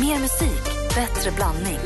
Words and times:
Mer 0.00 0.18
musik, 0.18 0.64
bättre 0.94 1.30
blandning. 1.30 1.78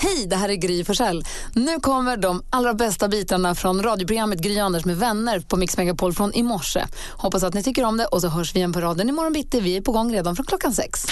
Hej, 0.00 0.26
det 0.26 0.36
här 0.36 0.48
är 0.48 0.54
Gry 0.54 0.84
Forssell. 0.84 1.24
Nu 1.54 1.80
kommer 1.80 2.16
de 2.16 2.44
allra 2.50 2.74
bästa 2.74 3.08
bitarna 3.08 3.54
från 3.54 3.82
radioprogrammet 3.82 4.38
Gry 4.40 4.58
Anders 4.58 4.84
med 4.84 4.96
vänner 4.96 5.40
på 5.40 5.56
Mix 5.56 5.76
Megapol 5.76 6.12
från 6.12 6.34
i 6.34 6.42
morse. 6.42 6.84
Hoppas 7.10 7.42
att 7.42 7.54
ni 7.54 7.62
tycker 7.62 7.84
om 7.84 7.96
det 7.96 8.06
och 8.06 8.20
så 8.20 8.28
hörs 8.28 8.54
vi 8.54 8.58
igen 8.58 8.72
på 8.72 8.80
raden 8.80 9.08
imorgon 9.08 9.32
bitti. 9.32 9.60
Vi 9.60 9.76
är 9.76 9.80
på 9.80 9.92
gång 9.92 10.14
redan 10.14 10.36
från 10.36 10.46
klockan 10.46 10.72
sex. 10.72 11.06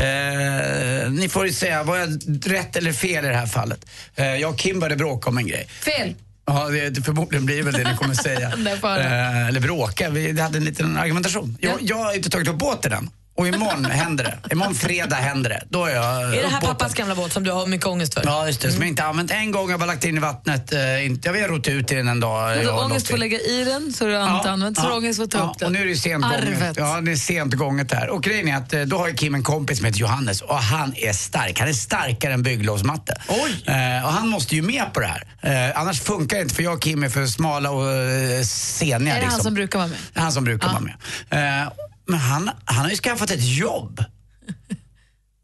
Eh, 0.00 1.10
ni 1.10 1.28
får 1.28 1.46
ju 1.46 1.52
säga, 1.52 1.82
var 1.82 1.96
jag 1.96 2.08
rätt 2.46 2.76
eller 2.76 2.92
fel 2.92 3.24
i 3.24 3.28
det 3.28 3.34
här 3.34 3.46
fallet? 3.46 3.86
Eh, 4.16 4.36
jag 4.36 4.50
och 4.50 4.58
Kim 4.58 4.80
började 4.80 4.96
bråka 4.96 5.30
om 5.30 5.38
en 5.38 5.46
grej. 5.46 5.68
Fel. 5.84 6.14
Ja, 6.46 6.68
det, 6.68 6.90
det 6.90 7.02
förmodligen 7.02 7.46
blir 7.46 7.62
väl 7.62 7.74
det 7.74 7.90
ni 7.90 7.96
kommer 7.96 8.14
säga. 8.14 8.52
Eh, 8.82 9.48
eller 9.48 9.60
bråka, 9.60 10.10
vi 10.10 10.40
hade 10.40 10.58
en 10.58 10.64
liten 10.64 10.96
argumentation. 10.96 11.58
Jag, 11.60 11.74
jag 11.80 11.96
har 11.96 12.12
inte 12.16 12.30
tagit 12.30 12.48
upp 12.48 12.58
båten 12.58 12.92
än. 12.92 13.10
Och 13.36 13.48
imorgon 13.48 13.84
händer 13.84 14.24
det. 14.24 14.52
Imorgon 14.52 14.74
fredag 14.74 15.16
händer 15.16 15.50
det. 15.50 15.62
Då 15.70 15.84
är 15.84 15.94
jag 15.94 16.04
Är 16.22 16.42
det 16.42 16.48
här 16.48 16.60
båten. 16.60 16.60
pappas 16.76 16.94
gamla 16.94 17.14
båt 17.14 17.32
som 17.32 17.44
du 17.44 17.50
har 17.50 17.66
mycket 17.66 17.86
ångest 17.86 18.14
för? 18.14 18.22
Ja, 18.24 18.46
just 18.46 18.60
det. 18.60 18.72
Som 18.72 18.80
jag 18.82 18.88
inte 18.88 19.04
använt 19.04 19.30
en 19.30 19.50
gång. 19.50 19.66
Jag 19.70 19.72
har 19.74 19.78
bara 19.78 19.86
lagt 19.86 20.04
in 20.04 20.16
i 20.16 20.20
vattnet. 20.20 20.72
Eh, 20.72 20.80
jag 20.80 21.32
har 21.42 21.48
rott 21.48 21.68
ut 21.68 21.92
i 21.92 21.94
den 21.94 22.08
en 22.08 22.20
dag. 22.20 22.56
Du 22.56 22.62
jag 22.62 22.72
har 22.72 22.84
ångest 22.84 23.06
för 23.06 23.14
att 23.14 23.20
lägga 23.20 23.38
i 23.40 23.64
den, 23.64 23.92
så 23.92 24.04
har 24.04 24.30
du 24.30 24.36
inte 24.36 24.50
använt, 24.50 24.76
så 24.76 24.82
har 24.82 24.90
du 24.90 24.96
ångest 24.96 25.16
för 25.18 25.24
att 25.24 25.30
ta 25.30 25.50
upp 25.50 25.58
den. 25.58 25.66
Och 25.66 25.72
nu 25.72 25.82
är 25.82 25.86
det 25.86 25.96
sent 25.96 26.22
gånget. 26.24 26.42
Arvet. 26.62 26.76
Ja, 26.76 27.00
det 27.00 27.12
är 27.12 27.16
sent 27.16 27.54
gånget 27.54 27.92
här. 27.92 28.08
Och 28.08 28.22
grejen 28.22 28.48
är 28.48 28.56
att 28.56 28.72
eh, 28.72 28.80
då 28.82 28.98
har 28.98 29.10
Kim 29.10 29.34
en 29.34 29.42
kompis 29.42 29.76
som 29.78 29.84
heter 29.86 29.98
Johannes 30.00 30.40
och 30.40 30.58
han 30.58 30.94
är 30.96 31.12
stark. 31.12 31.58
Han 31.60 31.68
är 31.68 31.72
starkare 31.72 32.32
än 32.32 32.42
bygglovsmatte. 32.42 33.20
Oj! 33.28 33.64
Eh, 33.74 34.04
och 34.06 34.12
han 34.12 34.28
måste 34.28 34.54
ju 34.56 34.62
med 34.62 34.84
på 34.94 35.00
det 35.00 35.06
här. 35.06 35.22
Eh, 35.70 35.80
annars 35.80 36.00
funkar 36.00 36.36
det 36.36 36.42
inte 36.42 36.54
för 36.54 36.62
jag 36.62 36.74
och 36.74 36.82
Kim 36.82 37.02
är 37.02 37.08
för 37.08 37.26
smala 37.26 37.70
och 37.70 37.90
eh, 37.92 38.42
seniga. 38.42 39.14
Är 39.16 39.20
det 39.20 39.20
liksom. 39.20 39.30
han 39.30 39.40
som 39.42 39.54
brukar 39.54 39.78
vara 39.78 39.88
med? 39.88 39.98
Han 40.14 40.32
som 40.32 40.44
brukar 40.44 40.66
Ja. 40.68 40.72
vara 40.72 40.82
med. 41.30 41.62
Eh, 41.62 41.68
men 42.06 42.18
han, 42.18 42.50
han 42.64 42.84
har 42.84 42.90
ju 42.90 42.96
skaffat 42.96 43.30
ett 43.30 43.44
jobb. 43.44 44.04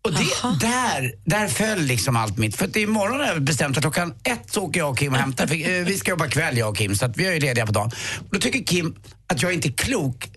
Och 0.05 0.13
det, 0.13 0.67
där, 0.67 1.15
där 1.25 1.49
föll 1.49 1.83
liksom 1.83 2.17
allt 2.17 2.39
mitt. 2.39 2.57
För 2.57 2.65
att 2.65 2.77
imorgon 2.77 3.21
har 3.21 3.27
jag 3.27 3.43
bestämt 3.43 3.77
att 3.77 3.83
klockan 3.83 4.15
ett 4.25 4.51
så 4.51 4.63
åker 4.63 4.81
jag 4.81 4.91
och 4.91 4.99
Kim 4.99 5.13
och 5.13 5.19
hämtar. 5.19 5.47
För, 5.47 5.55
eh, 5.55 5.85
vi 5.85 5.99
ska 5.99 6.11
jobba 6.11 6.29
kväll 6.29 6.59
jag 6.59 6.69
och 6.69 6.77
Kim 6.77 6.95
så 6.95 7.05
att 7.05 7.17
vi 7.17 7.27
är 7.27 7.33
ju 7.33 7.41
lediga 7.41 7.67
på 7.67 7.73
dagen. 7.73 7.91
Och 8.19 8.29
då 8.31 8.39
tycker 8.39 8.65
Kim 8.65 8.95
att 9.27 9.43
jag 9.43 9.53
inte 9.53 9.69
är 9.69 9.73
klok 9.73 10.31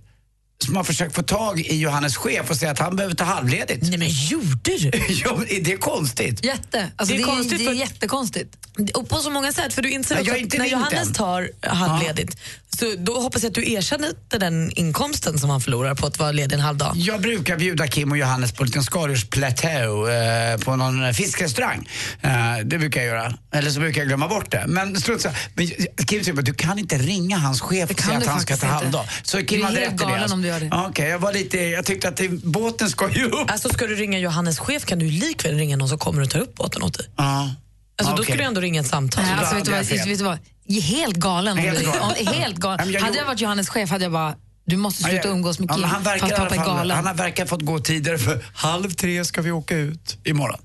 som 0.66 0.76
har 0.76 0.84
försökt 0.84 1.16
få 1.16 1.24
tag 1.24 1.60
i 1.60 1.78
Johannes 1.80 2.16
chef 2.18 2.50
och 2.50 2.56
säga 2.58 2.72
att 2.72 2.80
han 2.80 2.96
behöver 2.96 3.16
ta 3.16 3.24
halvledigt. 3.24 3.82
Nej 3.90 3.98
men 3.98 4.08
gjorde 4.10 4.78
du? 4.78 4.92
ja, 5.10 5.36
men 5.38 5.50
är 5.50 5.62
det 5.62 5.78
konstigt? 5.78 6.46
Jätte. 6.46 6.92
Alltså, 6.96 7.16
Det 7.16 7.22
det 7.24 7.24
är 7.24 7.32
är, 7.32 7.36
konstigt 7.36 7.58
det 7.60 7.64
är 7.66 7.68
för- 7.68 7.74
jättekonstigt. 7.74 8.58
Och 8.94 9.10
på 9.10 9.18
så 9.18 9.30
många 9.30 9.52
sätt, 9.54 9.74
för 9.74 9.82
du 9.82 9.90
inser 9.90 10.16
Ja, 10.24 10.34
har 10.34 10.40
att 10.44 10.54
när 10.58 10.66
Johannes 10.66 11.08
än. 11.08 11.14
tar 11.14 11.50
halvledigt, 11.68 12.38
så 12.80 12.94
då 12.98 13.20
hoppas 13.22 13.44
jag 13.44 13.50
att 13.50 13.56
du 13.56 13.72
erkänner 13.72 14.10
den 14.40 14.72
inkomsten 14.72 15.40
som 15.40 15.50
han 15.50 15.62
förlorar 15.62 15.96
på 15.96 16.08
att 16.08 16.20
vara 16.20 16.32
ledig 16.32 16.54
en 16.56 16.60
halv 16.62 16.78
dag. 16.78 16.94
Jag 16.96 17.22
brukar 17.22 17.58
bjuda 17.58 17.88
Kim 17.88 18.12
och 18.12 18.18
Johannes 18.18 18.52
på 18.52 18.64
en 18.64 18.68
liten 18.68 18.84
skaldjursplateau 18.84 20.08
eh, 20.10 20.58
på 20.58 20.76
någon 20.76 21.14
fiskrestaurang. 21.14 21.90
Eh, 22.22 22.32
det 22.66 22.78
brukar 22.78 23.02
jag 23.02 23.08
göra. 23.08 23.34
Eller 23.54 23.72
så 23.72 23.80
brukar 23.80 24.02
jag 24.02 24.08
glömma 24.08 24.28
bort 24.28 24.52
det. 24.52 24.64
Men 24.68 24.96
strunt. 25.02 25.26
Men 25.54 25.68
Kim 26.08 26.24
säger 26.24 26.40
att 26.40 26.46
du 26.46 26.54
kan 26.54 26.80
inte 26.80 26.98
ringa 26.98 27.38
hans 27.38 27.62
chef 27.62 27.92
och 27.92 28.00
säga 28.00 28.18
att 28.18 28.26
han 28.26 28.42
ska 28.42 28.58
ta 28.58 28.68
halvdag. 28.68 29.06
Så 29.24 29.46
Kim 29.46 29.60
är 29.62 29.66
hade 29.66 29.80
helt 29.80 30.02
rätt 30.02 30.02
i 30.02 30.12
det. 30.42 30.45
Du 30.46 30.50
gör 30.52 30.60
det. 30.60 30.68
Ja, 30.72 30.88
Okej, 30.90 31.10
jag 31.10 31.20
var 31.20 31.34
lite, 31.34 31.58
jag 31.58 31.86
tyckte 31.86 32.08
att 32.08 32.18
det, 32.18 32.30
båten 32.30 32.90
ska 32.90 33.10
ju 33.12 33.26
upp. 33.26 33.52
Alltså 33.52 33.70
ska 33.70 33.88
du 33.88 33.96
ringa 33.96 34.20
Johannes 34.20 34.60
chef 34.60 34.86
kan 34.86 35.00
du 35.00 35.06
likväl 35.06 35.56
ringa 35.58 35.78
någon 35.78 35.90
som 35.90 35.98
kommer 36.00 36.22
och 36.22 36.30
tar 36.30 36.40
upp 36.40 36.56
båten 36.56 36.84
åt 36.84 36.98
dig. 36.98 37.08
Ja. 37.16 37.50
Alltså 37.98 38.16
då 38.16 38.22
Okej. 38.22 38.26
ska 38.26 38.36
du 38.36 38.44
ändå 38.44 38.62
ringa 38.62 38.82
ett 38.82 38.88
samtal. 38.88 39.24
Nej, 39.24 39.34
då 39.34 39.40
alltså, 39.40 39.56
vet, 39.56 39.66
du 39.66 39.72
vad, 39.72 39.86
vet 40.08 40.18
du 40.18 40.24
vad? 40.24 40.40
Helt 40.84 41.16
galen. 41.16 41.58
Helt 41.58 41.86
galen. 41.86 42.28
Helt 42.28 42.58
galen. 42.58 42.92
Jag 42.92 43.02
hade 43.02 43.18
jag 43.18 43.26
varit 43.26 43.42
Johannes 43.42 43.70
chef 43.70 43.90
hade 43.90 44.04
jag 44.04 44.12
bara, 44.12 44.36
du 44.66 44.78
måste 44.78 45.04
sluta 45.04 45.28
umgås 45.28 45.60
med 45.60 45.70
Ja, 45.70 45.74
Kim 45.74 45.82
men 45.82 45.90
han 45.90 46.04
verkar, 46.04 46.26
alla 46.26 46.36
pappa 46.38 46.56
är 46.56 46.66
galen. 46.66 46.98
han 46.98 47.06
har 47.06 47.14
verkar 47.14 47.46
fått 47.46 47.62
gå 47.62 47.80
tidigare 47.80 48.18
för 48.18 48.46
halv 48.54 48.90
tre 48.90 49.26
ska 49.26 49.42
vi 49.42 49.52
åka 49.52 49.76
ut 49.78 50.18
imorgon. 50.24 50.60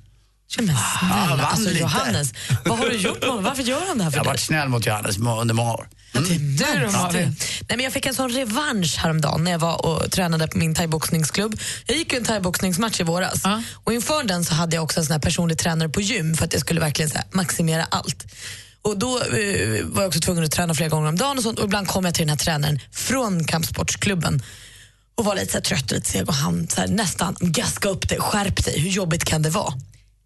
Ja, 0.56 0.62
men 0.62 0.77
Ah, 0.77 0.98
snälla, 1.01 1.37
vann 1.37 1.41
alltså. 1.41 1.70
Johannes, 1.70 2.33
vad 2.65 2.79
har 2.79 2.87
du 2.89 2.97
gjort 2.97 3.20
med? 3.20 3.31
Varför 3.31 3.62
gör 3.62 3.87
han 3.89 3.98
det 3.98 4.05
här 4.05 4.11
för 4.11 4.19
Jag 4.19 4.25
har 4.25 4.31
varit 4.31 4.41
snäll 4.41 4.69
mot 4.69 4.87
Johannes 4.87 5.16
under 5.19 5.55
många 5.55 5.72
år. 5.72 5.88
Det 6.12 6.19
är 6.19 6.22
Du 6.22 6.56
då, 6.56 6.93
märkligt. 6.93 6.93
Malin? 6.93 7.37
Nej, 7.69 7.77
men 7.77 7.81
jag 7.81 7.93
fick 7.93 8.06
en 8.06 8.15
sån 8.15 8.31
revansch 8.31 8.99
häromdagen 8.99 9.44
när 9.44 9.50
jag 9.50 9.59
var 9.59 9.87
och 9.87 10.10
tränade 10.10 10.49
på 10.49 10.59
min 10.59 10.75
thaiboxningsklubb. 10.75 11.60
Jag 11.87 11.97
gick 11.97 12.12
ju 12.12 12.19
en 12.19 12.25
thaiboxningsmatch 12.25 13.00
i 13.00 13.03
våras 13.03 13.41
Ja. 13.44 13.62
och 13.84 13.93
inför 13.93 14.25
den 14.25 14.44
så 14.44 14.55
hade 14.55 14.77
jag 14.77 14.84
också 14.84 15.00
en 15.00 15.06
sån 15.06 15.21
personlig 15.21 15.59
tränare 15.59 15.89
på 15.89 16.00
gym 16.00 16.34
för 16.37 16.44
att 16.44 16.53
jag 16.53 16.60
skulle 16.60 16.81
verkligen 16.81 17.10
här, 17.15 17.25
maximera 17.33 17.84
allt. 17.91 18.25
Och 18.83 18.99
Då 18.99 19.19
eh, 19.19 19.84
var 19.84 20.03
jag 20.03 20.09
också 20.09 20.21
tvungen 20.21 20.44
att 20.44 20.50
träna 20.50 20.75
flera 20.75 20.89
gånger 20.89 21.09
om 21.09 21.16
dagen 21.16 21.37
och, 21.37 21.43
sånt, 21.43 21.59
och 21.59 21.65
ibland 21.65 21.89
kom 21.89 22.05
jag 22.05 22.15
till 22.15 22.22
den 22.22 22.28
här 22.31 22.37
tränaren 22.37 22.81
från 22.93 23.44
kampsportsklubben 23.44 24.43
och 25.15 25.25
var 25.25 25.34
lite 25.34 25.47
så 25.53 25.59
här 25.59 25.62
trött 25.62 25.91
och 25.91 25.97
lite 25.97 26.10
seg 26.10 26.28
och 26.28 26.34
han 26.34 26.69
så 26.69 26.81
här, 26.81 26.89
nästan 26.89 27.37
gaska 27.41 27.89
upp 27.89 28.09
dig, 28.09 28.19
skärp 28.21 28.65
dig, 28.65 28.81
hur 28.81 28.91
jobbigt 28.91 29.25
kan 29.25 29.43
det 29.43 29.50
vara? 29.50 29.72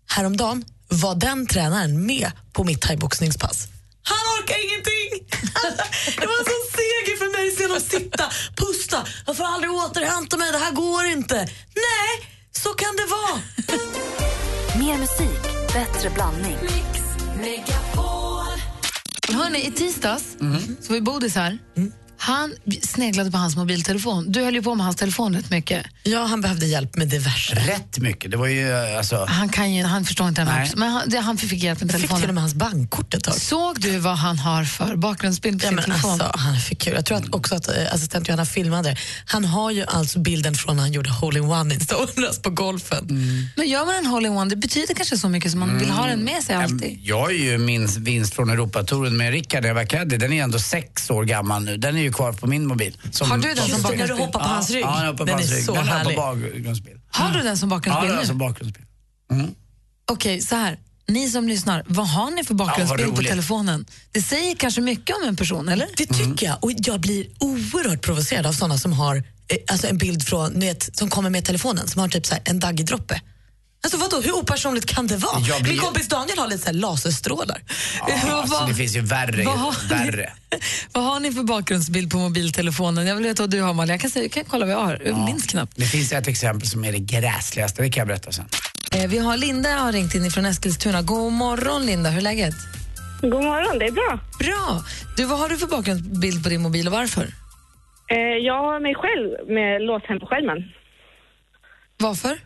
Häromdagen 0.09 0.65
var 0.88 1.15
den 1.15 1.47
tränaren 1.47 2.06
med 2.06 2.31
på 2.53 2.65
mitt 2.65 2.81
thaiboxningspass. 2.81 3.69
Han 4.03 4.42
orkar 4.42 4.56
ingenting! 4.65 5.28
Det 6.20 6.26
var 6.26 6.38
en 6.38 6.44
sån 6.44 6.66
seger 6.76 7.16
för 7.19 7.32
mig 7.32 7.48
att 7.48 7.56
se 7.59 7.65
honom 7.65 7.81
sitta, 7.81 8.25
pusta. 8.56 9.06
Jag 9.26 9.37
får 9.37 9.44
aldrig 9.44 9.72
återhämta 9.72 10.37
mig, 10.37 10.53
det 10.53 10.59
här 10.59 10.72
går 10.72 11.04
inte. 11.04 11.34
Nej, 11.75 12.31
så 12.53 12.69
kan 12.69 12.97
det 12.97 13.06
vara. 13.06 13.41
Mer 14.78 14.98
musik, 14.98 15.42
bättre 15.72 16.10
blandning. 16.10 16.56
Hörni, 19.28 19.66
i 19.66 19.71
tisdags 19.71 20.25
så 20.81 20.88
var 20.88 20.94
vi 20.94 21.00
Bodis 21.00 21.34
här. 21.34 21.59
Han 22.27 22.55
sneglade 22.83 23.31
på 23.31 23.39
hans 23.39 23.57
mobiltelefon. 23.57 24.33
Du 24.33 24.45
höll 24.45 24.55
ju 24.55 24.62
på 24.62 24.75
med 24.75 24.85
hans 24.87 24.97
telefon 24.97 25.35
rätt 25.37 25.51
mycket. 25.51 25.87
Ja, 26.03 26.25
han 26.25 26.41
behövde 26.41 26.67
hjälp 26.67 26.97
med 26.97 27.09
diverse. 27.09 27.55
Rätt 27.55 27.99
mycket. 27.99 28.31
Det 28.31 28.37
var 28.37 28.47
ju 28.47 28.73
alltså... 28.73 29.25
Han, 29.25 29.49
kan 29.49 29.75
ju, 29.75 29.83
han 29.85 30.05
förstår 30.05 30.29
inte 30.29 30.41
den 30.41 30.49
här 30.49 30.63
också, 30.65 30.79
men 30.79 30.91
han, 30.93 31.03
det, 31.09 31.19
han 31.19 31.37
fick 31.39 31.63
hjälp 31.63 31.81
med 31.81 31.95
Jag 31.95 32.01
fick 32.01 32.09
till 32.11 32.15
och 32.15 32.21
telefonen. 32.21 32.34
med 32.34 32.43
hans 32.43 32.55
bankkort 32.55 33.15
ett 33.15 33.25
tag. 33.25 33.34
Såg 33.34 33.81
du 33.81 33.99
vad 33.99 34.17
han 34.17 34.39
har 34.39 34.65
för 34.65 34.97
bakgrundsbild 34.97 35.61
på 35.61 35.65
Ja, 35.67 35.69
sin 35.69 35.77
men 35.77 35.84
telefon? 35.84 36.11
alltså, 36.11 36.31
han 36.39 36.57
fick 36.57 36.81
kul. 36.81 36.93
Jag 36.95 37.05
tror 37.05 37.19
att 37.19 37.34
också 37.34 37.55
att 37.55 37.69
eh, 37.69 37.75
assistent 37.95 38.29
Johanna 38.29 38.47
filmade. 38.47 38.97
Han 39.27 39.45
har 39.45 39.71
ju 39.71 39.84
alltså 39.84 40.19
bilden 40.19 40.55
från 40.55 40.77
när 40.77 40.83
han 40.83 40.93
gjorde 40.93 41.11
hole-in-one 41.11 41.75
i 41.75 41.81
Stoneras 41.81 42.39
på 42.43 42.51
golfen. 42.51 43.07
Men 43.57 43.69
gör 43.69 43.87
man 43.87 43.95
en 43.95 44.07
hole-in-one, 44.07 44.51
det 44.51 44.57
betyder 44.57 44.95
kanske 44.95 45.19
så 45.19 45.29
mycket 45.29 45.51
som 45.51 45.61
man 45.61 45.79
vill 45.79 45.91
ha 45.91 46.07
den 46.07 46.25
med 46.25 46.43
sig 46.43 46.55
alltid. 46.57 46.99
Jag 47.03 47.21
har 47.21 47.31
ju 47.31 47.59
min 47.59 47.87
vinst 47.87 48.34
från 48.34 48.51
Europatouren 48.51 49.17
med 49.17 49.31
Rickard 49.33 49.89
caddy. 49.89 50.17
Den 50.17 50.33
är 50.33 50.43
ändå 50.43 50.59
sex 50.59 51.11
år 51.11 51.25
gammal 51.25 51.65
nu. 51.65 51.77
Den 51.77 51.97
är 51.97 52.03
ju 52.03 52.13
kvar 52.15 52.33
på 52.33 52.47
min 52.47 52.67
mobil. 52.67 52.99
Som, 53.13 53.31
Har 53.31 53.39
du 53.39 53.49
den 53.55 53.57
som 53.57 53.67
det, 53.67 53.73
när 53.73 53.83
du 53.83 53.83
bakgrundsbild? 53.99 54.21
hoppar 54.27 54.41
på 54.41 54.47
hans 54.49 54.71
rygg. 54.71 54.83
Ja, 54.85 54.97
den, 54.99 55.07
hoppar 55.07 55.19
på 55.19 55.25
den 55.25 55.35
hans 55.35 55.51
är 55.51 55.55
rygg. 55.57 55.65
så 55.65 55.75
den 55.75 55.89
har 55.89 55.99
härlig. 55.99 56.17
på 56.17 56.21
bakgrundsbild. 56.23 57.01
Har 57.11 57.31
du 57.37 57.43
den 57.43 57.59
som 57.59 57.69
Ja, 57.71 57.77
bakgrundsbild 57.77 58.09
den 58.11 58.17
har 58.17 58.23
nu? 58.23 58.27
som 58.29 58.39
bakgrundsbild. 58.39 58.87
Okej, 60.13 60.41
så 60.41 60.57
här. 60.57 60.79
Ni 61.09 61.29
som 61.31 61.49
lyssnar, 61.49 61.85
vad 61.87 62.09
har 62.09 62.31
ni 62.31 62.45
för 62.45 62.55
bakgrundsbild 62.55 63.11
på 63.11 63.17
roligt. 63.17 63.31
telefonen? 63.31 63.87
Det 64.13 64.23
säger 64.23 64.55
kanske 64.57 64.81
mycket 64.81 65.17
om 65.17 65.29
en 65.29 65.37
person, 65.37 65.69
eller? 65.69 65.89
Det 65.97 66.07
tycker 66.07 66.47
jag. 66.47 66.65
Och 66.65 66.73
jag 66.77 67.01
blir 67.01 67.27
oerhört 67.41 68.03
provocerad 68.03 68.47
av 68.47 68.53
såna 68.53 68.79
som 68.79 68.93
har 68.93 69.17
eh, 69.17 69.23
alltså 69.69 69.87
en 69.87 69.99
bild 69.99 70.23
från, 70.27 70.61
vet, 70.61 70.97
som 70.97 71.11
kommer 71.11 71.31
med 71.31 71.45
telefonen, 71.45 71.89
som 71.89 72.01
har 72.01 72.09
typ 72.09 72.27
så 72.27 72.35
här 72.35 72.43
en 72.47 72.61
daggdroppe. 72.61 73.21
Alltså 73.84 73.99
vadå, 73.99 74.21
hur 74.21 74.33
opersonligt 74.37 74.87
kan 74.95 75.06
det 75.06 75.17
vara? 75.17 75.41
Blir- 75.41 75.62
Min 75.72 75.78
kompis 75.78 76.09
Daniel 76.09 76.39
har 76.39 76.49
lite 76.49 76.59
så 76.62 76.67
här 76.67 76.72
laserstrålar. 76.75 77.62
Ja, 78.09 78.15
alltså, 78.41 78.67
det 78.67 78.75
finns 78.75 78.97
ju 78.97 79.00
värre. 79.00 79.45
vad 79.45 79.59
har 79.59 79.75
ni- 79.83 79.89
värre. 80.11 80.33
Vad 80.93 81.05
har 81.05 81.21
ni 81.21 81.33
för 81.33 81.43
bakgrundsbild 81.43 82.11
på 82.12 82.17
mobiltelefonen? 82.19 83.06
Jag 83.06 83.15
vill 83.15 83.25
veta 83.25 83.43
vad 83.43 83.50
du 83.50 83.61
har, 83.61 83.75
Malin. 83.75 83.91
Jag 83.93 84.00
kan, 84.00 84.11
säga, 84.11 84.25
jag 84.25 84.33
kan 84.33 84.45
kolla 84.45 84.67
vad 84.67 84.75
jag 84.75 84.81
har. 84.81 85.03
Jag 85.05 85.19
minns 85.19 85.47
knappt. 85.47 85.72
Det 85.77 85.84
finns 85.87 86.12
ett 86.12 86.28
exempel 86.28 86.69
som 86.69 86.84
är 86.84 86.93
det 86.93 86.99
gräsligaste. 86.99 87.83
Det 87.83 87.91
kan 87.91 88.00
jag 88.00 88.09
berätta 88.09 88.33
sen. 88.33 88.45
Eh, 88.93 89.06
vi 89.06 89.19
har 89.19 89.37
Linda 89.37 89.69
har 89.78 89.93
ringt 89.93 90.15
in 90.15 90.31
från 90.31 90.45
Eskilstuna. 90.47 91.03
God 91.03 91.33
morgon, 91.33 91.87
Linda. 91.87 92.11
Hur 92.11 92.19
är 92.19 92.22
läget? 92.22 92.55
God 93.22 93.31
morgon, 93.45 93.78
det 93.78 93.84
är 93.87 93.91
bra. 93.91 94.19
Bra. 94.39 94.84
Du, 95.16 95.25
vad 95.25 95.39
har 95.39 95.49
du 95.49 95.59
för 95.59 95.66
bakgrundsbild 95.66 96.43
på 96.43 96.49
din 96.49 96.62
mobil 96.62 96.87
och 96.87 96.93
varför? 96.93 97.22
Eh, 98.11 98.16
jag 98.19 98.55
har 98.62 98.81
mig 98.81 98.95
själv 98.95 99.55
med 99.56 99.83
låst 99.83 100.06
hem 100.06 100.21
på 100.21 100.27
skärmen. 100.27 100.59
Varför? 101.99 102.39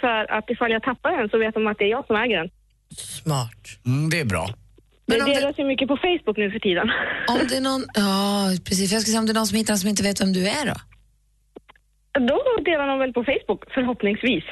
För 0.00 0.32
att 0.36 0.50
ifall 0.50 0.70
jag 0.70 0.82
tappar 0.82 1.10
den 1.18 1.28
så 1.28 1.38
vet 1.38 1.54
de 1.54 1.66
att 1.66 1.78
det 1.78 1.84
är 1.84 1.88
jag 1.98 2.06
som 2.06 2.16
äger 2.16 2.36
den. 2.38 2.50
Smart. 2.96 3.62
Mm, 3.86 4.10
det 4.10 4.20
är 4.20 4.24
bra. 4.24 4.48
Men 5.06 5.18
det 5.18 5.24
delas 5.34 5.58
ju 5.58 5.64
mycket 5.64 5.88
på 5.88 5.96
Facebook 5.96 6.36
nu 6.36 6.50
för 6.50 6.58
tiden. 6.58 6.86
Om 7.28 7.40
det 7.48 7.56
är 7.56 7.60
någon, 7.60 7.84
ja, 7.94 8.50
precis. 8.64 8.92
Jag 8.92 9.02
ska 9.02 9.08
säga 9.08 9.20
om 9.20 9.26
det 9.26 9.32
är 9.32 9.34
någon 9.34 9.46
som 9.46 9.56
hittar 9.56 9.72
den 9.72 9.78
som 9.78 9.88
inte 9.88 10.02
vet 10.02 10.20
vem 10.20 10.32
du 10.32 10.48
är 10.48 10.66
då? 10.66 10.74
Då 12.30 12.62
delar 12.64 12.86
de 12.86 12.98
väl 12.98 13.12
på 13.12 13.24
Facebook, 13.24 13.62
förhoppningsvis. 13.74 14.44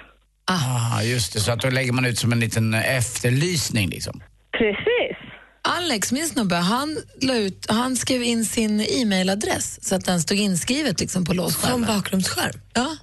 Ah, 0.45 1.03
just 1.03 1.33
det. 1.33 1.41
Så 1.41 1.53
att 1.53 1.61
då 1.61 1.71
lägger 1.71 1.93
man 1.93 2.05
ut 2.07 2.19
som 2.19 2.33
en 2.33 2.41
liten 2.41 2.75
efterlysning 2.75 3.89
liksom. 3.89 4.23
Precis. 4.59 5.17
Alex, 5.63 6.13
min 6.13 6.27
snubbe, 6.27 6.55
han, 6.57 6.97
la 7.23 7.35
ut, 7.37 7.67
han 7.69 7.97
skrev 7.97 8.23
in 8.23 8.45
sin 8.45 8.81
e-mailadress 8.81 9.85
så 9.89 9.95
att 9.95 10.05
den 10.05 10.21
stod 10.21 10.39
inskrivet 10.39 11.01
liksom 11.01 11.25
på 11.25 11.31
Som 11.33 11.37
låsskärmen. 11.37 11.87
bakgrundsskärm. 11.87 12.61
Ja. 12.75 12.97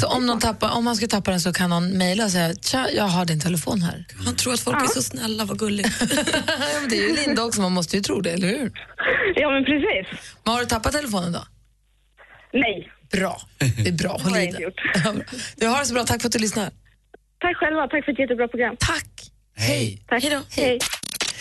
Så 0.00 0.06
om, 0.06 0.26
någon 0.26 0.40
tappar, 0.40 0.70
om 0.76 0.84
man 0.84 0.96
skulle 0.96 1.08
tappa 1.08 1.30
den 1.30 1.40
så 1.40 1.52
kan 1.52 1.70
någon 1.70 1.98
mejla 1.98 2.24
och 2.24 2.30
säga 2.30 2.54
tja, 2.54 2.90
jag 2.90 3.04
har 3.04 3.24
din 3.24 3.40
telefon 3.40 3.82
här. 3.82 4.04
Han 4.26 4.36
tror 4.36 4.52
att 4.52 4.60
folk 4.60 4.82
är 4.82 4.86
så 4.86 5.02
snälla, 5.02 5.44
vad 5.44 5.58
gulligt. 5.58 5.88
ja, 6.00 6.80
men 6.80 6.90
det 6.90 6.96
är 6.96 7.08
ju 7.08 7.16
Linda 7.16 7.44
också, 7.44 7.60
man 7.60 7.72
måste 7.72 7.96
ju 7.96 8.02
tro 8.02 8.20
det, 8.20 8.30
eller 8.30 8.48
hur? 8.48 8.72
Ja, 9.34 9.50
men 9.50 9.64
precis. 9.64 10.20
Men 10.44 10.54
har 10.54 10.60
du 10.60 10.66
tappat 10.66 10.92
telefonen 10.92 11.32
då? 11.32 11.44
Nej. 12.52 12.90
Bra. 13.12 13.40
Det 13.58 13.88
är 13.88 13.92
bra. 13.92 14.10
Håll 14.22 14.32
har 14.32 14.38
i 14.38 14.44
jag 14.44 14.48
inte 14.48 14.58
dig. 14.58 14.72
Ja. 15.04 15.14
Du 15.56 15.66
har 15.66 15.78
det 15.78 15.86
så 15.86 15.94
bra. 15.94 16.04
Tack 16.04 16.20
för 16.20 16.28
att 16.28 16.32
du 16.32 16.38
lyssnar. 16.38 16.64
Tack 17.40 17.56
själva, 17.56 17.88
tack 17.88 18.04
för 18.04 18.12
ett 18.12 18.18
jättebra 18.18 18.48
program. 18.48 18.76
Tack. 18.78 19.08
Hej. 19.56 20.04
Tack. 20.08 20.22
Hej 20.22 20.30
då. 20.30 20.40
Hej. 20.62 20.78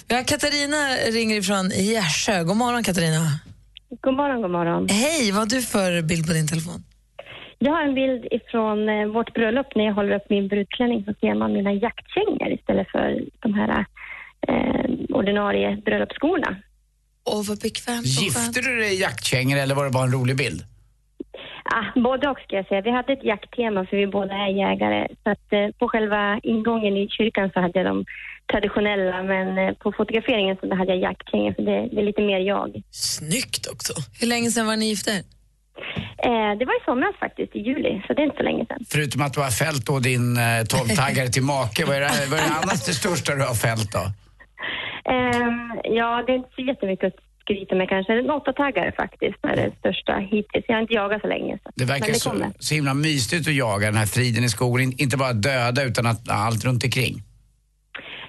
Vi 0.07 0.15
har 0.15 0.24
Katarina 0.24 0.95
ringer 1.12 1.38
ifrån 1.38 1.69
Gärsjö. 1.69 2.44
God 2.44 2.57
morgon 2.57 2.83
Katarina. 2.83 3.39
God 4.01 4.13
morgon, 4.13 4.41
god 4.41 4.51
morgon. 4.51 4.89
Hej, 4.89 5.31
vad 5.31 5.39
har 5.39 5.45
du 5.45 5.62
för 5.62 6.01
bild 6.01 6.27
på 6.27 6.33
din 6.33 6.47
telefon? 6.47 6.83
Jag 7.65 7.71
har 7.71 7.83
en 7.83 7.95
bild 7.95 8.25
ifrån 8.31 8.89
eh, 8.89 9.07
vårt 9.07 9.33
bröllop 9.33 9.75
när 9.75 9.86
jag 9.86 9.94
håller 9.94 10.15
upp 10.15 10.30
min 10.30 10.48
brudklänning 10.48 11.04
så 11.06 11.13
ser 11.21 11.33
man 11.36 11.54
mina 11.54 11.74
jaktkängor 11.74 12.51
istället 12.54 12.92
för 12.92 13.21
de 13.39 13.54
här 13.54 13.86
eh, 14.48 14.86
ordinarie 15.10 15.81
bröllopsskorna. 15.86 16.56
Åh, 17.25 17.44
vad 17.48 17.60
bekvämt. 17.60 18.06
Gifte 18.06 18.62
du 18.62 18.77
dig 18.77 18.94
i 18.94 19.01
jaktkängor 19.01 19.57
eller 19.57 19.75
var 19.75 19.86
det 19.86 19.92
bara 19.92 20.04
en 20.04 20.12
rolig 20.12 20.38
bild? 20.38 20.62
Ah, 21.63 22.00
både 22.00 22.30
och 22.30 22.39
ska 22.39 22.56
jag 22.56 22.68
säga. 22.68 22.81
Vi 22.81 22.92
hade 22.92 23.13
ett 23.13 23.24
jakttema 23.24 23.86
för 23.86 23.98
vi 23.98 24.07
båda 24.07 24.33
är 24.33 24.48
jägare. 24.48 25.07
Så 25.24 25.30
att, 25.30 25.54
eh, 25.54 25.68
på 25.80 25.88
själva 25.88 26.39
ingången 26.44 26.98
i 26.98 27.07
kyrkan 27.09 27.51
så 27.54 27.59
hade 27.59 27.80
jag 27.80 27.86
de 27.86 28.06
traditionella 28.51 29.24
men 29.24 29.57
eh, 29.57 29.74
på 29.74 29.92
fotograferingen 29.92 30.57
så 30.62 30.75
hade 30.75 30.92
jag 30.92 31.01
jaktkängor 31.01 31.54
för 31.54 31.63
det, 31.63 31.89
det 31.92 32.01
är 32.01 32.06
lite 32.06 32.21
mer 32.21 32.39
jag. 32.39 32.81
Snyggt 32.92 33.68
också. 33.74 33.94
Hur 34.19 34.27
länge 34.27 34.51
sedan 34.51 34.66
var 34.68 34.75
ni 34.75 34.86
gifta? 34.89 35.12
Eh, 36.28 36.52
det 36.60 36.66
var 36.66 36.75
i 36.81 36.84
somras 36.86 37.16
faktiskt, 37.20 37.56
i 37.56 37.60
juli, 37.60 38.02
så 38.08 38.14
det 38.14 38.22
är 38.22 38.25
inte 38.25 38.38
så 38.38 38.44
länge 38.44 38.66
sedan. 38.66 38.86
Förutom 38.90 39.22
att 39.22 39.34
du 39.34 39.40
har 39.40 39.50
fällt 39.50 39.86
då 39.86 40.00
din 40.00 40.38
eh, 40.38 40.42
12-taggare 40.42 41.28
till 41.28 41.44
make, 41.44 41.86
vad 41.86 41.96
är, 41.96 42.00
det, 42.02 42.25
vad 42.31 42.40
är 42.40 42.44
det 42.44 42.56
annars 42.64 42.86
det 42.86 42.94
största 42.94 43.36
du 43.36 43.42
har 43.42 43.56
fällt 43.68 43.92
då? 43.92 44.04
Ehm, 45.14 45.72
ja, 45.84 46.24
det 46.25 46.31
är 46.31 46.36
inte 46.36 46.50
så 46.56 46.62
jättemycket 46.62 47.08
att 47.08 47.20
skryta 47.42 47.75
med 47.75 47.90
kanske. 47.90 48.14
En 48.14 48.30
åttataggare 48.30 48.92
faktiskt 48.98 49.38
är 49.44 49.56
det 49.56 49.72
största 49.80 50.14
hittills. 50.18 50.66
Jag 50.68 50.75
har 50.75 50.81
inte 50.81 50.94
jagat 50.94 51.22
så 51.22 51.28
länge. 51.28 51.58
Så. 51.64 51.70
Det 51.76 51.86
verkar 51.86 52.08
det 52.08 52.14
så, 52.14 52.34
så 52.60 52.76
himla 52.76 52.94
mysigt 52.94 53.48
att 53.48 53.54
jaga 53.54 53.86
den 53.86 53.96
här 53.96 54.06
friden 54.06 54.44
i 54.44 54.50
skogen. 54.50 54.84
In- 54.88 54.96
Inte 54.98 55.18
bara 55.18 55.34
döda 55.34 55.84
utan 55.84 56.06
att 56.06 56.30
allt 56.30 56.66
runt 56.66 56.84
omkring. 56.84 57.16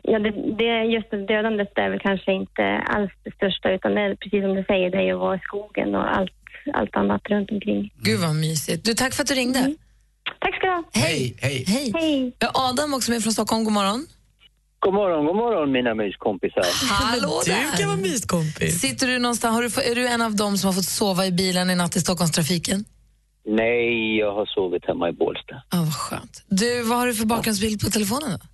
Ja, 0.02 0.19
det, 0.19 0.31
det, 0.58 0.85
just 0.85 1.11
det 1.11 1.26
dödandet 1.26 1.79
är 1.79 1.90
väl 1.90 2.00
kanske 2.00 2.32
inte 2.32 2.64
alls 2.87 3.12
det 3.25 3.35
största 3.35 3.70
utan 3.70 3.94
det 3.94 4.00
är 4.00 4.14
precis 4.14 4.43
som 4.43 4.55
du 4.55 4.64
säger, 4.64 4.90
det 4.90 4.99
är 4.99 5.02
ju 5.02 5.12
att 5.12 5.19
vara 5.20 5.37
i 5.37 5.38
skogen 5.38 5.94
och 5.94 6.17
allt, 6.17 6.32
allt 6.72 6.96
annat 6.96 7.22
runt 7.31 7.50
omkring. 7.50 7.93
Gud 8.02 8.20
vad 8.20 8.34
mysigt. 8.34 8.84
Du, 8.84 8.94
tack 8.94 9.14
för 9.14 9.22
att 9.22 9.28
du 9.28 9.34
ringde. 9.34 9.75
Tack 10.40 10.56
ska 10.56 10.66
du 10.66 10.72
ha. 10.72 10.84
Hej, 10.93 11.37
hej. 11.40 11.64
Hej. 11.66 11.93
Hej. 11.94 12.37
Adam 12.55 12.94
också 12.94 13.11
med 13.11 13.22
från 13.22 13.32
Stockholm. 13.32 13.64
God 13.64 13.72
morgon. 13.72 14.06
God 14.78 14.94
morgon, 14.94 15.26
god 15.26 15.37
morgon 15.37 15.72
mina 15.72 15.94
myskompisar. 15.94 16.64
Hallå 16.90 17.43
Du 17.44 17.78
kan 17.78 17.88
vara 17.88 17.96
myskompis. 17.96 18.81
Sitter 18.81 19.06
du 19.06 19.19
någonstans, 19.19 19.55
har 19.55 19.62
du, 19.62 19.90
är 19.90 19.94
du 19.94 20.08
en 20.08 20.22
av 20.22 20.37
dem 20.37 20.58
som 20.58 20.66
har 20.69 20.75
fått 20.75 20.84
sova 20.84 21.26
i 21.26 21.32
bilen 21.32 21.70
i 21.70 21.75
natt 21.75 21.96
i 21.96 22.00
Stockholmstrafiken? 22.00 22.84
Nej, 23.46 24.19
jag 24.19 24.34
har 24.34 24.46
sovit 24.46 24.87
hemma 24.87 25.08
i 25.08 25.12
Bålsta. 25.12 25.55
Ja, 25.70 25.78
vad 25.78 25.94
skönt. 25.94 26.43
Du, 26.49 26.82
vad 26.82 26.99
har 26.99 27.06
du 27.06 27.14
för 27.14 27.26
bakgrundsbild 27.26 27.81
på 27.81 27.90
telefonen 27.90 28.31
då? 28.31 28.46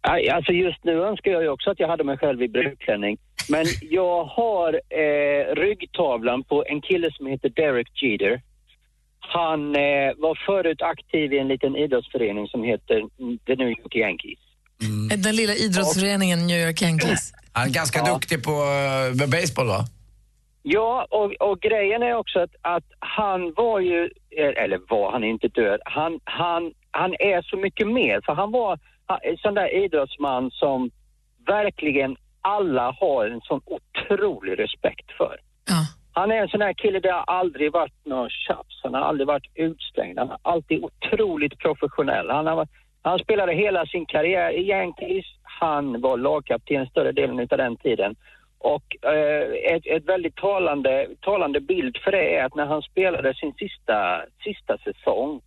Alltså 0.00 0.52
just 0.52 0.84
nu 0.84 1.02
önskar 1.02 1.30
jag 1.30 1.42
ju 1.42 1.48
också 1.48 1.70
att 1.70 1.80
jag 1.80 1.88
hade 1.88 2.04
mig 2.04 2.18
själv 2.18 2.42
i 2.42 2.48
brudklänning. 2.48 3.18
Men 3.48 3.66
jag 3.82 4.24
har 4.24 4.72
eh, 4.74 5.54
ryggtavlan 5.54 6.44
på 6.44 6.64
en 6.68 6.80
kille 6.80 7.12
som 7.12 7.26
heter 7.26 7.48
Derek 7.48 8.02
Jeter. 8.02 8.42
Han 9.20 9.74
eh, 9.76 10.12
var 10.16 10.38
förut 10.46 10.82
aktiv 10.82 11.32
i 11.32 11.38
en 11.38 11.48
liten 11.48 11.76
idrottsförening 11.76 12.46
som 12.48 12.62
heter 12.64 13.02
The 13.46 13.54
New 13.56 13.68
York 13.68 13.94
Yankees. 13.96 14.38
Den 15.24 15.36
lilla 15.36 15.54
idrottsföreningen 15.54 16.46
New 16.46 16.60
York 16.66 16.82
Yankees. 16.82 17.32
Han 17.52 17.68
är 17.68 17.72
ganska 17.72 17.98
Ja. 17.98 18.14
duktig 18.14 18.44
på 18.44 18.50
uh, 18.50 19.30
baseball 19.30 19.66
va? 19.66 19.80
Ja, 20.62 21.06
och, 21.10 21.32
och 21.50 21.60
grejen 21.60 22.02
är 22.02 22.14
också 22.14 22.38
att, 22.40 22.50
att 22.62 22.84
han 22.98 23.52
var 23.56 23.80
ju, 23.80 24.10
eh, 24.30 24.62
eller 24.64 24.80
var 24.88 25.12
han 25.12 25.24
är 25.24 25.28
inte 25.28 25.48
död, 25.48 25.80
han, 25.84 26.20
han, 26.24 26.72
han 26.90 27.14
är 27.18 27.42
så 27.42 27.56
mycket 27.56 27.86
mer. 27.88 28.20
För 28.26 28.32
han 28.32 28.52
var 28.52 28.78
sån 29.42 29.54
där 29.54 29.74
idrottsman 29.74 30.50
som 30.50 30.90
verkligen 31.46 32.16
alla 32.40 32.96
har 33.00 33.26
en 33.26 33.40
sån 33.40 33.60
otrolig 33.64 34.58
respekt 34.58 35.12
för. 35.16 35.36
Ja. 35.68 35.74
Han 36.12 36.30
är 36.30 36.36
en 36.42 36.48
sån 36.48 36.60
där 36.60 36.72
kille, 36.72 37.00
det 37.00 37.12
har 37.12 37.24
aldrig 37.26 37.72
varit 37.72 38.06
något 38.06 38.32
tjafs, 38.32 38.80
han 38.82 38.94
har 38.94 39.00
aldrig 39.00 39.26
varit 39.26 39.50
utslängd, 39.54 40.18
han 40.18 40.28
har 40.28 40.38
alltid 40.42 40.84
otroligt 40.84 41.58
professionell. 41.58 42.30
Han, 42.30 42.46
har, 42.46 42.68
han 43.02 43.18
spelade 43.18 43.52
hela 43.52 43.86
sin 43.86 44.06
karriär 44.06 44.50
i 44.50 44.68
Yankees, 44.68 45.24
han 45.42 46.00
var 46.00 46.16
lagkapten 46.16 46.86
större 46.86 47.12
delen 47.12 47.40
av 47.40 47.58
den 47.58 47.76
tiden. 47.76 48.16
Och 48.58 48.96
eh, 49.12 49.74
ett, 49.74 49.86
ett 49.86 50.04
väldigt 50.04 50.36
talande, 50.36 51.08
talande 51.20 51.60
bild 51.60 51.96
för 52.04 52.10
det 52.12 52.36
är 52.36 52.44
att 52.44 52.54
när 52.54 52.66
han 52.66 52.82
spelade 52.82 53.34
sin 53.34 53.54
sista, 53.54 54.22
sista 54.44 54.78
säsong 54.78 55.40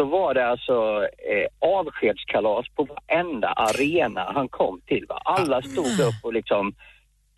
så 0.00 0.04
var 0.04 0.34
det 0.34 0.46
alltså 0.46 1.08
eh, 1.30 1.46
avskedskalas 1.78 2.66
på 2.74 2.84
varenda 2.84 3.48
arena 3.48 4.32
han 4.34 4.48
kom 4.48 4.80
till. 4.86 5.06
Va? 5.08 5.18
Alla 5.24 5.62
stod 5.62 6.00
upp 6.00 6.20
och 6.22 6.32
liksom 6.32 6.74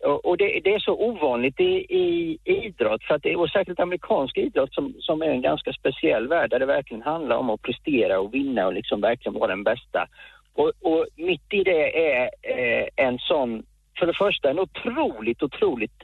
och, 0.05 0.25
och 0.25 0.37
det, 0.37 0.61
det 0.63 0.73
är 0.73 0.79
så 0.79 0.93
ovanligt 0.93 1.59
i, 1.59 1.73
i 2.03 2.37
idrott, 2.43 3.03
för 3.03 3.15
att 3.15 3.23
det, 3.23 3.35
och 3.35 3.49
särskilt 3.49 3.79
amerikansk 3.79 4.37
idrott 4.37 4.73
som, 4.73 4.93
som 4.99 5.21
är 5.21 5.25
en 5.25 5.41
ganska 5.41 5.73
speciell 5.73 6.27
värld 6.27 6.49
där 6.49 6.59
det 6.59 6.65
verkligen 6.65 7.03
handlar 7.03 7.37
om 7.37 7.49
att 7.49 7.61
prestera 7.61 8.19
och 8.19 8.33
vinna 8.33 8.67
och 8.67 8.73
liksom 8.73 9.01
verkligen 9.01 9.39
vara 9.39 9.47
den 9.47 9.63
bästa. 9.63 10.07
Och, 10.53 10.71
och 10.81 11.05
mitt 11.15 11.53
i 11.53 11.63
det 11.63 12.11
är 12.11 12.23
eh, 12.41 12.87
en 12.95 13.19
sån, 13.19 13.63
för 13.99 14.05
det 14.05 14.13
första 14.13 14.49
en 14.49 14.59
otroligt, 14.59 15.43
otroligt 15.43 16.01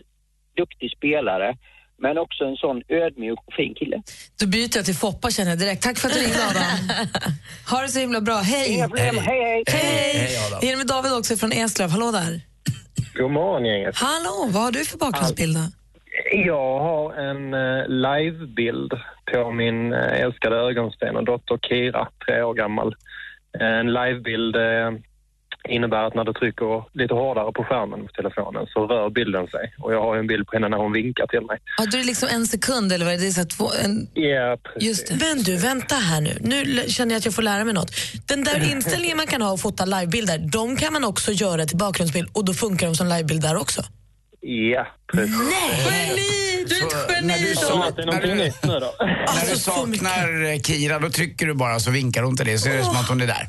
duktig 0.55 0.91
spelare, 0.91 1.57
men 2.01 2.17
också 2.17 2.43
en 2.43 2.55
sån 2.55 2.81
ödmjuk 2.87 3.39
och 3.47 3.53
fin 3.53 3.73
kille. 3.75 4.01
Då 4.39 4.47
byter 4.47 4.75
jag 4.75 4.85
till 4.85 4.95
Foppa 4.95 5.29
känner 5.29 5.51
jag 5.51 5.59
direkt. 5.59 5.83
Tack 5.83 5.97
för 5.97 6.07
att 6.07 6.13
du 6.13 6.19
ringde 6.19 6.45
Adam. 6.49 6.63
ha 7.71 7.81
det 7.81 7.87
så 7.87 7.99
himla 7.99 8.21
bra. 8.21 8.35
Hej! 8.37 8.73
Inga 8.73 8.87
problem, 8.87 9.17
hej 9.17 9.41
hej! 9.43 9.63
Hej! 9.67 10.13
Hej, 10.13 10.37
Adam. 10.47 10.69
Är 10.69 10.77
med 10.77 10.87
David 10.87 11.13
också 11.13 11.35
från 11.35 11.51
Eslöv. 11.51 11.89
Hallå 11.89 12.11
där. 12.11 12.41
God 13.17 13.31
morgon 13.31 13.65
gänget. 13.65 13.95
Hallå, 13.97 14.49
vad 14.51 14.63
har 14.63 14.71
du 14.71 14.85
för 14.85 14.97
bakgrundsbild 14.97 15.57
då? 15.57 15.63
Jag 16.45 16.79
har 16.79 17.13
en 17.13 17.53
eh, 17.53 17.87
livebild 17.87 18.93
på 19.31 19.51
min 19.51 19.93
eh, 19.93 20.21
älskade 20.21 20.55
ögonsten 20.55 21.15
och 21.15 21.25
dotter 21.25 21.57
Kira, 21.57 22.07
tre 22.25 22.41
år 22.43 22.53
gammal. 22.53 22.95
Eh, 23.59 23.67
En 23.67 23.93
livebild 23.93 24.55
innebär 25.75 26.03
att 26.07 26.15
när 26.15 26.23
du 26.23 26.33
trycker 26.33 26.83
lite 27.01 27.13
hårdare 27.13 27.51
på 27.51 27.63
skärmen 27.63 27.99
på 28.07 28.11
telefonen 28.19 28.67
så 28.73 28.87
rör 28.87 29.09
bilden 29.09 29.47
sig. 29.47 29.65
Och 29.83 29.93
jag 29.93 30.01
har 30.01 30.15
en 30.17 30.27
bild 30.27 30.47
på 30.47 30.53
henne 30.55 30.69
när 30.69 30.77
hon 30.77 30.91
vinkar 30.91 31.27
till 31.27 31.41
mig. 31.41 31.57
Ja, 31.77 31.83
då 31.91 31.97
är 31.97 32.01
det 32.01 32.07
liksom 32.07 32.29
en 32.31 32.45
sekund 32.47 32.91
eller 32.93 33.05
vad 33.05 33.13
är 33.13 33.17
det? 33.17 33.23
det 33.23 33.27
är 33.29 33.31
så 33.31 33.41
att 33.41 33.49
två, 33.49 33.67
en, 33.83 34.07
Ja, 34.13 34.57
precis. 34.63 34.89
Just 34.89 35.07
det. 35.07 35.15
Men 35.25 35.43
du, 35.43 35.55
vänta 35.57 35.95
här 35.95 36.21
nu. 36.21 36.37
Nu 36.41 36.83
känner 36.87 37.11
jag 37.15 37.19
att 37.19 37.25
jag 37.25 37.33
får 37.33 37.41
lära 37.41 37.63
mig 37.65 37.73
något. 37.73 37.91
Den 38.27 38.43
där 38.43 38.71
inställningen 38.71 39.17
man 39.17 39.27
kan 39.27 39.41
ha 39.41 39.51
och 39.51 39.59
fota 39.59 39.85
livebilder, 39.85 40.37
de 40.37 40.75
kan 40.75 40.93
man 40.93 41.03
också 41.03 41.31
göra 41.31 41.65
till 41.65 41.77
bakgrundsbild 41.77 42.29
och 42.33 42.45
då 42.45 42.53
funkar 42.53 42.87
de 42.87 42.95
som 42.95 43.07
livebild 43.07 43.41
där 43.41 43.55
också. 43.57 43.81
Ja, 44.41 44.87
precis. 45.13 45.35
Geni! 45.35 46.65
Du 46.67 46.75
är 46.79 46.85
ett 46.85 46.91
Så 46.91 47.13
geni! 47.13 47.27
när 47.27 47.37
du, 47.39 47.55
Så 47.55 47.61
sa, 47.65 47.83
att 47.87 47.95
det 47.95 48.01
är 48.01 48.05
när 48.05 49.49
du, 49.49 49.57
saknar 49.59 50.63
Kira, 50.63 50.99
då 50.99 51.09
trycker 51.09 51.45
du 51.47 51.53
bara 51.53 51.79
så 51.79 51.91
vinkar 51.91 52.23
hon 52.23 52.37
till 52.37 52.45
dig 52.45 52.57
så 52.57 52.69
är 52.69 52.77
det 52.77 52.83
som 52.83 52.95
att 52.95 53.09
hon 53.09 53.21
är 53.21 53.27
där. 53.27 53.47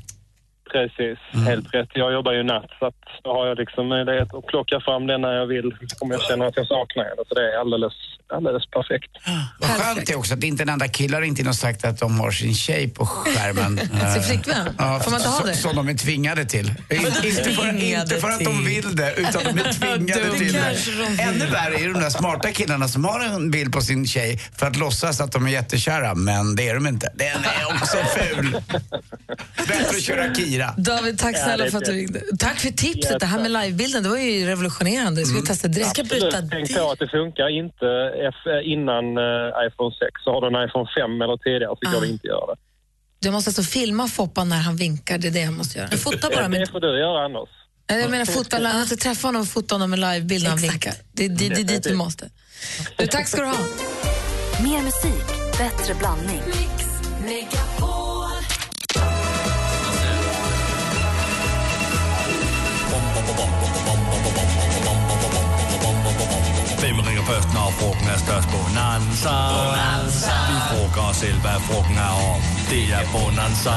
Precis, 0.73 1.19
helt 1.47 1.75
rätt. 1.75 1.89
Jag 1.95 2.12
jobbar 2.12 2.33
ju 2.33 2.43
natt 2.43 2.71
så 2.79 2.87
att 2.87 3.05
då 3.23 3.33
har 3.33 3.47
jag 3.47 3.59
liksom 3.59 3.89
möjlighet 3.89 4.35
att 4.35 4.47
plocka 4.47 4.81
fram 4.81 5.07
den 5.07 5.21
när 5.21 5.33
jag 5.33 5.47
vill 5.47 5.75
om 6.00 6.11
jag 6.11 6.23
känner 6.23 6.47
att 6.47 6.57
jag 6.57 6.67
saknar 6.67 7.05
henne. 7.05 7.23
Så 7.29 7.35
det 7.35 7.53
är 7.53 7.59
alldeles, 7.59 7.93
alldeles 8.33 8.71
perfekt. 8.71 9.11
Vad 9.59 9.71
skönt 9.71 10.07
det 10.07 10.13
är 10.13 10.19
också 10.19 10.35
att 10.35 10.45
inte 10.45 10.63
en 10.63 10.69
enda 10.69 10.89
kille 10.89 11.17
har 11.17 11.23
inte 11.23 11.55
sagt 11.55 11.85
att 11.85 11.99
de 11.99 12.21
har 12.21 12.31
sin 12.31 12.55
tjej 12.55 12.89
på 12.89 13.07
skärmen. 13.07 13.81
Sin 14.15 14.23
flickvän? 14.29 14.75
Ja, 14.79 15.01
Får 15.01 15.11
man 15.11 15.21
inte 15.21 15.29
ha 15.31 15.45
det? 15.47 15.55
Som 15.55 15.77
de 15.77 15.89
är 15.89 15.95
tvingade 15.95 16.45
till. 16.45 16.67
In, 16.91 17.07
inte, 17.25 17.51
för, 17.51 17.83
inte 17.83 18.17
för 18.21 18.29
att 18.29 18.41
de 18.45 18.65
vill 18.65 18.97
det, 18.97 19.15
utan 19.17 19.43
de 19.45 19.61
är 19.61 19.73
tvingade 19.73 20.25
Det 20.25 20.39
till 20.39 20.53
det. 20.53 21.23
Ännu 21.23 21.47
värre 21.47 21.75
är 21.75 21.89
de 21.93 22.01
där 22.01 22.11
smarta 22.11 22.53
killarna 22.53 22.89
som 22.89 23.05
har 23.05 23.21
en 23.21 23.51
bild 23.51 23.73
på 23.73 23.81
sin 23.81 24.07
tjej 24.07 24.39
för 24.57 24.67
att 24.67 24.77
låtsas 24.77 25.21
att 25.21 25.33
de 25.33 25.47
är 25.47 25.51
jättekära, 25.51 26.15
men 26.15 26.57
det 26.57 26.69
är 26.69 26.75
de 26.75 26.87
inte. 26.87 27.13
Den 27.15 27.45
är 27.45 27.75
också 27.75 27.97
ful. 28.19 28.57
Bättre 29.69 29.97
att 29.97 30.03
köra 30.03 30.35
Kira. 30.35 30.75
David, 30.77 31.19
tack 31.19 31.37
snälla 31.37 31.71
för 31.71 31.79
att 31.79 31.85
du 31.85 31.93
ringde. 31.93 32.21
Tack 32.39 32.59
för 32.59 32.71
tipset. 32.71 33.21
Det 33.21 33.27
här 33.27 33.39
med 33.39 33.51
livebilden, 33.51 34.03
det 34.03 34.09
var 34.09 34.17
ju 34.17 34.47
revolutionerande. 34.47 35.25
Ska 35.25 35.41
vi 35.41 35.47
testa 35.47 35.69
direkt? 35.69 35.91
Ska 35.91 36.01
Absolut. 36.03 36.51
Tänk 36.51 36.77
på 36.77 36.91
att 36.91 36.99
det 36.99 37.09
funkar 37.09 37.49
inte 37.59 37.87
innan 38.75 39.05
eh, 39.19 39.67
iPhone 39.67 39.93
6. 39.99 40.25
Så 40.25 40.29
har 40.33 40.41
du 40.41 40.47
en 40.53 40.59
iPhone 40.69 40.89
5 40.97 41.23
eller 41.23 41.37
tidigare 41.37 41.75
så 41.83 41.91
går 41.93 42.00
det 42.00 42.09
inte 42.15 42.27
att 42.29 42.35
göra 42.37 42.47
det. 42.55 42.61
Du 43.23 43.31
måste 43.31 43.49
alltså 43.49 43.62
filma 43.62 44.09
Foppa 44.09 44.45
när 44.45 44.57
han 44.57 44.77
vinkar, 44.77 45.19
det 45.19 45.29
är 45.29 45.33
det 45.33 45.41
jag 45.41 45.53
måste 45.53 45.79
göra. 45.79 45.89
Fota 45.89 46.29
bara 46.35 46.43
Det 46.43 46.49
med... 46.49 46.69
får 46.69 46.81
du 46.81 46.99
göra 46.99 47.25
annars. 47.25 47.49
Nej, 47.91 48.00
Jag 48.00 48.11
menar 48.11 48.25
fota, 48.25 48.61
jag 48.62 48.75
måste 48.75 48.97
träffa 48.97 49.29
honom 49.29 49.43
och 49.43 49.49
fota 49.49 49.75
honom 49.75 49.91
med 49.91 49.99
livebild 49.99 50.43
när 50.43 50.50
han 50.50 50.59
vinkar. 50.59 50.95
Det, 51.12 51.29
det, 51.29 51.49
det 51.49 51.61
är 51.61 51.65
dit 51.65 51.87
vi 51.87 51.95
måste. 51.95 52.31
Du, 52.97 53.07
tack 53.07 53.29
ska 53.29 53.41
du 53.41 53.47
ha. 53.47 53.55
Mer 54.62 54.83
musik, 54.83 55.27
bättre 55.59 55.95
blandning. 55.95 56.41
Hvem 56.41 56.89
Bonanza. 69.00 70.35
Vi 70.50 70.57
frugger 70.71 71.02
os 71.11 71.16
selv, 71.16 71.38
hvad 71.45 71.59
frugten 71.69 71.97
er 72.09 72.14
om. 72.33 72.40
Det 72.71 72.85
er 72.99 73.04
Bonanza. 73.12 73.76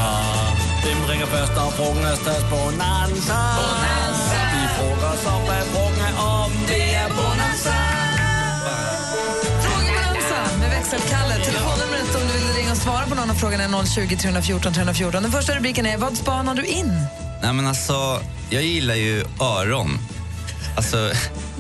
Hvem 0.84 1.00
ringer 1.12 1.28
først, 1.36 1.54
og 1.64 1.74
frugten 1.78 2.04
er 2.12 2.16
størst? 2.24 2.46
Bonanza. 2.54 3.40
Bonanza. 3.60 4.40
Vi 4.56 4.64
frugter 4.78 5.14
så, 5.26 5.34
hvad 5.48 5.64
frugten 5.74 6.02
er 6.10 6.16
om. 6.38 6.52
Det 6.72 6.86
er 7.02 7.08
Bonanza. 7.18 7.78
Frågebonanza 9.66 10.40
med 10.62 10.70
växelkalle. 10.76 11.34
Telefonnumret 11.50 12.16
om 12.18 12.24
du 12.30 12.34
vill 12.38 12.54
ringa 12.58 12.72
och 12.72 12.78
svara 12.86 13.06
på 13.10 13.16
någon 13.16 13.30
av 13.30 13.36
frågorna 13.36 13.64
är 13.64 13.86
020 13.86 14.18
314 14.18 14.74
314. 14.74 15.24
Den 15.24 15.32
första 15.32 15.56
rubriken 15.58 15.86
är 15.86 15.98
Vad 15.98 16.18
spanar 16.18 16.56
du 16.56 16.66
in? 16.66 16.92
Nej 17.42 17.54
men 17.54 17.68
alltså, 17.68 18.22
jag 18.50 18.64
gillar 18.64 18.96
ju 18.96 19.24
öron. 19.42 20.00
Alltså, 20.76 20.98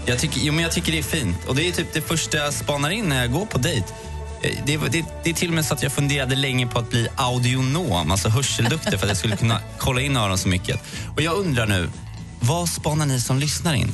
jag 0.06 0.20
tycker, 0.20 0.40
jo, 0.42 0.54
men 0.54 0.64
jag 0.64 0.72
tycker 0.72 0.92
det 0.92 0.98
är 0.98 1.04
fint. 1.04 1.38
Och 1.48 1.56
det 1.56 1.68
är 1.68 1.72
typ 1.72 1.94
det 1.94 2.02
första 2.02 2.38
jag 2.38 2.54
spanar 2.54 2.90
in 2.90 3.06
när 3.06 3.22
jag 3.22 3.32
går 3.32 3.46
på 3.46 3.58
dejt. 3.58 3.88
Eh, 4.42 4.52
det, 4.66 4.78
det, 4.78 5.06
det 5.24 5.30
är 5.30 5.34
till 5.34 5.48
och 5.48 5.56
med 5.56 5.66
så 5.66 5.74
att 5.74 5.84
jag 5.84 5.92
funderade 5.92 6.36
länge 6.36 6.68
på 6.68 6.80
att 6.80 6.90
bli 6.90 7.08
audionom, 7.16 8.12
alltså 8.12 8.30
hörselduktig 8.30 9.00
för 9.00 9.06
att 9.06 9.08
jag 9.10 9.18
skulle 9.18 9.38
kunna 9.38 9.60
kolla 9.78 10.02
in 10.02 10.18
öron 10.18 10.38
så 10.38 10.48
mycket. 10.48 10.80
Och 11.16 11.22
jag 11.22 11.36
undrar 11.36 11.66
nu, 11.66 11.90
vad 12.40 12.70
spanar 12.70 13.06
ni 13.06 13.22
som 13.22 13.40
lyssnar 13.40 13.74
in? 13.74 13.92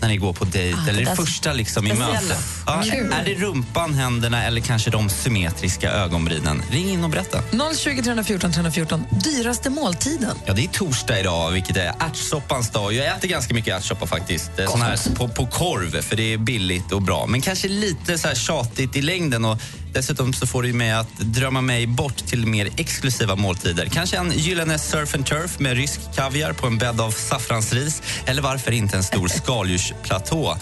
När 0.00 0.08
ni 0.08 0.16
går 0.16 0.32
på 0.32 0.44
dejt 0.44 0.78
Ah, 0.86 0.88
eller 0.88 1.04
det 1.04 1.16
första 1.16 1.52
liksom 1.52 1.86
i 1.86 1.92
mötet? 1.92 2.38
Ja, 2.66 2.82
är 2.84 3.24
det 3.24 3.34
rumpan, 3.34 3.94
händerna 3.94 4.44
eller 4.44 4.60
kanske 4.60 4.90
de 4.90 5.08
symmetriska 5.08 5.90
ögonbrynen? 5.92 6.62
Ring 6.70 6.90
in 6.90 7.04
och 7.04 7.10
berätta. 7.10 7.42
020 7.76 8.02
314 8.02 8.52
314. 8.52 9.04
Dyraste 9.24 9.70
måltiden? 9.70 10.36
Ja, 10.44 10.52
det 10.52 10.64
är 10.64 10.68
torsdag 10.68 11.20
idag, 11.20 11.50
vilket 11.50 11.76
är 11.76 11.92
ärtsoppans 12.00 12.70
dag. 12.70 12.92
Jag 12.92 13.06
äter 13.06 13.28
ganska 13.28 13.54
mycket 13.54 13.76
ärtsoppa 13.76 14.06
faktiskt. 14.06 14.50
Sån 14.68 14.82
här 14.82 15.14
på, 15.14 15.28
på 15.28 15.46
korv, 15.46 16.02
för 16.02 16.16
det 16.16 16.32
är 16.32 16.38
billigt 16.38 16.92
och 16.92 17.02
bra. 17.02 17.26
Men 17.26 17.40
kanske 17.40 17.68
lite 17.68 18.18
så 18.18 18.28
här 18.28 18.34
tjatigt 18.34 18.96
i 18.96 19.02
längden. 19.02 19.44
Och 19.44 19.58
dessutom 19.92 20.32
så 20.32 20.46
får 20.46 20.62
det 20.62 20.68
med 20.68 20.76
mig 20.76 20.92
att 20.92 21.18
drömma 21.18 21.60
mig 21.60 21.86
bort 21.86 22.16
till 22.16 22.46
mer 22.46 22.68
exklusiva 22.76 23.36
måltider. 23.36 23.86
Kanske 23.86 24.16
en 24.16 24.32
gyllene 24.32 24.78
surf 24.78 25.14
and 25.14 25.26
turf 25.26 25.58
med 25.58 25.76
rysk 25.76 26.00
kaviar 26.14 26.52
på 26.52 26.66
en 26.66 26.78
bädd 26.78 27.00
av 27.00 27.10
saffransris. 27.10 28.02
Eller 28.26 28.42
varför 28.42 28.72
inte 28.72 28.96
en 28.96 29.02
stor 29.02 29.28
skaldjursplatå. 29.28 30.56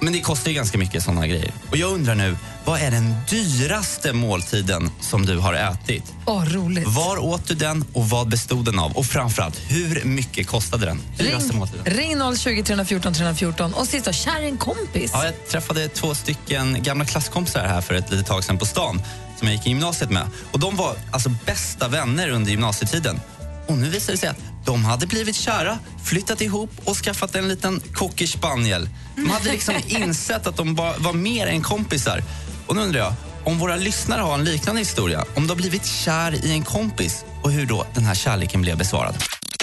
Men 0.00 0.12
det 0.12 0.20
kostar 0.20 0.50
ju 0.50 0.54
ganska 0.54 0.78
mycket 0.78 1.02
såna 1.02 1.26
grejer. 1.26 1.52
Och 1.70 1.76
jag 1.76 1.92
undrar 1.92 2.14
nu, 2.14 2.36
vad 2.64 2.80
är 2.80 2.90
den 2.90 3.14
dyraste 3.30 4.12
måltiden 4.12 4.90
som 5.00 5.26
du 5.26 5.38
har 5.38 5.54
ätit? 5.54 6.12
Åh, 6.26 6.44
roligt. 6.44 6.88
Var 6.88 7.18
åt 7.18 7.48
du 7.48 7.54
den 7.54 7.84
och 7.92 8.08
vad 8.10 8.28
bestod 8.28 8.64
den 8.64 8.78
av? 8.78 8.92
Och 8.92 9.06
framförallt, 9.06 9.60
hur 9.68 10.04
mycket 10.04 10.46
kostade 10.46 10.86
den? 10.86 11.00
Dyraste 11.18 11.48
Ring, 11.48 11.58
måltiden. 11.58 11.84
ring 11.84 12.36
020 12.36 12.62
314 12.62 13.14
314. 13.14 13.74
Och 13.74 13.86
sist 13.86 14.04
då, 14.04 14.12
kär 14.12 14.42
en 14.42 14.56
kompis. 14.56 15.10
Ja, 15.14 15.24
jag 15.24 15.48
träffade 15.48 15.88
två 15.88 16.14
stycken 16.14 16.82
gamla 16.82 17.04
klasskompisar 17.04 17.66
här 17.66 17.80
för 17.80 17.94
ett 17.94 18.10
litet 18.10 18.26
tag 18.26 18.44
sedan 18.44 18.58
på 18.58 18.66
stan 18.66 19.02
som 19.38 19.48
jag 19.48 19.56
gick 19.56 19.66
i 19.66 19.68
gymnasiet 19.68 20.10
med. 20.10 20.28
Och 20.52 20.60
De 20.60 20.76
var 20.76 20.96
alltså 21.10 21.28
bästa 21.46 21.88
vänner 21.88 22.28
under 22.30 22.50
gymnasietiden. 22.50 23.20
Och 23.66 23.78
nu 23.78 23.88
visar 23.88 24.12
det 24.12 24.18
sig 24.18 24.28
att 24.28 24.40
de 24.64 24.84
hade 24.84 25.06
blivit 25.06 25.36
kära, 25.36 25.78
flyttat 26.04 26.40
ihop 26.40 26.70
och 26.84 26.96
skaffat 26.96 27.34
en 27.34 27.48
liten 27.48 27.80
cocker 27.80 28.26
spaniel. 28.26 28.88
De 29.16 29.30
hade 29.30 29.52
liksom 29.52 29.74
insett 29.86 30.46
att 30.46 30.56
de 30.56 30.74
var, 30.74 30.94
var 30.98 31.12
mer 31.12 31.46
än 31.46 31.62
kompisar. 31.62 32.22
Och 32.66 32.76
nu 32.76 32.82
undrar 32.82 33.00
jag, 33.00 33.14
om 33.44 33.58
våra 33.58 33.76
lyssnare 33.76 34.20
har 34.20 34.34
en 34.34 34.44
liknande 34.44 34.80
historia, 34.80 35.24
om 35.36 35.46
de 35.46 35.48
har 35.48 35.56
blivit 35.56 35.86
kär 35.86 36.44
i 36.44 36.52
en 36.52 36.62
kompis 36.62 37.24
och 37.42 37.52
hur 37.52 37.66
då 37.66 37.86
den 37.94 38.04
här 38.04 38.14
kärleken 38.14 38.62
blev 38.62 38.78
besvarad. 38.78 39.14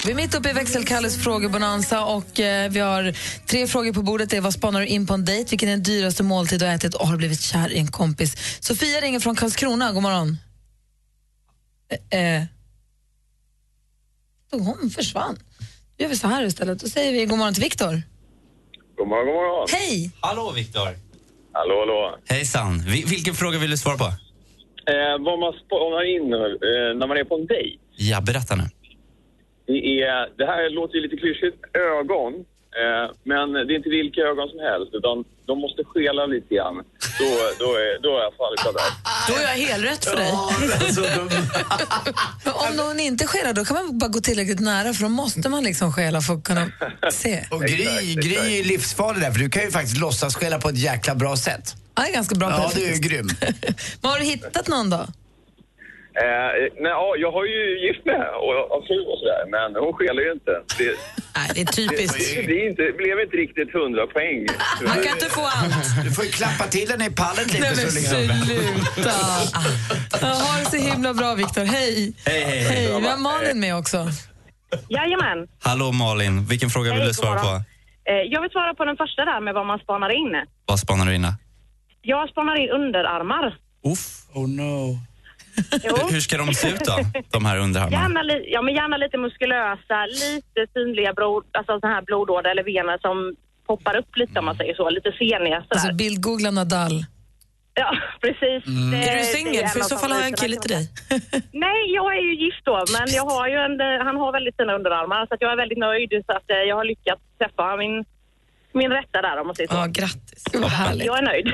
Vi 0.04 0.10
är 0.10 0.14
mitt 0.14 0.34
uppe 0.34 0.50
i 0.50 0.52
växelkalles 0.52 1.16
frågebonanza 1.16 2.04
och 2.04 2.40
eh, 2.40 2.70
vi 2.70 2.80
har 2.80 3.14
tre 3.46 3.66
frågor 3.66 3.92
på 3.92 4.02
bordet. 4.02 4.30
Det 4.30 4.36
är 4.36 4.40
vad 4.40 4.54
spanar 4.54 4.80
du 4.80 4.86
in 4.86 5.06
på 5.06 5.14
en 5.14 5.24
dejt? 5.24 5.50
Vilken 5.50 5.68
är 5.68 5.72
den 5.72 5.82
dyraste 5.82 6.22
måltid 6.22 6.60
du 6.60 6.66
har 6.66 6.72
ätit 6.72 6.94
och 6.94 7.08
har 7.08 7.16
blivit 7.16 7.40
kär 7.40 7.72
i 7.72 7.78
en 7.78 7.88
kompis? 7.88 8.36
Sofia 8.60 9.00
ringer 9.00 9.20
från 9.20 9.36
Karlskrona. 9.36 9.92
God 9.92 10.02
morgon. 10.02 10.38
Eh, 12.10 12.20
eh. 12.20 12.44
Hon 14.52 14.90
försvann. 14.90 15.36
Då 15.96 16.02
gör 16.04 16.08
vi 16.08 16.16
så 16.16 16.28
här 16.28 16.44
istället. 16.44 16.78
Då 16.80 16.86
säger 16.88 17.12
vi 17.12 17.26
god 17.26 17.38
morgon 17.38 17.54
till 17.54 17.62
Viktor. 17.62 18.02
God 18.96 19.08
morgon, 19.08 19.26
god 19.26 19.34
morgon. 19.34 19.66
Hej! 19.72 20.10
Hallå, 20.20 20.52
Viktor. 20.56 20.88
Hallå, 21.52 21.74
hallå. 21.80 22.16
Hejsan. 22.28 22.78
Vi- 22.86 23.04
vilken 23.14 23.34
fråga 23.34 23.58
vill 23.58 23.70
du 23.70 23.76
svara 23.76 23.96
på? 23.98 24.04
Eh, 24.92 25.14
vad 25.26 25.38
man 25.44 25.52
spanar 25.66 26.04
in 26.16 26.32
eh, 26.32 26.98
när 26.98 27.06
man 27.06 27.16
är 27.16 27.24
på 27.24 27.34
en 27.34 27.46
dejt, 27.46 27.78
Ja, 27.96 28.20
berätta 28.20 28.54
nu. 28.56 28.64
det, 29.66 29.78
är, 30.02 30.38
det 30.38 30.46
här 30.46 30.70
låter 30.70 30.94
ju 30.96 31.00
lite 31.02 31.16
klyschigt, 31.16 31.58
ögon. 31.98 32.32
Eh, 32.80 33.04
men 33.24 33.52
det 33.52 33.72
är 33.74 33.76
inte 33.82 33.88
vilka 34.00 34.20
ögon 34.20 34.48
som 34.48 34.58
helst, 34.70 34.90
utan 34.98 35.16
de 35.46 35.58
måste 35.58 35.84
skela 35.84 36.26
lite 36.26 36.54
grann. 36.54 36.76
Då, 37.18 37.28
då, 37.58 37.70
är, 37.74 38.02
då 38.02 38.08
är 38.18 38.22
jag 38.22 38.34
fallit 38.36 38.66
av 38.66 38.74
det. 38.74 38.80
Då 39.28 39.34
är 39.38 39.42
jag 39.42 39.66
helrätt 39.66 40.04
för 40.04 40.16
dig. 40.16 40.32
Om 42.68 42.76
någon 42.76 43.00
inte 43.00 43.26
skelar 43.26 43.52
då 43.52 43.64
kan 43.64 43.76
man 43.76 43.98
bara 43.98 44.10
gå 44.10 44.20
tillräckligt 44.20 44.60
nära 44.60 44.94
för 44.94 45.02
då 45.02 45.08
måste 45.08 45.48
man 45.48 45.64
liksom 45.64 45.92
skela 45.92 46.20
för 46.20 46.34
att 46.34 46.44
kunna 46.44 46.66
se. 47.12 47.44
Och 47.50 47.62
Gry, 47.62 48.14
Gry 48.14 48.60
är 48.60 48.64
livsfarlig 48.64 49.22
där 49.22 49.30
för 49.30 49.38
du 49.38 49.50
kan 49.50 49.62
ju 49.62 49.70
faktiskt 49.70 49.96
låtsas 49.96 50.34
spela 50.34 50.58
på 50.58 50.68
ett 50.68 50.78
jäkla 50.78 51.14
bra 51.14 51.36
sätt. 51.36 51.76
Ja, 51.94 52.02
det 52.02 52.08
är 52.08 52.12
ganska 52.12 52.34
bra 52.34 52.50
på 52.50 52.56
Ja, 52.56 52.70
det 52.74 52.84
är 52.84 52.94
ju 52.94 52.98
grym. 53.00 53.28
Men 54.00 54.10
har 54.10 54.18
du 54.18 54.24
hittat 54.24 54.68
någon 54.68 54.90
då? 54.90 55.06
Eh, 56.20 56.50
nej, 56.84 56.92
ja, 57.00 57.06
jag 57.24 57.32
har 57.36 57.44
ju 57.54 57.62
gift 57.86 58.04
med 58.12 58.24
och 58.44 58.52
har 58.72 58.80
fru 58.88 58.98
och 59.12 59.18
sådär, 59.22 59.42
men 59.54 59.68
hon 59.84 59.92
skelar 59.98 60.22
ju 60.26 60.32
inte. 60.38 60.52
Det, 60.78 60.90
Nej, 61.36 61.48
det 61.54 61.60
är 61.60 61.70
typiskt. 61.80 62.18
det, 62.36 62.42
det, 62.50 62.56
är 62.62 62.68
inte, 62.70 62.82
det 62.82 62.92
blev 63.02 63.20
inte 63.24 63.36
riktigt 63.44 63.70
hundra 63.78 64.04
poäng. 64.14 64.38
Man 64.90 64.98
kan 65.04 65.12
inte 65.18 65.30
få 65.38 65.40
allt. 65.56 66.04
Du 66.04 66.10
får 66.16 66.24
ju 66.24 66.30
klappa 66.30 66.64
till 66.76 66.88
henne 66.92 67.06
i 67.06 67.10
pallet 67.22 67.46
lite 67.52 67.60
Nej 67.66 67.72
men 67.76 67.90
så 67.90 67.98
liksom... 67.98 68.20
sluta! 68.46 69.14
Ha 70.26 70.58
det 70.60 70.66
så 70.74 70.76
himla 70.90 71.14
bra 71.14 71.34
Viktor. 71.34 71.64
Hej! 71.64 72.12
Hej, 72.26 72.42
hej, 72.50 72.60
hej. 72.70 72.86
Vi 73.00 73.08
har 73.08 73.16
Malin 73.28 73.60
med 73.60 73.76
också. 73.76 73.98
Jajamän. 74.88 75.38
Hallå 75.68 75.92
Malin, 75.92 76.44
vilken 76.52 76.70
fråga 76.70 76.88
vill 76.90 76.98
Hej, 77.00 77.08
du 77.08 77.14
svara 77.14 77.38
på? 77.38 77.52
Eh, 78.10 78.14
Jag 78.32 78.40
vill 78.42 78.50
svara 78.50 78.74
på 78.74 78.84
den 78.84 78.96
första 78.96 79.24
där 79.24 79.40
med 79.40 79.54
vad 79.54 79.66
man 79.66 79.78
spanar 79.78 80.10
in. 80.20 80.32
Vad 80.66 80.78
spanar 80.80 81.06
du 81.06 81.14
in? 81.14 81.26
Jag 82.02 82.28
spanar 82.28 82.56
in 82.62 82.70
underarmar. 82.70 83.44
Uff. 83.92 84.04
Oh 84.34 84.48
no. 84.48 84.98
Hur 86.10 86.20
ska 86.20 86.36
de 86.36 86.54
se 86.54 86.68
ut 86.68 86.80
då, 86.84 86.96
de 87.30 87.44
här 87.44 87.58
underarmarna? 87.58 88.02
Gärna, 88.02 88.22
li- 88.22 88.44
ja, 88.52 88.62
men 88.62 88.74
gärna 88.74 88.96
lite 88.96 89.18
muskulösa, 89.18 90.06
lite 90.06 90.72
synliga 90.72 91.12
blod, 91.12 91.44
alltså 91.52 91.80
sån 91.80 91.90
här 91.90 92.02
blodådror 92.02 92.50
eller 92.50 92.62
vener 92.64 92.98
som 92.98 93.36
poppar 93.66 93.96
upp 93.96 94.16
lite 94.16 94.38
om 94.38 94.44
man 94.44 94.56
säger 94.56 94.74
så. 94.74 94.90
Lite 94.90 95.12
seniga 95.12 95.58
sådär. 95.62 95.66
Alltså 95.68 95.92
bildgoogla 95.94 96.50
Nadal. 96.50 97.04
Ja, 97.74 97.90
precis. 98.20 98.60
Det- 98.92 99.08
Är 99.10 99.18
du 99.18 99.24
singel? 99.24 99.68
För 99.68 99.80
i 99.80 99.82
så 99.82 99.96
fall 99.98 100.12
har 100.12 100.18
jag 100.18 100.26
en 100.26 100.34
kille 100.44 100.56
till 100.56 100.70
dig. 100.70 100.84
Nej, 101.66 101.80
jag 101.98 102.16
är 102.18 102.22
ju 102.28 102.34
gift 102.44 102.64
då, 102.64 102.84
men 102.98 103.06
jag 103.14 103.24
har 103.24 103.48
ju 103.48 103.56
en, 103.66 103.80
eh, 103.80 104.04
han 104.06 104.16
har 104.16 104.32
väldigt 104.32 104.56
fina 104.56 104.72
underarmar 104.74 105.26
så 105.26 105.34
att 105.34 105.40
jag 105.42 105.52
är 105.52 105.56
väldigt 105.56 105.78
nöjd 105.78 106.10
så 106.26 106.32
att 106.32 106.50
eh, 106.50 106.56
jag 106.56 106.76
har 106.76 106.84
lyckats 106.84 107.22
träffa 107.38 107.76
min, 107.76 108.04
min 108.74 108.90
rätta 108.90 109.22
där 109.22 109.40
om 109.40 109.46
man 109.46 109.56
säger 109.56 109.68
så. 109.70 109.76
Ja, 109.76 109.86
grattis. 109.86 110.44
Vad 110.54 110.70
härligt. 110.70 111.06
Jag 111.06 111.18
är 111.18 111.22
nöjd. 111.22 111.46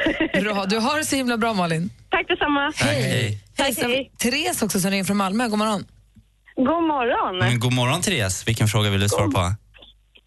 Bra, 0.45 0.65
du 0.65 0.79
har 0.79 0.99
det 0.99 1.05
så 1.05 1.17
himla 1.17 1.37
bra 1.37 1.53
Malin. 1.53 1.91
Tack 2.19 2.29
detsamma. 2.29 2.73
Hej. 2.77 3.03
hej. 3.03 3.39
Hej, 3.59 3.75
vi 3.87 4.11
Therese 4.19 4.63
också 4.63 4.81
som 4.81 4.91
ringer 4.91 5.05
från 5.05 5.17
Malmö. 5.17 5.49
God 5.49 5.59
morgon. 5.59 5.85
God 6.57 6.83
morgon. 6.95 7.39
Men 7.39 7.61
god 7.61 7.73
morgon 7.73 8.01
Therese, 8.03 8.49
vilken 8.49 8.69
fråga 8.69 8.91
vill 8.91 9.01
du 9.01 9.09
svara 9.09 9.31
på? 9.31 9.55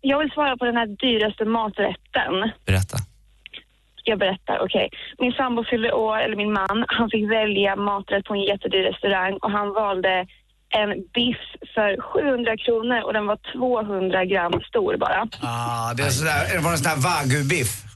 Jag 0.02 0.20
vill 0.20 0.32
svara 0.32 0.58
på 0.58 0.66
den 0.66 0.76
här 0.76 0.88
dyraste 0.88 1.46
maträtten. 1.46 2.34
Berätta. 2.66 2.98
Jag 4.04 4.20
berättar, 4.20 4.60
okej. 4.66 4.90
Min 5.20 5.32
sambo 5.32 5.64
fyllde 5.70 5.92
år, 5.94 6.18
eller 6.18 6.36
min 6.36 6.54
man, 6.54 6.86
han 6.88 7.10
fick 7.10 7.32
välja 7.32 7.76
maträtt 7.76 8.26
på 8.26 8.34
en 8.34 8.44
jättedyr 8.44 8.84
restaurang 8.84 9.34
och 9.42 9.52
han 9.52 9.68
valde 9.74 10.28
en 10.70 10.90
biff 11.14 11.44
för 11.76 11.90
700 12.02 12.58
kronor 12.58 13.00
och 13.06 13.14
den 13.14 13.26
var 13.26 13.40
200 13.54 14.26
gram 14.26 14.62
stor 14.70 14.98
bara. 14.98 15.28
Ah, 15.42 15.94
det 15.94 16.04
är 16.04 16.10
sådär, 16.10 16.42
det 16.54 16.60
var 16.60 16.72
en 16.72 16.78
sån 16.78 16.92
där 16.92 17.02
wagyu-biff. 17.08 17.91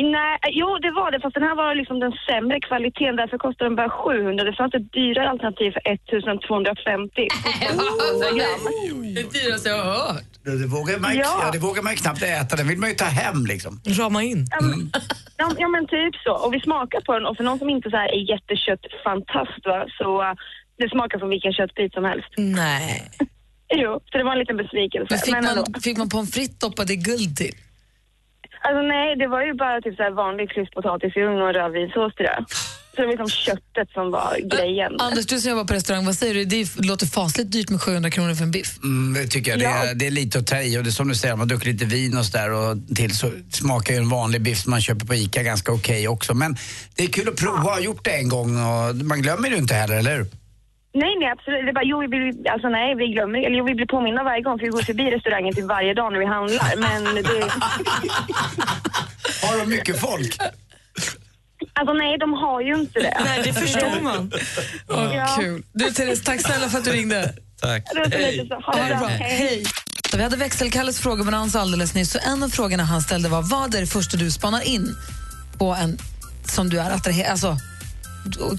Nej, 0.00 0.38
jo 0.60 0.78
det 0.86 0.90
var 1.00 1.10
det, 1.10 1.20
fast 1.20 1.34
den 1.34 1.42
här 1.48 1.56
var 1.56 1.74
liksom 1.74 2.00
den 2.00 2.12
sämre 2.28 2.60
kvaliteten, 2.60 3.16
därför 3.16 3.38
kostade 3.38 3.70
den 3.70 3.76
bara 3.76 3.90
700. 3.90 4.44
Det 4.44 4.56
fanns 4.60 4.74
ett 4.74 4.92
dyrare 4.92 5.28
alternativ 5.30 5.70
för 5.76 5.82
1250 5.92 7.28
på 7.44 7.50
200 7.72 8.30
gram. 8.38 8.60
Det 9.14 9.26
dyraste 9.36 9.68
jag 9.68 9.78
har 9.84 9.92
hört. 9.92 10.30
Det, 10.44 10.66
vågar 10.76 10.98
man, 10.98 11.12
ju- 11.14 11.18
Ja. 11.20 11.40
ja, 11.42 11.50
det 11.52 11.58
vågar 11.58 11.82
man 11.82 11.92
ju 11.92 11.96
knappt 12.04 12.22
äta, 12.22 12.56
den 12.56 12.68
vill 12.68 12.78
man 12.78 12.88
ju 12.88 12.94
ta 12.94 13.04
hem 13.04 13.46
liksom. 13.46 13.72
Rama 13.98 14.22
in. 14.22 14.46
Ja, 14.50 14.58
men- 14.66 14.90
Ja, 15.36 15.46
ja 15.58 15.68
men 15.68 15.86
typ 15.86 16.14
så. 16.24 16.32
Och 16.44 16.54
vi 16.54 16.60
smakar 16.60 17.00
på 17.00 17.12
den 17.18 17.26
och 17.26 17.36
för 17.36 17.44
någon 17.44 17.58
som 17.58 17.70
inte 17.70 17.90
så 17.90 17.96
här 17.96 18.08
är 18.18 18.22
jätteköttfantast 18.32 19.66
va, 19.66 19.86
så 19.98 20.22
uh, 20.22 20.32
det 20.78 20.88
smakar 20.90 21.18
som 21.18 21.28
vilken 21.28 21.52
köttbit 21.52 21.92
som 21.92 22.04
helst. 22.04 22.28
Nej. 22.36 23.10
Jo, 23.76 24.00
så 24.12 24.18
det 24.18 24.24
var 24.24 24.32
en 24.32 24.38
liten 24.38 24.56
besvikelse. 24.56 25.06
Men 25.10 25.18
fick, 25.18 25.32
Men 25.34 25.44
man, 25.44 25.80
fick 25.82 25.96
man 25.98 26.08
pommes 26.08 26.34
frites 26.34 26.58
doppad 26.58 26.90
i 26.90 26.96
guld 26.96 27.36
till? 27.36 27.54
Alltså 28.66 28.82
nej, 28.82 29.16
det 29.16 29.26
var 29.26 29.42
ju 29.48 29.54
bara 29.54 29.80
typ 29.80 29.96
så 29.96 30.02
här 30.02 30.10
vanlig 30.10 30.50
klyftpotatis 30.50 31.16
i 31.16 31.20
ugn 31.20 31.42
och 31.42 31.54
rödvinssås 31.54 32.14
till 32.14 32.26
det. 32.30 32.44
Så 32.94 33.00
det 33.00 33.06
var 33.06 33.12
liksom 33.12 33.28
köttet 33.28 33.90
som 33.94 34.10
var 34.10 34.36
grejen. 34.56 34.92
Anders, 35.00 35.26
du 35.26 35.40
som 35.40 35.50
jobbar 35.50 35.64
på 35.64 35.74
restaurang, 35.74 36.06
vad 36.06 36.14
säger 36.14 36.34
du? 36.34 36.44
Det 36.44 36.76
låter 36.76 37.06
fasligt 37.06 37.52
dyrt 37.52 37.70
med 37.70 37.80
700 37.80 38.10
kronor 38.10 38.34
för 38.34 38.44
en 38.44 38.50
biff. 38.50 38.78
Mm, 38.82 39.22
det 39.22 39.28
tycker 39.28 39.50
jag. 39.50 39.60
Det, 39.60 39.66
är, 39.66 39.94
det 39.94 40.06
är 40.06 40.10
lite 40.10 40.38
att 40.38 40.46
ta 40.46 40.60
i 40.60 40.78
och 40.78 40.82
det 40.82 40.88
är 40.88 40.92
som 40.92 41.08
du 41.08 41.14
säger, 41.14 41.36
man 41.36 41.48
druckit 41.48 41.66
lite 41.66 41.84
vin 41.84 42.18
och 42.18 42.24
sådär 42.24 42.50
och 42.52 42.96
till 42.96 43.16
så 43.16 43.30
smakar 43.50 43.94
ju 43.94 43.98
en 43.98 44.08
vanlig 44.08 44.42
biff 44.42 44.58
som 44.58 44.70
man 44.70 44.80
köper 44.80 45.06
på 45.06 45.14
ICA 45.14 45.42
ganska 45.42 45.72
okej 45.72 46.08
också. 46.08 46.34
Men 46.34 46.56
det 46.96 47.04
är 47.04 47.08
kul 47.08 47.28
att 47.28 47.36
prova, 47.36 47.58
ha 47.58 47.80
gjort 47.80 48.04
det 48.04 48.10
en 48.10 48.28
gång 48.28 48.56
och 48.56 48.96
man 48.96 49.22
glömmer 49.22 49.48
det 49.50 49.54
ju 49.54 49.60
inte 49.60 49.74
heller, 49.74 49.96
eller 49.96 50.16
hur? 50.16 50.26
Nej, 51.02 51.12
nej 51.20 51.28
absolut. 51.36 51.62
Det 51.64 51.70
är 51.70 51.78
bara, 51.80 51.84
jo, 51.92 52.00
vi 52.00 52.08
blir, 52.08 52.50
alltså 52.54 52.68
nej, 52.68 52.94
vi 52.94 53.06
glömmer, 53.14 53.38
eller 53.46 53.56
jo, 53.58 53.64
vi 53.64 53.74
blir 53.74 53.86
påminna 53.86 54.22
varje 54.22 54.42
gång 54.42 54.58
för 54.58 54.64
vi 54.66 54.70
går 54.76 54.82
förbi 54.82 55.04
restaurangen 55.10 55.54
typ 55.54 55.64
varje 55.64 55.94
dag 55.94 56.12
när 56.12 56.18
vi 56.18 56.26
handlar. 56.26 56.76
Men 56.86 57.00
det, 57.14 57.40
Har 59.46 59.58
de 59.58 59.66
mycket 59.70 60.00
folk? 60.00 60.36
alltså 61.72 61.92
nej, 61.94 62.18
de 62.18 62.32
har 62.32 62.60
ju 62.60 62.74
inte 62.74 63.00
det. 63.00 63.16
Nej, 63.24 63.40
det 63.44 63.52
förstår 63.52 64.00
man. 64.02 64.32
Åh, 64.88 65.16
Ja. 65.16 65.36
Kul. 65.40 65.62
Du 65.72 65.90
Therese, 65.90 66.22
tack 66.24 66.40
snälla 66.40 66.68
för 66.68 66.78
att 66.78 66.84
du 66.84 66.90
ringde. 66.90 67.32
Tack. 67.60 67.84
Bra. 67.94 69.06
Hej. 69.08 69.64
Så 70.10 70.16
vi 70.16 70.22
hade 70.22 70.36
växelkalles 70.36 71.00
frågebonanza 71.00 71.60
alldeles 71.60 71.94
nyss. 71.94 72.10
Så 72.12 72.18
en 72.18 72.42
av 72.42 72.48
frågorna 72.48 72.82
han 72.84 73.02
ställde 73.02 73.28
var, 73.28 73.42
vad 73.42 73.74
är 73.74 73.80
det 73.80 73.86
första 73.86 74.16
du 74.16 74.30
spanar 74.30 74.60
in 74.68 74.96
på 75.58 75.74
en 75.74 75.98
som 76.46 76.68
du 76.68 76.80
är 76.80 76.90
attraherad, 76.90 77.30
alltså 77.30 77.56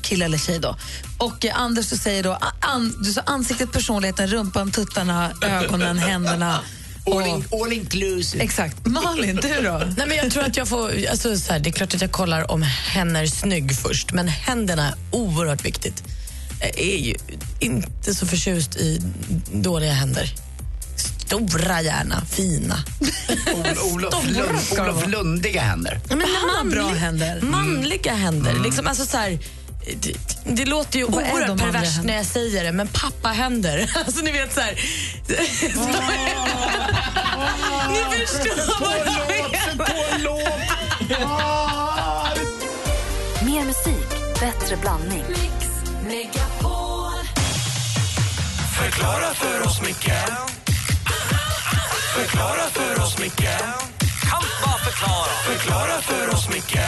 kille 0.02 0.26
eller 0.26 0.38
tjej 0.38 0.60
då. 0.60 0.78
Och 1.18 1.46
eh, 1.46 1.60
Anders, 1.60 1.90
du 1.90 1.98
säger 1.98 2.24
då 2.24 2.38
an, 2.60 2.96
du 3.04 3.14
sa 3.14 3.22
ansiktet, 3.26 3.72
personligheten, 3.72 4.28
rumpan, 4.28 4.72
tuttarna, 4.72 5.32
ögonen, 5.42 5.98
händerna. 5.98 6.60
All, 7.08 7.28
in, 7.28 7.46
all 7.52 7.74
inclusive. 7.74 8.44
Exakt. 8.44 8.86
Malin, 8.86 9.36
du 9.36 9.62
då? 9.62 9.78
Nej, 9.98 10.08
men 10.08 10.18
jag 10.18 10.32
tror 10.32 10.44
att 10.44 10.58
jag 10.58 10.68
får, 10.68 10.92
alltså, 11.10 11.38
så 11.38 11.54
här, 11.54 11.60
det 11.60 11.70
är 11.70 11.72
klart 11.72 11.94
att 11.96 12.02
jag 12.02 12.12
kollar 12.12 12.52
om 12.52 12.62
hen 12.64 13.16
är 13.16 13.26
snygg 13.26 13.76
först, 13.76 14.14
men 14.14 14.28
händerna 14.28 14.88
är 14.88 14.96
oerhört 15.12 15.66
viktigt. 15.66 16.04
Jag 16.60 16.80
är 16.80 16.98
ju 16.98 17.16
inte 17.60 18.16
så 18.16 18.26
förtjust 18.26 18.76
i 18.76 19.02
dåliga 19.54 19.92
händer. 19.92 20.34
Stora 21.26 21.82
gärna, 21.82 22.22
fina. 22.26 22.78
Ol- 23.54 23.94
Olof, 23.94 24.14
Stora 24.14 24.32
Lund, 24.32 24.60
Olof. 24.80 25.08
Lundiga 25.08 25.62
händer. 25.62 26.00
Ja, 26.10 26.16
men 26.16 26.28
Han 26.28 26.50
har 26.58 26.72
bra 26.72 26.88
händer. 26.90 27.42
Manliga 27.42 28.14
händer. 28.14 28.54
Liksom, 28.64 28.88
alltså, 28.88 29.06
så 29.06 29.18
här, 29.18 29.40
det, 30.02 30.14
det 30.44 30.66
låter 30.66 31.00
ju 31.00 31.06
oerhört 31.06 31.60
perverst 31.60 32.04
när 32.04 32.16
jag 32.16 32.26
säger 32.26 32.64
det, 32.64 32.72
men 32.72 32.88
pappahänder. 32.88 33.92
Alltså 34.06 34.22
ni 34.22 34.32
vet 34.32 34.54
så 34.54 34.62
här... 34.62 34.74
ni 37.90 38.18
förstår 38.26 38.80
vad 38.80 38.98
jag 38.98 39.28
menar. 39.28 40.46
Mer 43.46 43.66
musik, 43.66 44.10
bättre 44.40 44.78
blandning. 44.78 45.24
Förklara 48.80 49.34
för 49.34 49.62
oss, 49.68 49.82
Micke 49.82 50.12
Förklara 52.16 52.70
för 52.70 53.04
oss, 53.04 53.20
Micke 53.20 53.50
Kan 54.22 54.44
bara 54.64 54.78
förklara 54.78 55.34
Förklara 55.48 56.02
för 56.02 56.30
oss, 56.34 56.50
Micke 56.50 56.80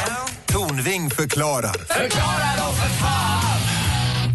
Tornving 0.46 1.10
förklarar. 1.10 1.76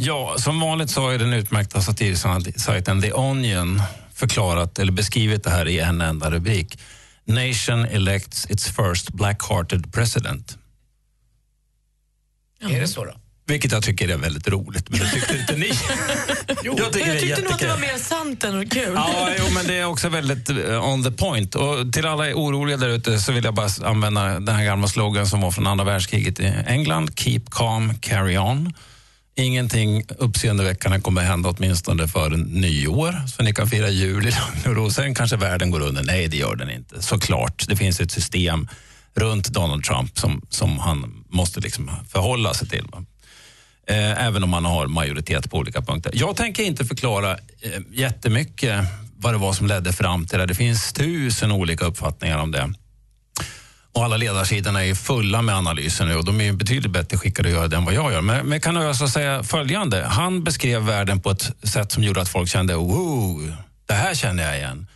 Ja, 0.01 0.35
som 0.39 0.61
vanligt 0.61 0.91
så 0.91 1.01
har 1.01 1.11
ju 1.11 1.19
den 1.19 1.33
utmärkta 1.33 1.81
satirsajten 1.81 3.03
The 3.03 3.13
Onion 3.13 3.83
förklarat 4.15 4.79
eller 4.79 4.93
beskrivit 4.93 5.45
det 5.45 5.51
här 5.51 5.69
i 5.69 5.79
en 5.79 6.01
enda 6.01 6.31
rubrik. 6.31 6.79
Nation 7.25 7.85
elects 7.85 8.51
its 8.51 8.67
first 8.67 9.09
black-hearted 9.11 9.93
president. 9.93 10.59
Är 12.61 12.81
det 12.81 12.89
så 12.89 13.05
då? 13.05 13.13
Vilket 13.47 13.73
jag 13.73 13.83
tycker 13.83 14.09
är 14.09 14.17
väldigt 14.17 14.49
roligt, 14.49 14.91
men 14.91 15.01
det 15.01 15.07
tyckte 15.07 15.37
inte 15.39 15.57
ni. 15.57 15.73
Jo, 16.65 16.75
jag 16.79 16.93
tycker 16.93 17.09
Jag 17.09 17.21
tyckte 17.21 17.43
nog 17.43 17.53
att 17.53 17.59
det 17.59 17.69
var 17.69 17.79
mer 17.79 17.99
sant 17.99 18.45
än 18.45 18.69
kul. 18.69 18.93
Ja, 18.95 19.31
jo, 19.39 19.45
men 19.55 19.67
det 19.67 19.75
är 19.75 19.85
också 19.85 20.09
väldigt 20.09 20.51
eh, 20.51 20.89
on 20.89 21.05
the 21.05 21.11
point. 21.11 21.55
Och 21.55 21.93
till 21.93 22.07
alla 22.07 22.25
oroliga 22.25 22.77
där 22.77 22.89
ute 22.89 23.19
så 23.19 23.33
vill 23.33 23.45
jag 23.45 23.55
bara 23.55 23.69
använda 23.89 24.41
den 24.41 24.57
här 24.57 24.65
gamla 24.65 24.89
slogan 24.89 25.27
som 25.27 25.41
var 25.41 25.51
från 25.51 25.67
andra 25.67 25.85
världskriget 25.85 26.41
i 26.41 26.55
England. 26.67 27.11
Keep 27.19 27.43
calm, 27.51 27.95
carry 28.01 28.39
on. 28.39 28.75
Ingenting 29.37 30.05
uppseendeväckande 30.19 31.01
kommer 31.01 31.23
hända 31.23 31.49
åtminstone 31.49 32.09
före 32.09 32.37
nyår, 32.37 33.27
så 33.27 33.43
ni 33.43 33.55
kan 33.55 33.69
fira 33.69 33.89
jul 33.89 34.27
i 34.27 34.31
lugn 34.31 34.67
och 34.67 34.77
ro. 34.77 34.91
Sen 34.91 35.15
kanske 35.15 35.37
världen 35.37 35.71
går 35.71 35.81
under. 35.81 36.03
Nej, 36.03 36.29
det 36.29 36.37
gör 36.37 36.57
den 36.57 36.71
inte. 36.71 37.03
Såklart, 37.03 37.65
det 37.69 37.77
finns 37.77 38.01
ett 38.01 38.11
system 38.11 38.69
runt 39.15 39.49
Donald 39.49 39.85
Trump 39.85 40.19
som, 40.19 40.43
som 40.49 40.79
han 40.79 41.25
måste 41.29 41.61
liksom 41.61 41.91
förhålla 42.09 42.55
sig 42.55 42.69
till. 42.69 42.85
Eh, 43.93 44.27
även 44.27 44.45
om 44.45 44.51
man 44.51 44.65
har 44.65 44.87
majoritet 44.87 45.51
på 45.51 45.57
olika 45.57 45.83
punkter. 45.83 46.13
Jag 46.15 46.37
tänker 46.37 46.63
inte 46.63 46.85
förklara 46.85 47.31
eh, 47.33 47.81
jättemycket 47.91 48.85
vad 49.17 49.35
det 49.35 49.39
var 49.39 49.53
som 49.53 49.67
ledde 49.67 49.93
fram 49.93 50.27
till 50.27 50.39
det. 50.39 50.47
Det 50.47 50.55
finns 50.55 50.93
tusen 50.93 51.53
olika 51.53 51.85
uppfattningar 51.85 52.39
om 52.39 52.53
det. 52.53 52.75
Och 53.95 54.05
alla 54.05 54.17
ledarsidorna 54.17 54.85
är 54.85 54.95
fulla 54.95 55.43
med 55.43 55.55
analyser 55.55 56.07
nu 56.07 56.17
och 56.17 56.25
de 56.25 56.41
är 56.41 56.45
ju 56.45 56.53
betydligt 56.53 56.93
bättre 56.93 57.19
skickade 57.19 57.49
att 57.49 57.55
göra 57.55 57.69
det 57.69 57.77
än 57.77 57.85
vad 57.85 57.95
jag 57.95 58.13
gör. 58.13 58.21
Men, 58.21 58.37
men 58.47 58.53
jag 58.53 58.63
kan 58.63 58.77
alltså 58.77 59.09
säga 59.09 59.43
följande. 59.43 60.05
Han 60.07 60.45
beskrev 60.45 60.83
världen 60.83 61.21
på 61.21 61.31
ett 61.31 61.53
sätt 61.63 61.93
som 61.93 62.03
gjorde 62.03 62.21
att 62.21 62.29
folk 62.29 62.49
kände 62.49 62.75
wow, 62.75 63.53
det 63.87 63.95
här 63.95 64.15
känner 64.15 64.45
jag 64.45 64.57
igen. 64.57 64.87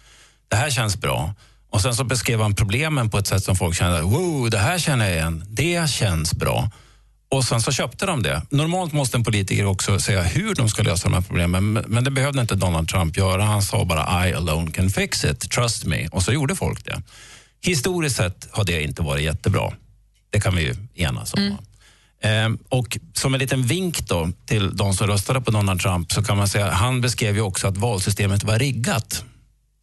Det 0.49 0.57
här 0.57 0.71
känns 0.71 0.97
bra. 1.01 1.35
Och 1.71 1.81
sen 1.81 1.95
så 1.95 2.05
beskrev 2.05 2.41
han 2.41 2.55
problemen 2.55 3.11
på 3.11 3.19
ett 3.19 3.27
sätt 3.27 3.45
som 3.45 3.57
folk 3.57 3.77
kände 3.77 4.01
wow, 4.01 4.51
det 4.51 4.59
här 4.59 4.79
känner 4.79 5.05
jag 5.05 5.15
igen. 5.15 5.45
Det 5.49 5.91
känns 5.91 6.35
bra. 6.35 6.71
Och 7.29 7.45
sen 7.45 7.61
så 7.61 7.73
köpte 7.73 8.07
de 8.07 8.23
det. 8.23 8.43
Normalt 8.51 8.93
måste 8.93 9.17
en 9.17 9.25
politiker 9.25 9.65
också 9.67 9.99
säga 9.99 10.23
hur 10.23 10.55
de 10.55 10.69
ska 10.69 10.83
lösa 10.83 11.09
de 11.09 11.15
här 11.15 11.21
problemen, 11.23 11.73
men- 11.73 12.05
det 12.05 12.11
behövde 12.11 12.41
inte 12.41 12.55
Donald 12.55 12.89
Trump 12.89 13.17
göra. 13.17 13.45
Han 13.45 13.63
sa 13.63 13.85
bara 13.85 14.29
I 14.29 14.35
alone 14.35 14.71
can 14.71 14.91
fix 14.91 15.25
it, 15.25 15.51
trust 15.51 15.85
me. 15.85 16.09
Och 16.09 16.23
så 16.23 16.33
gjorde 16.33 16.57
folk 16.57 16.85
det. 16.85 17.03
Historiskt 17.63 18.17
sett 18.17 18.49
har 18.51 18.65
det 18.65 18.83
inte 18.83 19.03
varit 19.03 19.25
jättebra. 19.25 19.73
Det 20.31 20.41
kan 20.41 20.57
vi 20.57 20.63
ju 20.63 20.75
enas 20.95 21.35
om. 21.35 21.51
va? 21.51 21.57
Ehm, 22.23 22.59
och 22.69 22.99
som 23.15 23.35
en 23.35 23.41
liten 23.41 23.63
vink 23.63 24.09
då 24.09 24.29
till 24.47 24.77
de 24.77 24.95
som 24.95 25.07
röstade 25.07 25.41
på 25.41 25.51
Donald 25.51 25.81
Trump 25.81 26.13
så 26.13 26.23
kan 26.23 26.37
man 26.37 26.49
säga 26.49 26.71
han 26.71 27.01
beskrev 27.01 27.35
ju 27.35 27.41
också 27.41 27.69
att 27.69 27.77
valsystemet 27.77 28.45
var 28.45 28.59
riggat. 28.59 29.25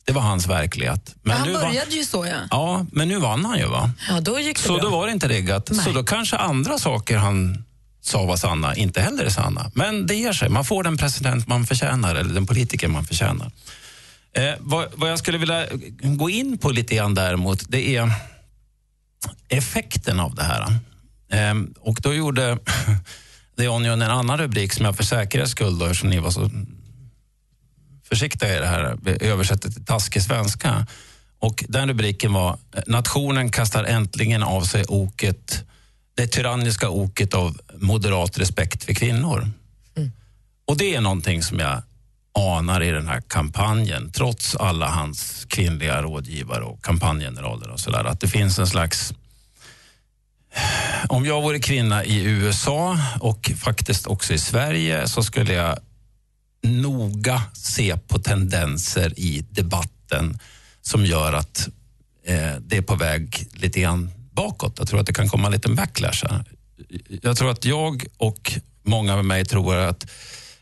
Det 0.06 0.14
var 0.14 0.22
hans 0.22 0.48
verklighet. 0.48 1.16
Men 1.22 1.38
han 1.38 1.54
började 1.54 1.90
var, 1.90 1.98
ju 1.98 2.06
så, 2.06 2.26
ja. 2.26 2.36
ja, 2.52 2.86
men 2.92 3.08
nu 3.08 3.20
vann 3.20 3.46
han 3.46 3.60
ju 3.60 3.66
va? 3.66 3.92
Ja, 4.10 4.22
då 4.22 4.40
gick 4.40 4.58
det 4.58 4.64
Så 4.64 4.74
bra. 4.74 4.84
då 4.84 4.90
var 4.90 5.06
det 5.06 5.14
inte 5.14 5.28
riggat. 5.28 5.76
Så 5.76 5.92
då 5.92 6.04
kanske 6.04 6.38
andra 6.38 6.78
saker 6.78 7.18
han 7.18 7.64
sa 8.02 8.26
var 8.26 8.38
sanna 8.38 8.76
inte 8.76 9.02
heller 9.02 9.26
är 9.26 9.30
sanna. 9.30 9.72
Men 9.76 10.08
det 10.08 10.16
ger 10.16 10.34
sig. 10.34 10.50
Man 10.50 10.66
får 10.66 10.84
den 10.84 10.98
president 10.98 11.48
man 11.48 11.66
förtjänar 11.66 12.16
eller 12.16 12.34
den 12.34 12.46
politiker 12.46 12.88
man 12.88 13.06
förtjänar. 13.06 13.52
Eh, 14.36 14.54
vad, 14.60 14.88
vad 14.96 15.12
jag 15.12 15.20
skulle 15.20 15.38
vilja 15.38 15.66
gå 16.02 16.30
in 16.30 16.58
på 16.58 16.70
lite 16.70 16.96
grann 16.96 17.14
däremot, 17.14 17.64
det 17.68 17.96
är 17.96 18.12
effekten 19.50 20.20
av 20.20 20.36
det 20.36 20.44
här. 20.44 20.62
Eh, 21.32 21.56
och 21.80 22.00
då 22.02 22.14
gjorde 22.14 22.58
The 23.58 23.68
Onion 23.68 24.02
en 24.02 24.12
annan 24.12 24.38
rubrik 24.38 24.74
som 24.74 24.86
jag 24.86 24.98
för 24.98 25.04
säkerhets 25.04 25.52
skull, 25.52 25.80
då, 25.80 25.86
eftersom 25.86 26.10
ni 26.10 26.20
var 26.20 26.32
så 26.32 26.50
försiktiga 28.14 28.58
i 28.58 28.60
det 28.60 28.68
här, 28.68 28.98
översätter 29.22 29.70
till 29.70 29.86
taskig 29.86 30.22
svenska. 30.22 30.88
Och 31.40 31.64
den 31.68 31.88
rubriken 31.88 32.34
var 32.34 32.58
Nationen 32.88 33.50
kastar 33.50 33.84
äntligen 33.84 34.44
av 34.44 34.62
sig 34.62 34.86
oket, 34.88 35.64
det 36.16 36.28
tyranniska 36.28 36.90
oket 36.90 37.34
av 37.34 37.58
moderat 37.78 38.38
respekt 38.38 38.84
för 38.84 38.94
kvinnor. 38.94 39.52
Och 40.66 40.78
det 40.78 40.96
är 40.96 41.02
någonting 41.02 41.44
som 41.44 41.60
jag 41.60 41.84
anar 42.40 42.84
i 42.84 42.92
den 42.92 43.08
här 43.08 43.22
kampanjen, 43.28 44.12
trots 44.12 44.56
alla 44.56 44.88
hans 44.90 45.46
kvinnliga 45.50 46.02
rådgivare 46.02 46.64
och 46.64 46.84
kampanjgeneraler 46.84 47.70
och 47.70 47.80
sådär, 47.80 48.04
att 48.04 48.20
det 48.20 48.28
finns 48.28 48.60
en 48.60 48.68
slags 48.68 49.14
om 51.10 51.26
jag 51.26 51.42
vore 51.42 51.60
kvinna 51.60 52.06
i 52.06 52.24
USA 52.24 52.98
och 53.20 53.52
faktiskt 53.58 54.08
också 54.08 54.34
i 54.34 54.38
Sverige 54.38 55.08
så 55.08 55.24
skulle 55.24 55.54
jag 55.54 55.80
noga 56.64 57.42
se 57.54 57.98
på 57.98 58.20
tendenser 58.20 59.20
i 59.20 59.46
debatten 59.50 60.40
som 60.82 61.06
gör 61.06 61.34
att 61.34 61.68
eh, 62.26 62.56
det 62.60 62.78
är 62.78 62.82
på 62.82 62.96
väg 62.96 63.48
lite 63.54 63.82
grann 63.82 64.12
bakåt. 64.32 64.76
Jag 64.78 64.88
tror 64.88 65.00
att 65.00 65.06
det 65.06 65.14
kan 65.14 65.30
komma 65.30 65.48
en 65.48 65.54
liten 65.54 65.76
backlash. 65.76 66.26
här. 66.30 66.46
Jag 67.22 67.38
tror 67.38 67.52
att 67.52 67.66
jag 67.66 68.06
och 68.18 68.54
många 68.84 69.16
med 69.16 69.26
mig 69.26 69.46
tror 69.46 69.76
att 69.76 70.06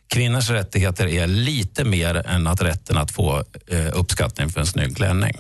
kvinnors 0.08 0.50
rättigheter 0.50 1.08
är 1.08 1.28
lite 1.28 1.84
mer 1.84 2.16
än 2.16 2.48
att 2.48 2.62
rätten 2.62 2.98
att 2.98 3.12
få 3.12 3.44
eh, 3.68 3.88
uppskattning 3.94 4.50
för 4.50 4.60
en 4.60 4.68
snygg 4.68 4.96
klänning. 4.96 5.38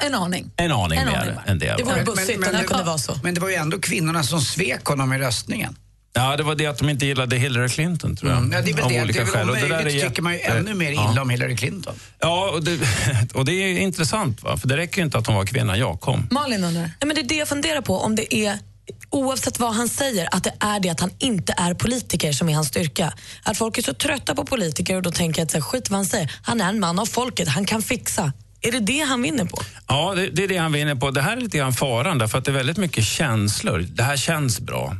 En 0.00 0.14
aning. 0.14 0.50
En 0.56 0.72
aning 0.72 0.98
En 0.98 1.06
mer 1.06 1.16
aning, 1.16 1.34
än 1.46 1.58
det. 1.58 1.74
Det 1.78 1.82
vore 1.82 2.04
bussigt 2.04 2.46
om 2.46 2.52
det 2.52 2.64
kunde 2.64 2.84
vara 2.84 2.98
så. 2.98 3.20
Men 3.22 3.34
det 3.34 3.40
var 3.40 3.48
ju 3.48 3.54
ändå 3.54 3.78
kvinnorna 3.78 4.22
som 4.22 4.40
svek 4.40 4.84
honom 4.84 5.12
i 5.12 5.18
röstningen. 5.18 5.76
Ja, 6.12 6.36
det 6.36 6.42
var 6.42 6.54
det 6.54 6.66
att 6.66 6.78
de 6.78 6.88
inte 6.88 7.06
gillade 7.06 7.36
Hillary 7.36 7.68
Clinton, 7.68 8.16
tror 8.16 8.30
jag. 8.30 8.38
Mm. 8.38 8.52
Ja, 8.52 8.62
det 8.62 8.70
är 8.70 8.74
väl 8.74 8.84
Av 8.84 8.90
det. 8.90 8.96
Det 8.96 9.02
olika 9.02 9.20
är 9.20 9.24
väl 9.24 9.32
skäl. 9.34 9.42
om 9.42 9.50
Och 9.50 9.56
det 9.56 9.68
där 9.68 9.86
är 9.86 10.08
tycker 10.08 10.22
man 10.22 10.32
ju 10.32 10.38
jätte- 10.38 10.52
ännu 10.58 10.74
mer 10.74 10.92
Ja. 10.92 11.12
illa 11.12 11.22
om 11.22 11.30
Hillary 11.30 11.56
Clinton. 11.56 11.94
Ja, 12.20 12.50
och 12.50 12.64
det, 12.64 12.78
och 13.34 13.44
det 13.44 13.52
är 13.52 13.78
intressant, 13.78 14.42
va? 14.42 14.56
för 14.56 14.68
det 14.68 14.76
räcker 14.76 14.98
ju 14.98 15.04
inte 15.04 15.18
att 15.18 15.26
hon 15.26 15.36
var 15.36 15.46
kvinna. 15.46 15.76
Jag 15.76 16.00
kom. 16.00 16.28
Malin 16.30 16.64
undrar. 16.64 16.82
Nej, 16.82 16.94
men 17.06 17.14
det 17.14 17.20
är 17.20 17.28
det 17.28 17.34
jag 17.34 17.48
funderar 17.48 17.80
på. 17.80 17.98
Om 17.98 18.16
det 18.16 18.34
är 18.34 18.58
oavsett 19.10 19.58
vad 19.58 19.74
han 19.74 19.88
säger, 19.88 20.28
att 20.34 20.44
det 20.44 20.52
är 20.60 20.80
det 20.80 20.88
att 20.88 21.00
han 21.00 21.10
inte 21.18 21.54
är 21.56 21.74
politiker 21.74 22.32
som 22.32 22.48
är 22.48 22.54
hans 22.54 22.68
styrka. 22.68 23.12
Att 23.42 23.58
folk 23.58 23.78
är 23.78 23.82
så 23.82 23.94
trötta 23.94 24.34
på 24.34 24.44
politiker 24.44 24.96
och 24.96 25.02
då 25.02 25.10
tänker 25.10 25.40
jag 25.40 25.44
att 25.44 25.50
så 25.50 25.56
här, 25.56 25.62
skit 25.62 25.90
vad 25.90 25.98
han 25.98 26.06
säger, 26.06 26.32
han 26.42 26.60
är 26.60 26.68
en 26.68 26.80
man 26.80 26.98
av 26.98 27.06
folket, 27.06 27.48
han 27.48 27.64
kan 27.66 27.82
fixa. 27.82 28.32
Är 28.62 28.72
det 28.72 28.80
det 28.80 29.00
han 29.00 29.22
vinner 29.22 29.44
på? 29.44 29.58
Ja, 29.88 30.14
det, 30.14 30.26
det 30.30 30.44
är 30.44 30.48
det 30.48 30.56
han 30.56 30.72
vinner 30.72 30.94
på. 30.94 31.10
Det 31.10 31.22
här 31.22 31.36
är 31.36 31.40
lite 31.40 31.58
grann 31.58 31.72
faran, 31.72 32.18
därför 32.18 32.38
att 32.38 32.44
det 32.44 32.50
är 32.50 32.54
väldigt 32.54 32.76
mycket 32.76 33.04
känslor. 33.04 33.78
Det 33.92 34.02
här 34.02 34.16
känns 34.16 34.60
bra. 34.60 34.96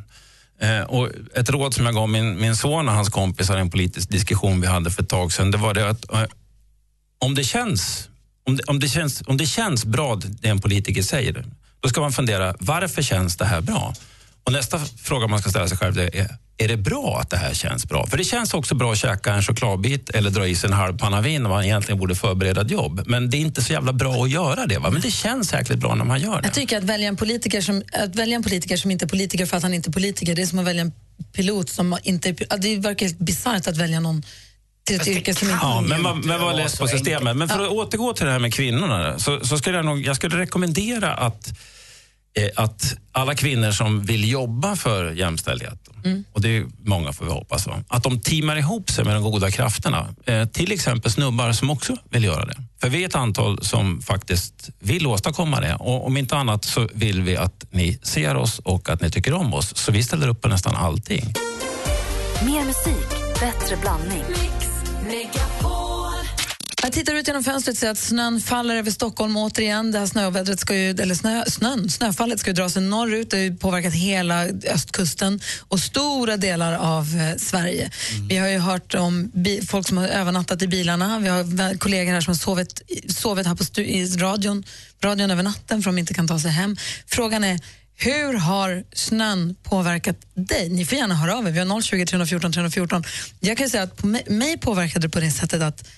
Eh, 0.60 0.82
och 0.82 1.08
ett 1.34 1.50
råd 1.50 1.74
som 1.74 1.86
jag 1.86 1.94
gav 1.94 2.08
min, 2.08 2.40
min 2.40 2.56
son 2.56 2.88
och 2.88 2.94
hans 2.94 3.08
kompisar 3.08 3.58
i 3.58 3.60
en 3.60 3.70
politisk 3.70 4.10
diskussion 4.10 4.60
vi 4.60 4.66
hade 4.66 4.90
för 4.90 5.02
ett 5.02 5.08
tag 5.08 5.32
sedan, 5.32 5.50
det 5.50 5.58
var 5.58 5.74
det 5.74 5.88
att 5.88 6.12
eh, 6.12 6.24
om 7.18 7.34
det 7.34 7.44
känns 7.44 8.08
om 8.46 8.56
det, 8.56 8.62
om, 8.62 8.80
det 8.80 8.88
känns, 8.88 9.22
om 9.26 9.36
det 9.36 9.46
känns 9.46 9.84
bra, 9.84 10.14
det 10.14 10.48
en 10.48 10.60
politiker 10.60 11.02
säger, 11.02 11.44
då 11.80 11.88
ska 11.88 12.00
man 12.00 12.12
fundera, 12.12 12.54
varför 12.58 13.02
känns 13.02 13.36
det 13.36 13.44
här 13.44 13.60
bra? 13.60 13.94
Och 14.44 14.52
nästa 14.52 14.78
fråga 14.78 15.26
man 15.26 15.38
ska 15.38 15.50
ställa 15.50 15.68
sig 15.68 15.78
själv 15.78 15.98
är, 15.98 16.36
är 16.58 16.68
det 16.68 16.76
bra 16.76 17.18
att 17.20 17.30
det 17.30 17.36
här 17.36 17.54
känns 17.54 17.86
bra? 17.86 18.06
För 18.06 18.16
det 18.16 18.24
känns 18.24 18.54
också 18.54 18.74
bra 18.74 18.92
att 18.92 18.98
käka 18.98 19.34
en 19.34 19.42
chokladbit 19.42 20.10
eller 20.10 20.30
dra 20.30 20.46
i 20.46 20.54
sig 20.54 20.68
en 20.68 20.72
halv 20.72 20.98
panna 20.98 21.20
vin 21.20 21.42
när 21.42 21.50
man 21.50 21.64
egentligen 21.64 21.98
borde 21.98 22.14
förbereda 22.14 22.60
ett 22.60 22.70
jobb. 22.70 23.02
Men 23.06 23.30
det 23.30 23.36
är 23.36 23.38
inte 23.38 23.62
så 23.62 23.72
jävla 23.72 23.92
bra 23.92 24.24
att 24.24 24.30
göra 24.30 24.66
det. 24.66 24.78
Va? 24.78 24.90
Men 24.90 25.00
det 25.00 25.10
känns 25.10 25.52
jäkligt 25.52 25.78
bra 25.78 25.94
när 25.94 26.04
man 26.04 26.20
gör 26.20 26.40
det. 26.40 26.46
Jag 26.46 26.54
tycker 26.54 26.78
att 26.78 26.84
välja 26.84 27.08
en 27.08 27.16
politiker 27.16 27.60
som, 27.60 27.82
att 27.92 28.16
välja 28.16 28.36
en 28.36 28.42
politiker 28.42 28.76
som 28.76 28.90
inte 28.90 29.04
är 29.04 29.08
politiker 29.08 29.46
för 29.46 29.56
att 29.56 29.62
han 29.62 29.74
inte 29.74 29.90
är 29.90 29.92
politiker, 29.92 30.34
det 30.34 30.42
är 30.42 30.46
som 30.46 30.58
att 30.58 30.66
välja 30.66 30.82
en 30.82 30.92
pilot 31.36 31.68
som 31.68 31.98
inte 32.02 32.28
är 32.28 32.58
Det 32.58 32.76
verkar 32.76 33.06
helt 33.06 33.18
bisarrt 33.18 33.66
att 33.66 33.76
välja 33.76 34.00
någon 34.00 34.22
till 34.84 35.00
ett 35.00 35.08
yrke 35.08 35.34
som 35.34 35.48
inte... 35.48 35.58
Ja, 35.62 35.80
men 35.80 36.02
man, 36.02 36.20
men 36.20 36.40
var 36.40 36.54
less 36.54 36.78
på 36.78 36.86
systemet. 36.86 37.36
Men 37.36 37.48
för 37.48 37.64
att 37.64 37.70
återgå 37.70 38.12
till 38.12 38.26
det 38.26 38.32
här 38.32 38.38
med 38.38 38.54
kvinnorna 38.54 39.18
så, 39.18 39.44
så 39.44 39.58
skulle 39.58 39.76
jag 39.76 39.84
nog, 39.84 40.06
jag 40.06 40.16
skulle 40.16 40.38
rekommendera 40.38 41.14
att 41.14 41.52
att 42.56 42.96
alla 43.12 43.34
kvinnor 43.34 43.70
som 43.70 44.02
vill 44.02 44.30
jobba 44.30 44.76
för 44.76 45.12
jämställdhet, 45.12 45.88
och 46.32 46.40
det 46.40 46.56
är 46.56 46.66
många 46.84 47.12
får 47.12 47.24
vi 47.24 47.30
hoppas, 47.30 47.66
va? 47.66 47.84
att 47.88 48.02
de 48.02 48.20
teamar 48.20 48.56
ihop 48.56 48.90
sig 48.90 49.04
med 49.04 49.14
de 49.14 49.22
goda 49.22 49.50
krafterna. 49.50 50.08
Eh, 50.26 50.44
till 50.44 50.72
exempel 50.72 51.12
snubbar 51.12 51.52
som 51.52 51.70
också 51.70 51.96
vill 52.10 52.24
göra 52.24 52.44
det. 52.44 52.56
För 52.80 52.88
vi 52.88 53.02
är 53.02 53.08
ett 53.08 53.14
antal 53.14 53.64
som 53.64 54.02
faktiskt 54.02 54.70
vill 54.78 55.06
åstadkomma 55.06 55.60
det. 55.60 55.74
Och 55.74 56.06
om 56.06 56.16
inte 56.16 56.36
annat 56.36 56.64
så 56.64 56.88
vill 56.94 57.22
vi 57.22 57.36
att 57.36 57.64
ni 57.70 57.98
ser 58.02 58.36
oss 58.36 58.58
och 58.58 58.88
att 58.88 59.02
ni 59.02 59.10
tycker 59.10 59.32
om 59.32 59.54
oss. 59.54 59.76
Så 59.76 59.92
vi 59.92 60.02
ställer 60.02 60.28
upp 60.28 60.40
på 60.40 60.48
nästan 60.48 60.74
allting. 60.74 61.34
Mer 62.44 62.64
musik, 62.64 63.08
bättre 63.40 63.76
blandning. 63.76 64.24
Jag 66.90 66.94
tittar 66.94 67.14
ut 67.14 67.26
genom 67.26 67.44
fönstret 67.44 67.74
och 67.74 67.78
ser 67.78 67.90
att 67.90 67.98
snön 67.98 68.40
faller 68.40 68.76
över 68.76 68.90
Stockholm 68.90 69.36
återigen. 69.36 69.92
Det 69.92 69.98
här 69.98 70.06
snövädret 70.06 70.60
ska 70.60 70.76
ju, 70.76 70.90
eller 70.90 71.14
snö, 71.14 71.44
snön, 71.46 71.90
snöfallet 71.90 72.40
ska 72.40 72.50
ju 72.50 72.54
dra 72.54 72.68
sig 72.70 72.82
norrut. 72.82 73.30
Det 73.30 73.36
har 73.36 73.56
påverkat 73.56 73.94
hela 73.94 74.44
östkusten 74.46 75.40
och 75.68 75.80
stora 75.80 76.36
delar 76.36 76.72
av 76.72 77.04
eh, 77.16 77.36
Sverige. 77.36 77.90
Vi 78.28 78.36
har 78.36 78.48
ju 78.48 78.58
hört 78.58 78.94
om 78.94 79.30
bi, 79.34 79.66
folk 79.66 79.88
som 79.88 79.96
har 79.96 80.08
övernattat 80.08 80.62
i 80.62 80.68
bilarna. 80.68 81.18
Vi 81.18 81.28
har 81.28 81.78
kollegor 81.78 82.12
här 82.12 82.20
som 82.20 82.30
har 82.30 82.38
sovit, 82.38 82.82
sovit 83.08 83.46
här 83.46 83.54
på 83.54 83.64
stu, 83.64 83.82
i 83.82 84.06
radion, 84.06 84.64
radion 85.04 85.30
över 85.30 85.42
natten 85.42 85.82
för 85.82 85.90
de 85.90 85.98
inte 85.98 86.14
kan 86.14 86.28
ta 86.28 86.38
sig 86.38 86.50
hem. 86.50 86.76
Frågan 87.06 87.44
är, 87.44 87.60
hur 87.96 88.34
har 88.34 88.84
snön 88.92 89.56
påverkat 89.62 90.16
dig? 90.34 90.68
Ni 90.68 90.84
får 90.84 90.98
gärna 90.98 91.14
höra 91.14 91.36
av 91.36 91.48
er. 91.48 91.50
Vi 91.50 91.58
har 91.58 91.80
020 91.82 92.06
314 92.06 92.52
314. 92.52 93.04
Jag 93.40 93.58
kan 93.58 93.70
säga 93.70 93.82
att 93.82 93.96
på 93.96 94.06
mig, 94.06 94.24
mig 94.28 94.58
påverkade 94.58 95.06
det 95.06 95.10
på 95.10 95.20
det 95.20 95.30
sättet 95.30 95.62
att 95.62 95.88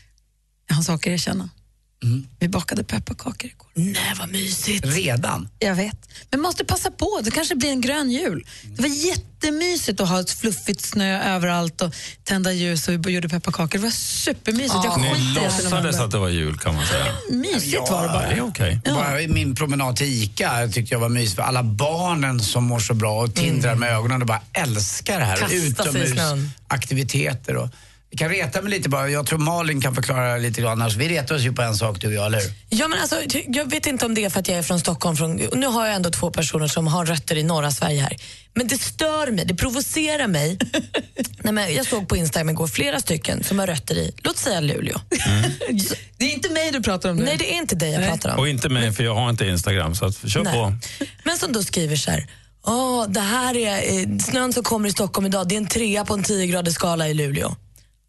har 0.74 0.82
saker 0.82 1.10
erkänna. 1.10 1.48
Vi 2.38 2.48
bakade 2.48 2.84
pepparkakor 2.84 3.50
igår. 3.50 3.68
Nej, 3.74 4.14
vad 4.18 4.30
mysigt. 4.30 4.86
Redan? 4.86 5.48
Jag 5.58 5.74
vet. 5.74 6.08
Men 6.30 6.40
måste 6.40 6.64
passa 6.64 6.90
på, 6.90 7.20
det 7.24 7.30
kanske 7.30 7.54
blir 7.54 7.70
en 7.70 7.80
grön 7.80 8.10
jul. 8.10 8.46
Det 8.76 8.82
var 8.82 8.88
jättemysigt 8.88 10.00
att 10.00 10.08
ha 10.08 10.20
ett 10.20 10.30
fluffigt 10.30 10.80
snö 10.80 11.34
överallt 11.34 11.82
och 11.82 11.94
tända 12.24 12.52
ljus 12.52 12.88
och 12.88 13.06
vi 13.06 13.10
gjorde 13.10 13.28
pepparkakor. 13.28 13.78
Det 13.78 13.84
var 13.84 13.90
supermysigt. 13.90 14.84
Jag 14.84 15.00
Ni 15.00 15.34
låtsades 15.34 16.00
att 16.00 16.10
det 16.10 16.18
var 16.18 16.28
jul 16.28 16.58
kan 16.58 16.74
man 16.74 16.86
säga. 16.86 17.06
Mysigt 17.30 17.90
var 17.90 18.02
det 18.02 18.08
bara. 18.08 18.28
Det 18.28 18.34
är 18.34 18.42
okej. 18.42 18.80
Bara 18.84 19.20
i 19.20 19.28
min 19.28 19.54
promenad 19.54 19.96
till 19.96 20.22
ICA 20.22 20.68
tyckte 20.68 20.94
jag 20.94 21.00
var 21.00 21.08
mysigt 21.08 21.36
för 21.36 21.42
alla 21.42 21.62
barnen 21.62 22.40
som 22.40 22.64
mår 22.64 22.80
så 22.80 22.94
bra 22.94 23.22
och 23.22 23.34
tindrar 23.34 23.74
med 23.74 23.92
ögonen 23.92 24.20
och 24.20 24.26
bara 24.28 24.42
älskar 24.52 25.18
det 25.18 25.24
här. 25.24 25.54
Utomhusaktiviteter 25.54 27.56
vi 28.12 28.18
kan 28.18 28.28
reta 28.28 28.62
mig 28.62 28.70
lite 28.70 28.88
bara. 28.88 29.08
Jag 29.08 29.26
tror 29.26 29.38
Malin 29.38 29.80
kan 29.80 29.94
förklara 29.94 30.36
lite 30.36 30.60
grann. 30.60 30.82
Annars, 30.82 30.96
vi 30.96 31.08
retar 31.08 31.34
oss 31.34 31.42
ju 31.42 31.52
på 31.52 31.62
en 31.62 31.74
sak 31.74 32.00
du 32.00 32.06
och 32.06 32.12
jag, 32.12 32.26
eller 32.26 32.38
hur? 32.38 32.52
Ja, 32.68 32.88
men 32.88 32.98
alltså, 32.98 33.16
jag 33.48 33.70
vet 33.70 33.86
inte 33.86 34.06
om 34.06 34.14
det 34.14 34.24
är 34.24 34.30
för 34.30 34.40
att 34.40 34.48
jag 34.48 34.58
är 34.58 34.62
från 34.62 34.80
Stockholm. 34.80 35.16
Från, 35.16 35.36
nu 35.36 35.66
har 35.66 35.86
jag 35.86 35.94
ändå 35.94 36.10
två 36.10 36.30
personer 36.30 36.66
som 36.66 36.86
har 36.86 37.06
rötter 37.06 37.36
i 37.36 37.42
norra 37.42 37.70
Sverige 37.70 38.02
här. 38.02 38.16
Men 38.54 38.68
det 38.68 38.78
stör 38.78 39.30
mig, 39.30 39.44
det 39.44 39.54
provocerar 39.54 40.26
mig. 40.26 40.58
Nej, 41.42 41.52
men 41.52 41.74
jag 41.74 41.86
såg 41.86 42.08
på 42.08 42.16
Instagram 42.16 42.50
igår 42.50 42.66
flera 42.66 43.00
stycken 43.00 43.44
som 43.44 43.58
har 43.58 43.66
rötter 43.66 43.94
i, 43.94 44.14
låt 44.18 44.38
säga 44.38 44.60
Luleå. 44.60 45.00
Det 46.16 46.24
är 46.24 46.32
inte 46.32 46.48
mig 46.48 46.70
du 46.72 46.82
pratar 46.82 47.10
om 47.10 47.16
nu. 47.16 47.24
Nej, 47.24 47.36
det 47.36 47.54
är 47.54 47.56
inte 47.56 47.76
dig 47.76 47.92
jag 47.92 48.08
pratar 48.08 48.32
om. 48.32 48.38
Och 48.38 48.48
inte 48.48 48.68
mig, 48.68 48.92
för 48.92 49.04
jag 49.04 49.14
har 49.14 49.30
inte 49.30 49.46
Instagram. 49.46 49.94
Så 49.94 50.04
att, 50.04 50.28
kör 50.28 50.44
Nej. 50.44 50.54
på. 50.54 50.74
Men 51.24 51.36
som 51.36 51.52
då 51.52 51.62
skriver 51.62 51.96
så 51.96 52.10
här. 52.10 52.26
Åh, 52.66 53.06
det 53.08 53.20
här 53.20 53.56
är 53.56 53.76
eh, 53.76 54.18
snön 54.18 54.52
som 54.52 54.62
kommer 54.62 54.88
i 54.88 54.92
Stockholm 54.92 55.26
idag. 55.26 55.48
Det 55.48 55.54
är 55.54 55.56
en 55.56 55.66
trea 55.66 56.04
på 56.04 56.14
en 56.14 56.22
10-gradig 56.22 56.70
skala 56.70 57.08
i 57.08 57.14
Luleå. 57.14 57.56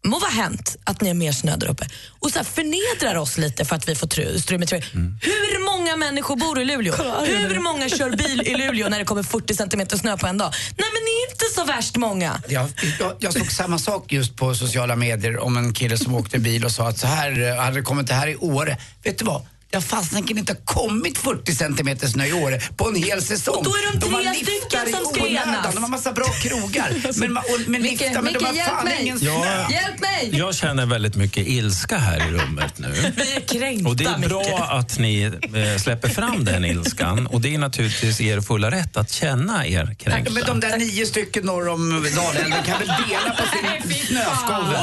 Må 0.04 0.18
vara 0.18 0.30
hänt 0.30 0.76
att 0.84 1.00
ni 1.00 1.08
har 1.08 1.14
mer 1.14 1.32
snö 1.32 1.56
där 1.56 1.70
uppe. 1.70 1.86
Och 2.20 2.30
så 2.30 2.44
förnedrar 2.44 3.18
oss 3.20 3.38
lite 3.38 3.64
för 3.64 3.76
att 3.76 3.88
vi 3.88 3.94
får 3.94 4.58
med 4.58 4.68
trö. 4.68 4.80
Hur 5.20 5.64
många 5.64 5.96
människor 5.96 6.36
bor 6.36 6.60
i 6.60 6.64
Luleå? 6.64 6.94
Hur 7.24 7.60
många 7.60 7.88
kör 7.88 8.10
bil 8.10 8.42
i 8.46 8.56
Luleå 8.56 8.88
när 8.88 8.98
det 8.98 9.04
kommer 9.04 9.22
40 9.22 9.54
centimeter 9.54 9.96
snö 9.96 10.16
på 10.16 10.26
en 10.26 10.38
dag? 10.38 10.52
Nej 10.78 10.88
men 10.92 11.02
ni 11.04 11.10
är 11.10 11.30
inte 11.32 11.44
så 11.54 11.64
värst 11.64 11.96
många. 11.96 12.42
Jag, 12.48 12.68
jag, 13.00 13.12
jag 13.18 13.32
såg 13.32 13.52
samma 13.52 13.78
sak 13.78 14.12
just 14.12 14.36
på 14.36 14.54
sociala 14.54 14.96
medier 14.96 15.38
om 15.38 15.56
en 15.56 15.74
kille 15.74 15.98
som 15.98 16.14
åkte 16.14 16.38
bil 16.38 16.64
och 16.64 16.72
sa 16.72 16.88
att 16.88 16.98
så 16.98 17.06
här 17.06 17.50
eh, 17.50 17.56
hade 17.56 17.76
det 17.76 17.82
kommit 17.82 18.06
det 18.06 18.14
här 18.14 18.28
i 18.28 18.36
Åre. 18.36 18.78
Vet 19.02 19.18
du 19.18 19.24
vad? 19.24 19.42
Det 19.74 19.78
har 19.78 19.82
fasiken 20.02 20.38
inte 20.38 20.56
kommit 20.64 21.18
40 21.18 21.54
centimeter 21.54 22.06
snö 22.08 22.24
i 22.26 22.32
Åre 22.32 22.60
på 22.76 22.88
en 22.88 22.94
hel 22.94 23.22
säsong. 23.22 23.54
Och 23.56 23.64
då 23.64 23.70
är 23.70 24.00
de 24.00 24.14
har 24.14 24.22
tre 24.22 24.30
liftar 24.32 24.78
stycken 24.80 25.04
som 25.04 25.14
ska 25.14 25.26
enas. 25.26 25.74
De 25.74 25.82
har 25.82 25.90
massa 25.90 26.12
bra 26.12 26.24
krogar. 26.24 26.88
Men, 27.20 27.30
ma- 27.38 27.38
och, 27.38 27.60
men 27.66 27.82
Micke, 27.82 28.00
liftar, 28.00 28.22
men 28.22 28.32
de 28.32 28.38
Micke, 28.38 28.42
har 28.46 28.54
hjälp 28.54 28.68
fan 28.68 28.84
mig. 28.84 28.98
ingen 29.02 29.18
snö. 29.18 29.28
Ja. 29.30 29.70
Hjälp 29.70 30.00
mig! 30.00 30.30
Jag 30.32 30.54
känner 30.54 30.86
väldigt 30.86 31.16
mycket 31.16 31.46
ilska 31.46 31.98
här 31.98 32.28
i 32.28 32.32
rummet 32.32 32.78
nu. 32.78 32.92
Vi 33.16 33.32
är 33.36 33.40
kränkta 33.40 33.88
Och 33.88 33.96
det 33.96 34.04
är 34.04 34.18
bra 34.28 34.38
Micke. 34.40 34.54
att 34.70 34.98
ni 34.98 35.22
eh, 35.22 35.80
släpper 35.82 36.08
fram 36.08 36.44
den 36.44 36.64
ilskan. 36.64 37.26
Och 37.26 37.40
det 37.40 37.54
är 37.54 37.58
naturligtvis 37.58 38.20
er 38.20 38.40
fulla 38.40 38.70
rätt 38.70 38.96
att 38.96 39.10
känna 39.10 39.66
er 39.66 39.94
kränkta. 40.00 40.32
Men 40.32 40.42
de 40.46 40.60
där 40.60 40.76
nio 40.78 41.06
stycken 41.06 41.46
norr 41.46 41.68
om 41.68 41.90
Dalälven 42.16 42.62
kan 42.62 42.78
väl 42.78 42.88
dela 43.08 43.30
på 43.30 43.42
sin 43.88 44.06
snöskovel? 44.06 44.80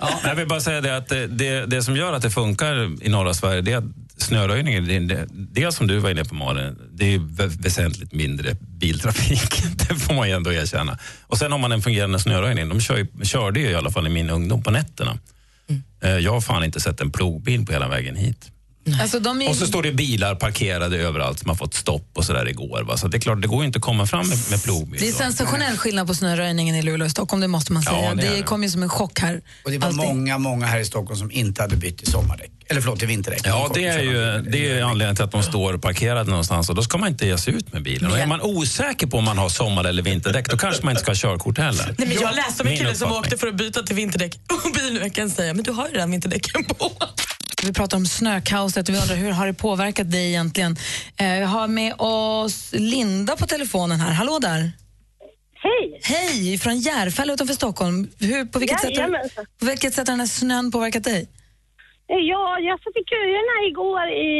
Ja. 0.00 0.20
Jag 0.24 0.34
vill 0.34 0.48
bara 0.48 0.60
säga 0.60 0.80
det 0.80 0.96
att 0.96 1.08
det, 1.08 1.26
det, 1.26 1.66
det 1.66 1.82
som 1.82 1.96
gör 1.96 2.12
att 2.12 2.22
det 2.22 2.30
funkar 2.30 3.04
i 3.06 3.08
norra 3.08 3.34
Sverige 3.34 3.60
det 3.60 3.72
är 3.72 3.76
att 3.76 3.84
snöröjningen, 4.16 5.08
det, 5.08 5.26
det 5.32 5.72
som 5.72 5.86
du 5.86 5.98
var 5.98 6.10
inne 6.10 6.24
på 6.24 6.34
Malin, 6.34 6.76
det 6.92 7.14
är 7.14 7.18
vä- 7.18 7.62
väsentligt 7.62 8.12
mindre 8.12 8.54
biltrafik. 8.54 9.62
Det 9.88 9.94
får 9.94 10.14
man 10.14 10.28
ju 10.28 10.34
ändå 10.34 10.52
erkänna. 10.52 10.98
Och 11.26 11.38
sen 11.38 11.52
har 11.52 11.58
man 11.58 11.72
en 11.72 11.82
fungerande 11.82 12.18
snöröjning. 12.18 12.68
De 12.68 12.80
kör, 12.80 13.24
körde 13.24 13.60
ju 13.60 13.70
i 13.70 13.74
alla 13.74 13.90
fall 13.90 14.06
i 14.06 14.10
min 14.10 14.30
ungdom 14.30 14.62
på 14.62 14.70
nätterna. 14.70 15.18
Eh, 16.02 16.10
Jag 16.10 16.32
har 16.32 16.40
fan 16.40 16.64
inte 16.64 16.80
sett 16.80 17.00
en 17.00 17.10
plogbil 17.10 17.66
på 17.66 17.72
hela 17.72 17.88
vägen 17.88 18.16
hit. 18.16 18.52
Alltså, 19.00 19.20
de 19.20 19.42
är, 19.42 19.48
Och 19.48 19.56
så 19.56 19.66
står 19.66 19.82
det 19.82 19.92
bilar 19.92 20.34
parkerade 20.34 20.96
överallt 20.96 21.38
som 21.38 21.48
har 21.48 21.56
fått 21.56 21.74
stopp 21.74 22.10
och 22.14 22.24
sådär 22.24 22.48
igår. 22.48 22.82
Va? 22.82 22.96
Så 22.96 23.08
det 23.08 23.16
är 23.16 23.20
klart, 23.20 23.42
det 23.42 23.48
går 23.48 23.60
ju 23.60 23.66
inte 23.66 23.76
att 23.76 23.82
komma 23.82 24.06
fram 24.06 24.28
med, 24.28 24.38
med 24.50 24.62
plogbil. 24.62 25.00
det 25.00 25.08
är 25.08 25.12
sensationell 25.12 25.76
skillnad 25.76 26.06
på 26.06 26.14
snöröjningen 26.14 26.76
i 26.76 26.82
Luleå 26.82 27.04
och 27.04 27.10
Stockholm, 27.10 27.40
det 27.40 27.48
måste 27.48 27.72
man 27.72 27.82
Ja, 27.86 27.90
säga. 27.92 28.14
det 28.14 28.26
är 28.26 28.30
det 28.30 28.36
det. 28.36 28.42
kom 28.42 28.62
ju 28.62 28.70
som 28.70 28.82
en 28.82 28.88
chock 28.88 29.18
här. 29.20 29.40
Och 29.64 29.70
det 29.70 29.78
var 29.78 29.86
Allting. 29.88 30.06
många, 30.06 30.38
många 30.38 30.66
här 30.66 30.80
i 30.80 30.84
Stockholm 30.84 31.18
som 31.18 31.30
inte 31.30 31.62
hade 31.62 31.76
bytt 31.76 31.98
till 31.98 32.06
sommardäck. 32.12 32.50
Eller 32.68 32.80
förlåt, 32.80 32.98
till 32.98 33.08
vinterdäck. 33.08 33.40
Ja, 33.44 33.70
det 33.74 33.86
är 33.86 34.00
ju 34.02 34.42
det 34.50 34.70
är 34.70 34.82
anledningen 34.82 35.16
till 35.16 35.24
att 35.24 35.32
de 35.32 35.42
står 35.42 35.78
parkerade 35.78 36.30
någonstans 36.30 36.68
och 36.68 36.74
då 36.74 36.82
ska 36.82 36.98
man 36.98 37.08
inte 37.08 37.26
ge 37.26 37.38
sig 37.38 37.54
ut 37.54 37.72
med 37.72 37.82
bilen. 37.82 38.10
Och 38.10 38.18
är 38.18 38.26
man 38.26 38.40
osäker 38.40 39.06
på 39.06 39.18
om 39.18 39.24
man 39.24 39.38
har 39.38 39.48
sommar 39.48 39.84
eller 39.84 40.02
vinterdäck, 40.02 40.50
då 40.50 40.56
kanske 40.56 40.84
man 40.84 40.90
inte 40.92 41.02
ska 41.02 41.10
ha 41.10 41.16
körkort 41.16 41.58
heller. 41.58 41.94
Nej, 41.98 42.08
men 42.08 42.16
jag 42.20 42.34
läste 42.34 42.62
om 42.62 42.68
en 42.68 42.76
kille 42.76 42.94
som 42.94 43.12
åkte 43.12 43.36
för 43.36 43.46
att 43.46 43.54
byta 43.56 43.82
till 43.82 43.96
vinterdäck 43.96 44.38
och 44.64 44.72
bilmekaniken 44.72 45.30
säger 45.30 45.54
men 45.54 45.64
du 45.64 45.70
har 45.72 45.88
ju 45.88 45.94
redan 45.94 46.10
vinterdäcken 46.10 46.64
på. 46.64 46.90
Vi 47.66 47.72
pratar 47.72 47.96
om 47.96 48.04
snökaoset 48.06 48.88
och 48.88 48.94
vi 48.94 48.98
undrar 48.98 49.16
hur 49.16 49.32
har 49.32 49.46
det 49.46 49.54
påverkat 49.54 50.10
dig 50.10 50.28
egentligen? 50.28 50.72
Eh, 51.20 51.38
Vi 51.38 51.44
har 51.44 51.68
med 51.68 51.94
oss 51.98 52.72
Linda 52.72 53.36
på 53.36 53.46
telefonen 53.46 54.00
här. 54.00 54.12
Hallå 54.12 54.38
där! 54.38 54.60
Hej! 55.66 56.00
Hej! 56.02 56.58
Från 56.58 56.76
Järfälla 56.78 57.32
utanför 57.32 57.54
Stockholm. 57.54 58.08
Hur, 58.20 58.44
på, 58.44 58.58
vilket 58.58 58.80
sätt 58.80 58.94
på 59.60 59.66
vilket 59.66 59.94
sätt 59.94 60.08
har 60.08 60.12
den 60.12 60.20
här 60.20 60.26
snön 60.26 60.70
påverkat 60.70 61.04
dig? 61.04 61.28
Ja, 62.06 62.58
jag 62.68 62.76
satt 62.82 62.96
i 62.96 63.04
köerna 63.12 63.54
igår 63.70 64.06
i, 64.08 64.32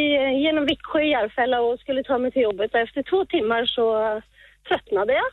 genom 0.45 0.67
Viksjö 0.67 1.01
i 1.03 1.11
Järfälla 1.11 1.61
och 1.61 1.81
skulle 1.81 2.03
ta 2.03 2.19
mig 2.19 2.31
till 2.33 2.43
jobbet. 2.43 2.75
Efter 2.75 3.03
två 3.11 3.25
timmar 3.25 3.67
så 3.77 3.85
tröttnade 4.69 5.13
jag. 5.13 5.29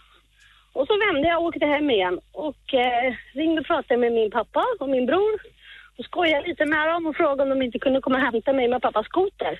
Och 0.77 0.87
så 0.87 0.93
vände 1.05 1.27
jag 1.27 1.39
och 1.41 1.47
åkte 1.47 1.65
hem 1.65 1.89
igen 1.89 2.19
och 2.31 2.73
eh, 2.73 3.13
ringde 3.39 3.61
och 3.61 3.67
pratade 3.67 3.99
med 3.99 4.11
min 4.13 4.31
pappa 4.31 4.63
och 4.79 4.89
min 4.89 5.05
bror 5.05 5.33
och 5.33 5.56
skojade 6.05 6.47
lite 6.47 6.65
med 6.65 6.87
dem 6.87 7.05
och 7.07 7.15
frågade 7.15 7.43
om 7.43 7.59
de 7.59 7.65
inte 7.65 7.79
kunde 7.79 8.01
komma 8.01 8.15
och 8.17 8.23
hämta 8.29 8.53
mig 8.53 8.67
med 8.67 8.81
pappas 8.81 9.05
skoter. 9.05 9.53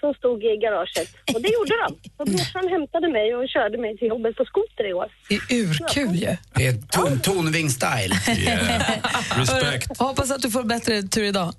som 0.00 0.14
stod 0.14 0.44
i 0.44 0.56
garaget. 0.64 1.08
Och 1.34 1.40
det 1.42 1.48
gjorde 1.56 1.74
de. 1.82 1.88
Och 2.18 2.26
brorsan 2.26 2.68
hämtade 2.68 3.08
mig 3.08 3.34
och 3.34 3.48
körde 3.48 3.78
mig 3.78 3.98
till 3.98 4.08
jobbet 4.08 4.36
på 4.36 4.44
skoter 4.44 4.84
i 4.90 4.92
år. 4.92 5.08
Det 5.28 5.34
är 5.34 5.42
urkul 5.62 6.14
ju. 6.24 6.36
Det 6.56 6.66
är 6.66 6.74
ton, 6.96 7.12
tonving-style. 7.26 8.12
Respekt. 9.40 9.88
Hör- 9.98 10.06
Hoppas 10.06 10.30
att 10.30 10.42
du 10.42 10.50
får 10.50 10.62
bättre 10.62 11.02
tur 11.02 11.24
idag. 11.24 11.50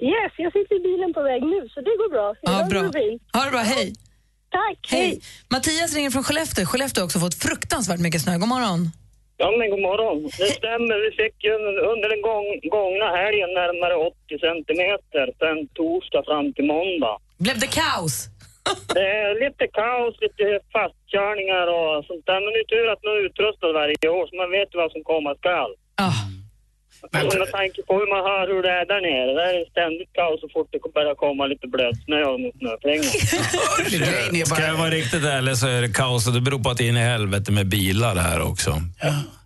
Yes, 0.00 0.32
jag 0.36 0.52
sitter 0.52 0.74
i 0.76 0.80
bilen 0.88 1.12
på 1.14 1.22
väg 1.22 1.42
nu 1.42 1.68
så 1.68 1.80
det 1.80 1.90
går 2.00 2.10
bra. 2.10 2.34
Ja, 2.42 2.66
bra. 2.70 2.80
Ha 3.40 3.44
det 3.44 3.50
bra, 3.50 3.60
hej. 3.60 3.94
Tack, 4.50 4.78
hej. 4.90 5.20
Mattias 5.50 5.94
ringer 5.94 6.10
från 6.10 6.24
Skellefteå. 6.24 6.66
Skellefteå 6.66 7.00
har 7.02 7.06
också 7.06 7.20
fått 7.20 7.34
fruktansvärt 7.34 8.00
mycket 8.00 8.22
snö. 8.22 8.38
God 8.38 8.48
morgon. 8.48 8.90
Ja, 9.42 9.48
men 9.58 9.70
god 9.70 9.84
morgon. 9.90 10.18
Det 10.40 10.50
stämmer. 10.60 10.96
Vi 11.06 11.10
fick 11.22 11.36
ju 11.46 11.52
under 11.92 12.08
den 12.12 12.22
gång, 12.30 12.46
gångna 12.76 13.06
helgen 13.22 13.50
närmare 13.60 13.94
80 13.94 14.38
centimeter 14.46 15.24
sen 15.40 15.58
torsdag 15.78 16.22
fram 16.28 16.46
till 16.54 16.68
måndag. 16.74 17.16
Blev 17.44 17.56
det 17.64 17.70
kaos? 17.80 18.14
Det 18.96 19.08
är 19.22 19.32
lite 19.44 19.64
kaos, 19.80 20.14
lite 20.24 20.44
fastkörningar 20.76 21.66
och 21.78 21.94
sånt 22.08 22.26
där. 22.28 22.40
Men 22.44 22.50
det 22.54 22.60
är 22.64 22.70
tur 22.74 22.88
att 22.92 23.04
man 23.04 23.12
är 23.18 23.24
utrustad 23.28 23.72
varje 23.80 24.08
år 24.18 24.24
så 24.28 24.32
man 24.42 24.50
vet 24.58 24.70
vad 24.80 24.90
som 24.92 25.02
komma 25.12 25.32
skall. 25.40 25.72
Och 27.02 27.38
med 27.38 27.50
tanke 27.52 27.82
på 27.88 27.92
hur 27.98 28.08
man 28.14 28.22
hör 28.30 28.46
hur 28.52 28.62
det 28.62 28.70
är 28.80 28.86
där 28.92 29.00
nere. 29.08 29.30
Det 29.38 29.44
är 29.60 29.70
ständigt 29.70 30.12
kaos 30.12 30.40
så 30.40 30.48
fort 30.54 30.68
det 30.72 30.92
börjar 30.94 31.14
komma 31.14 31.46
lite 31.46 31.66
blötsnö 31.74 32.18
och 32.30 32.38
snöflingor. 32.58 34.44
Ska 34.54 34.62
jag 34.62 34.76
vara 34.76 34.90
riktigt 34.90 35.24
ärlig 35.24 35.56
så 35.56 35.66
är 35.66 35.80
det 35.82 35.88
kaos 35.88 36.26
och 36.28 36.32
det 36.34 36.40
beror 36.40 36.58
på 36.62 36.70
att 36.70 36.78
det 36.78 36.84
är 36.84 36.88
in 36.88 36.96
i 36.96 37.00
helvete 37.00 37.52
med 37.52 37.66
bilar 37.68 38.16
här 38.16 38.40
också. 38.50 38.70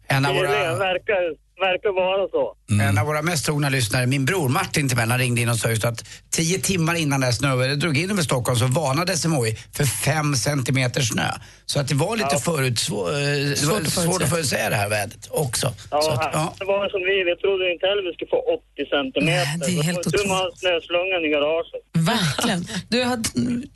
En 0.08 0.26
av 0.26 0.34
Det, 0.34 0.38
våra... 0.40 0.48
det 0.48 0.78
verkar, 0.78 1.22
verkar 1.60 1.92
vara 1.92 2.28
så. 2.28 2.54
En 2.82 2.98
av 2.98 3.06
våra 3.06 3.22
mest 3.22 3.44
trogna 3.46 3.68
lyssnare, 3.68 4.06
min 4.06 4.24
bror 4.24 4.48
Martin 4.48 4.88
till 4.88 4.96
mig, 4.96 5.06
han 5.08 5.18
ringde 5.18 5.40
in 5.40 5.48
och 5.48 5.56
sa 5.56 5.68
just 5.68 5.84
att 5.84 6.04
tio 6.30 6.58
timmar 6.58 6.94
innan 6.94 7.20
det 7.20 7.26
här 7.26 7.32
snövädret 7.32 7.80
drog 7.80 7.96
in 7.96 8.10
över 8.10 8.22
Stockholm 8.22 8.58
så 8.58 8.66
varnade 8.66 9.16
SMHI 9.16 9.56
för 9.76 9.84
fem 9.84 10.34
centimeter 10.34 11.00
snö. 11.00 11.30
Så 11.66 11.80
att 11.80 11.88
det 11.88 11.94
var 11.94 12.16
lite 12.16 12.38
förut, 12.38 12.78
svå, 12.78 13.08
eh, 13.08 13.14
det 13.14 13.66
var 13.66 13.84
svårt, 13.84 14.22
att 14.22 14.30
förutsäga 14.30 14.70
det 14.70 14.76
här 14.76 14.88
vädret 14.88 15.28
också. 15.30 15.66
Ja, 15.90 16.02
så 16.02 16.10
att, 16.10 16.30
ja. 16.32 16.54
det 16.58 16.64
var 16.64 16.88
som 16.88 17.00
vi, 17.00 17.24
vi 17.30 17.36
trodde 17.36 17.72
inte 17.72 17.86
heller 17.86 18.02
vi 18.08 18.12
skulle 18.14 18.30
få 18.30 18.40
80 18.74 18.90
centimeter. 18.90 19.66
det 19.66 19.78
är 19.78 19.82
helt 19.82 20.02
tur 20.02 20.28
man 20.28 20.36
har 20.36 20.50
snöslungan 20.56 21.24
i 21.24 21.28
garaget. 21.28 21.82
Verkligen. 21.92 22.62
Du, 22.88 23.04
har, 23.04 23.16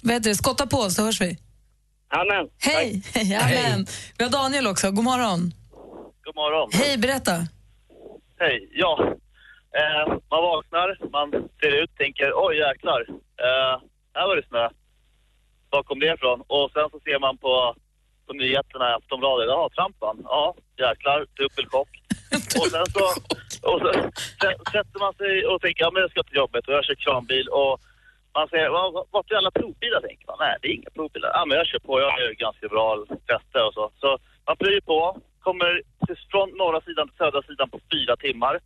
vad 0.03 0.15
heter 0.15 0.31
det, 0.31 0.37
skotta 0.37 0.67
på 0.67 0.91
så 0.91 1.05
hörs 1.05 1.21
vi. 1.21 1.39
Amen. 2.13 2.47
Hej! 2.59 3.03
Amen. 3.43 3.87
Vi 4.19 4.25
har 4.25 4.31
Daniel 4.31 4.67
också. 4.67 4.91
God 4.91 5.05
morgon. 5.05 5.41
God 6.25 6.35
morgon. 6.35 6.71
Hej, 6.73 6.99
berätta. 6.99 7.47
Hej. 8.41 8.69
Ja, 8.73 8.99
eh, 9.81 10.07
man 10.31 10.43
vaknar, 10.43 10.97
man 11.13 11.31
ser 11.61 11.83
ut, 11.83 11.97
tänker 11.97 12.33
oj 12.35 12.57
jäklar, 12.57 13.01
eh, 13.47 13.81
här 14.15 14.27
var 14.29 14.37
det 14.37 14.47
snö. 14.49 14.69
Var 15.71 15.83
kom 15.83 15.99
det 16.01 16.15
ifrån? 16.15 16.43
Och 16.47 16.71
sen 16.73 16.91
så 16.91 17.01
ser 17.01 17.19
man 17.19 17.39
på, 17.39 17.75
på 18.27 18.33
nyheterna 18.33 18.91
i 18.91 18.93
Aftonbladet, 18.93 19.49
jaha, 19.49 19.69
Trampan, 19.69 20.17
ja 20.25 20.55
jäklar, 20.77 21.27
dubbelchock. 21.37 21.89
och 22.61 22.67
sen 22.75 22.87
så, 22.87 23.05
och 23.71 23.81
så 23.81 23.89
sä- 24.41 24.71
sätter 24.73 24.99
man 25.01 25.15
sig 25.15 25.47
och 25.47 25.61
tänker, 25.61 25.85
ja 25.85 25.91
men 25.91 26.01
jag 26.03 26.11
ska 26.11 26.23
till 26.23 26.37
jobbet 26.37 26.69
och 26.69 26.75
jag 26.75 26.85
kör 26.85 26.95
kranbil 26.95 27.49
och 27.49 27.81
man 28.35 28.49
säger, 28.49 28.69
"Va- 28.71 28.91
va- 28.91 29.05
vart 29.11 29.31
är 29.31 29.37
alla 29.37 29.51
provbilar 29.51 30.01
tänker 30.01 30.27
man? 30.27 30.37
Nej, 30.41 30.57
det 30.63 30.69
är 30.69 30.73
inga 30.73 30.91
provbilar. 30.95 31.31
Ja 31.35 31.45
men 31.47 31.57
jag 31.59 31.67
kör 31.67 31.79
på, 31.79 32.01
jag 32.01 32.21
ju 32.29 32.35
ganska 32.35 32.69
bra 32.69 33.05
fäste 33.29 33.59
och 33.63 33.75
så. 33.75 33.91
Så 34.01 34.19
man 34.47 34.57
plöjer 34.57 34.81
på, 34.81 35.21
kommer 35.41 35.83
till- 36.07 36.17
från 36.31 36.51
norra 36.51 36.81
sidan 36.81 37.09
till 37.09 37.17
södra 37.17 37.43
sidan 37.43 37.71
på 37.71 37.81
fyra 37.93 38.17
timmar. 38.17 38.59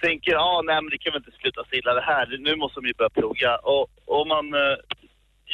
Tänker, 0.00 0.32
ja 0.32 0.62
nej 0.64 0.82
men 0.82 0.90
det 0.90 0.98
kan 0.98 1.12
väl 1.12 1.22
inte 1.26 1.38
sluta 1.40 1.64
stilla 1.64 1.94
det 1.94 2.00
här, 2.12 2.36
nu 2.40 2.56
måste 2.56 2.80
de 2.80 2.86
ju 2.86 2.94
börja 2.94 3.10
plugga. 3.10 3.56
Och, 3.56 3.86
och 4.04 4.26
man 4.26 4.54
eh, 4.54 4.76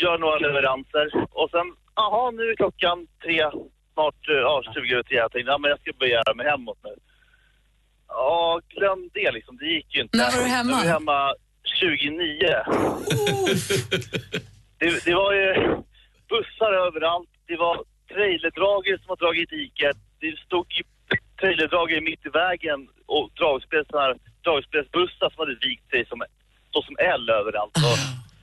gör 0.02 0.18
några 0.18 0.38
leveranser 0.38 1.06
och 1.30 1.50
sen, 1.50 1.66
jaha 1.94 2.30
nu 2.30 2.42
är 2.50 2.56
klockan 2.56 3.06
tre, 3.22 3.50
snart 3.92 4.28
eh, 4.28 4.34
ja, 4.34 4.62
20 4.74 4.92
över 4.94 5.02
tre. 5.02 5.16
Jag 5.16 5.32
tänkte, 5.32 5.50
ja 5.50 5.58
men 5.58 5.70
jag 5.70 5.80
ska 5.80 5.92
börja 5.98 6.22
mig 6.34 6.46
hemåt 6.46 6.78
nu. 6.84 6.94
Ja, 8.08 8.60
glöm 8.68 9.10
det 9.14 9.32
liksom, 9.32 9.56
det 9.56 9.66
gick 9.66 9.94
ju 9.94 10.00
inte. 10.02 10.16
När 10.18 10.24
var 10.36 10.44
du 10.44 10.44
hemma? 10.44 10.70
Jag 10.70 10.78
var 10.78 10.84
hemma 10.92 11.34
29. 11.80 12.38
det, 14.78 15.04
det 15.04 15.14
var 15.14 15.32
ju 15.32 15.54
bussar 16.28 16.72
överallt, 16.86 17.28
det 17.46 17.56
var 17.56 17.84
trailerdragare 18.14 18.98
som 18.98 19.08
har 19.08 19.16
dragit 19.16 19.50
diket, 19.50 19.96
det 20.20 20.38
stod 20.46 20.66
ju 20.78 20.82
trailerdragare 21.40 22.00
mitt 22.00 22.26
i 22.26 22.28
vägen 22.28 22.88
och 23.06 23.30
dragspelsbussar 24.44 25.30
som 25.30 25.38
hade 25.42 25.56
vikt 25.66 25.90
sig 25.90 26.06
som, 26.06 26.22
så 26.72 26.82
som 26.82 26.96
L 26.98 27.30
överallt. 27.30 27.76
Och 27.76 27.98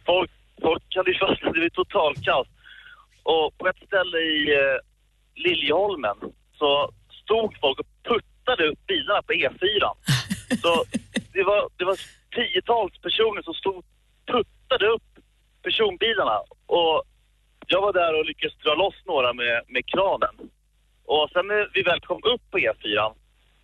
folk, 0.06 0.32
folk 0.62 0.84
hade 0.96 1.12
ju 1.12 1.18
fastnat, 1.18 1.54
det 1.54 1.60
var 1.60 1.70
total 1.70 2.16
kaos. 2.16 2.48
Och 3.24 3.58
på 3.58 3.68
ett 3.68 3.82
ställe 3.88 4.18
i 4.18 4.38
eh, 4.60 4.78
Liljeholmen 5.36 6.18
så 6.60 6.92
stod 7.24 7.50
folk 7.62 7.80
och 7.80 7.88
puttade 8.04 8.64
upp 8.70 8.88
bilarna 8.88 9.22
på 9.22 9.34
E4. 9.34 9.84
Så 10.62 10.84
det 11.34 11.44
var, 11.44 11.70
det 11.78 11.86
var 11.86 11.98
tiotals 12.36 13.02
personer 13.02 13.42
som 13.42 13.54
stod 13.54 13.86
puttade 14.26 14.88
upp 14.88 15.04
personbilarna. 15.64 16.38
Och 16.66 17.04
jag 17.74 17.82
var 17.82 17.94
där 18.02 18.12
och 18.20 18.26
lyckades 18.26 18.58
dra 18.64 18.74
loss 18.84 18.98
några 19.12 19.30
med, 19.42 19.56
med 19.74 19.84
kranen. 19.94 20.36
Och 21.14 21.26
sen 21.34 21.46
när 21.52 21.62
vi 21.76 21.82
väl 21.90 22.02
kom 22.10 22.22
upp 22.34 22.44
på 22.52 22.58
E4, 22.58 23.04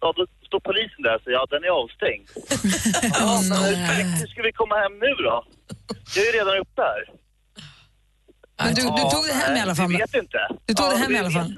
ja 0.01 0.13
då 0.17 0.25
står 0.47 0.59
polisen 0.59 1.01
där 1.05 1.15
och 1.15 1.21
säger 1.23 1.37
ja 1.37 1.45
den 1.55 1.63
är 1.67 1.73
avstängd. 1.81 2.27
ja, 3.21 3.31
men 3.49 3.57
hur, 4.19 4.27
ska 4.31 4.39
vi 4.49 4.51
komma 4.61 4.75
hem 4.83 4.93
nu 5.05 5.11
då? 5.27 5.35
Jag 6.15 6.21
är 6.23 6.27
ju 6.31 6.33
redan 6.39 6.57
uppe 6.63 6.81
här. 6.91 7.03
Men 8.63 8.73
du, 8.77 8.81
du 8.99 9.03
tog 9.13 9.23
det 9.29 9.37
hem 9.43 9.57
i 9.57 9.61
alla 9.65 9.75
fall? 9.75 9.89
Vi 9.89 9.97
vet 9.97 10.15
inte. 10.23 10.39
Du 10.67 10.73
tog 10.73 10.85
ja, 10.85 10.91
det 10.91 10.97
hem 10.97 11.09
vi 11.09 11.15
i 11.15 11.19
alla 11.23 11.35
fall? 11.39 11.51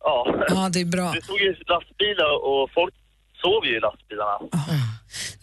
Ja. 0.00 0.16
Ja, 0.48 0.68
det 0.72 0.80
är 0.80 0.90
bra. 0.96 1.08
Det 1.16 1.22
stod 1.22 1.40
ju 1.40 1.54
lastbilar 1.72 2.32
och 2.50 2.70
folk 2.78 2.94
sov 3.42 3.66
ju 3.66 3.76
i 3.76 3.80
lastbilarna. 3.80 4.38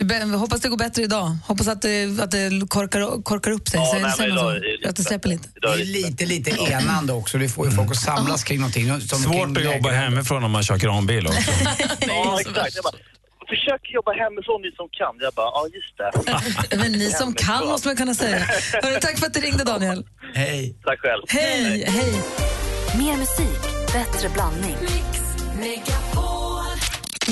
Be- 0.09 0.38
hoppas 0.38 0.62
det 0.62 0.69
går 0.69 0.77
bättre 0.77 1.01
idag. 1.03 1.38
Hoppas 1.47 1.67
att 1.67 1.81
det, 1.81 2.19
att 2.23 2.31
det 2.31 2.67
korkar, 2.69 3.23
korkar 3.23 3.51
upp 3.51 3.67
sig. 3.67 3.79
Ja, 3.79 3.97
nej, 4.01 4.27
idag 4.27 4.39
så? 4.39 4.49
är 4.49 4.53
det 4.53 4.77
lite 4.77 4.89
att 4.89 4.95
det 4.95 5.03
släpper 5.03 5.29
lite. 5.29 5.49
Det 5.62 5.67
är 5.67 5.85
lite, 5.85 6.25
lite 6.25 6.51
enande 6.71 7.13
också. 7.13 7.38
Det 7.38 7.49
får 7.49 7.65
ju 7.65 7.71
folk 7.71 7.91
att 7.91 7.97
samlas 7.97 8.43
kring 8.43 8.59
någonting. 8.59 9.01
Som 9.01 9.19
Svårt 9.19 9.33
kring 9.57 9.67
att 9.67 9.75
jobba 9.75 9.89
hemifrån 9.89 10.43
om 10.43 10.51
man 10.51 10.63
kör 10.63 10.77
kranbil 10.77 11.27
också. 11.27 11.39
ja, 11.99 12.39
exakt. 12.39 12.75
Försök 13.49 13.81
jobba 13.93 14.12
hemifrån 14.12 14.62
ni 14.62 14.71
som 14.75 14.88
kan. 14.99 15.15
Jag 15.19 15.33
bara, 15.33 15.45
ja 15.45 15.67
just 15.73 15.97
det. 16.69 16.77
Men 16.77 16.91
ni 16.91 17.12
som 17.12 17.33
kan 17.33 17.67
måste 17.67 17.88
man 17.88 17.97
kunna 17.97 18.13
säga. 18.13 18.39
Hörru, 18.83 18.99
tack 19.01 19.19
för 19.19 19.25
att 19.27 19.33
du 19.33 19.39
ringde 19.39 19.63
Daniel. 19.63 20.05
Hej. 20.33 20.75
Tack 20.83 20.99
själv. 20.99 21.23
Hej, 21.27 21.83
hej. 21.88 22.13
Mer 22.97 23.17
musik, 23.17 23.62
bättre 23.93 24.29
blandning. 24.29 24.77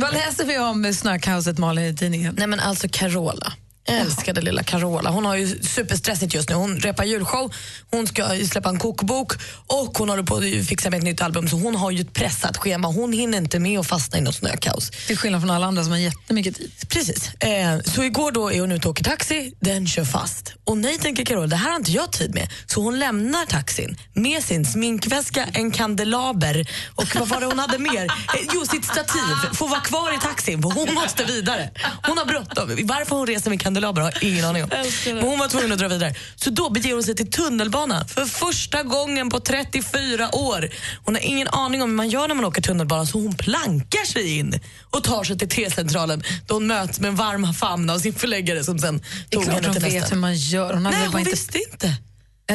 Vad 0.01 0.13
läser 0.13 0.45
vi 0.45 0.59
om 0.59 0.93
snökaoset 0.93 1.57
Malin 1.57 1.85
i 1.85 1.95
tidningen? 1.95 2.35
Nej 2.37 2.47
men 2.47 2.59
alltså 2.59 2.87
Carola. 2.91 3.53
Jag 3.87 3.97
älskade 3.97 4.41
lilla 4.41 4.63
Carola. 4.63 5.09
Hon 5.09 5.25
har 5.25 5.35
ju 5.35 5.63
superstressigt 5.63 6.33
just 6.33 6.49
nu. 6.49 6.55
Hon 6.55 6.77
repar 6.77 7.03
julshow, 7.03 7.53
hon 7.91 8.07
ska 8.07 8.29
släppa 8.51 8.69
en 8.69 8.79
kokbok 8.79 9.33
och 9.67 9.97
hon 9.97 10.09
håller 10.09 10.23
på 10.23 10.35
att 10.35 10.67
fixa 10.67 10.89
med 10.89 10.97
ett 10.97 11.03
nytt 11.03 11.21
album. 11.21 11.47
Så 11.47 11.55
hon 11.55 11.75
har 11.75 11.91
ju 11.91 12.01
ett 12.01 12.13
pressat 12.13 12.57
schema. 12.57 12.87
Hon 12.87 13.13
hinner 13.13 13.37
inte 13.37 13.59
med 13.59 13.79
att 13.79 13.87
fastna 13.87 14.17
i 14.17 14.21
något 14.21 14.35
snökaos. 14.35 14.89
Till 14.89 15.17
skillnad 15.17 15.41
från 15.41 15.49
alla 15.51 15.65
andra 15.65 15.83
som 15.83 15.91
har 15.91 15.99
jättemycket 15.99 16.55
tid. 16.55 16.71
Precis. 16.89 17.33
Eh, 17.33 17.79
så 17.85 18.03
igår 18.03 18.31
då 18.31 18.51
är 18.51 18.61
hon 18.61 18.71
ute 18.71 18.87
och 18.87 18.91
åker 18.91 19.03
taxi, 19.03 19.53
den 19.59 19.87
kör 19.87 20.05
fast. 20.05 20.53
Och 20.63 20.77
nej, 20.77 20.97
tänker 20.99 21.25
Carola, 21.25 21.47
det 21.47 21.55
här 21.55 21.69
har 21.69 21.77
inte 21.77 21.91
jag 21.91 22.11
tid 22.11 22.33
med. 22.33 22.49
Så 22.65 22.81
hon 22.81 22.99
lämnar 22.99 23.45
taxin 23.45 23.97
med 24.13 24.43
sin 24.43 24.65
sminkväska, 24.65 25.45
en 25.53 25.71
kandelaber 25.71 26.67
och 26.95 27.15
vad 27.15 27.27
var 27.27 27.39
det 27.39 27.45
hon 27.45 27.59
hade 27.59 27.77
mer? 27.77 28.05
Eh, 28.05 28.49
jo, 28.53 28.65
sitt 28.65 28.85
stativ. 28.85 29.53
Får 29.53 29.69
vara 29.69 29.79
kvar 29.81 30.15
i 30.15 30.19
taxin 30.19 30.61
för 30.61 30.69
hon 30.69 30.93
måste 30.93 31.23
vidare. 31.23 31.69
Hon 32.03 32.17
har 32.17 32.25
bråttom. 32.25 32.77
Varför 32.83 33.15
hon 33.15 33.27
reser 33.27 33.49
med 33.49 33.61
kandelaber 33.61 33.76
har 33.83 34.01
jag 34.01 34.23
ingen 34.23 34.45
aning 34.45 34.63
om. 34.63 34.69
Men 35.05 35.23
hon 35.23 35.39
var 35.39 35.47
tvungen 35.47 35.71
att 35.71 35.79
dra 35.79 35.87
vidare. 35.87 36.13
Så 36.35 36.49
då 36.49 36.69
beger 36.69 36.93
hon 36.93 37.03
sig 37.03 37.15
till 37.15 37.31
tunnelbanan 37.31 38.07
för 38.07 38.25
första 38.25 38.83
gången 38.83 39.29
på 39.29 39.39
34 39.39 40.29
år. 40.35 40.69
Hon 41.05 41.15
har 41.15 41.21
ingen 41.21 41.47
aning 41.47 41.81
om 41.83 41.89
hur 41.89 41.95
man 41.95 42.09
gör 42.09 42.27
när 42.27 42.35
man 42.35 42.45
åker 42.45 42.61
tunnelbana 42.61 43.05
så 43.05 43.19
hon 43.21 43.35
plankar 43.35 44.05
sig 44.05 44.37
in 44.37 44.59
och 44.91 45.03
tar 45.03 45.23
sig 45.23 45.37
till 45.37 45.49
T-centralen 45.49 46.23
då 46.47 46.53
hon 46.53 46.67
möts 46.67 46.99
med 46.99 47.09
en 47.09 47.15
varm 47.15 47.53
famn 47.53 47.89
av 47.89 47.99
sin 47.99 48.13
förläggare 48.13 48.63
som 48.63 48.79
sen 48.79 48.97
Det 49.29 49.35
är 49.35 49.39
tog 49.39 49.43
klart 49.43 49.55
henne 49.55 49.67
hon 49.67 49.73
till 49.75 49.83
vet 49.83 49.93
nästa. 49.93 50.15
hur 50.15 50.21
man 50.21 50.35
gör. 50.35 50.73
Hon 50.73 50.85
har 50.85 50.91
Nej, 50.91 51.07
hon 51.07 51.19
inte... 51.19 51.31
visste 51.31 51.57
inte. 51.71 51.95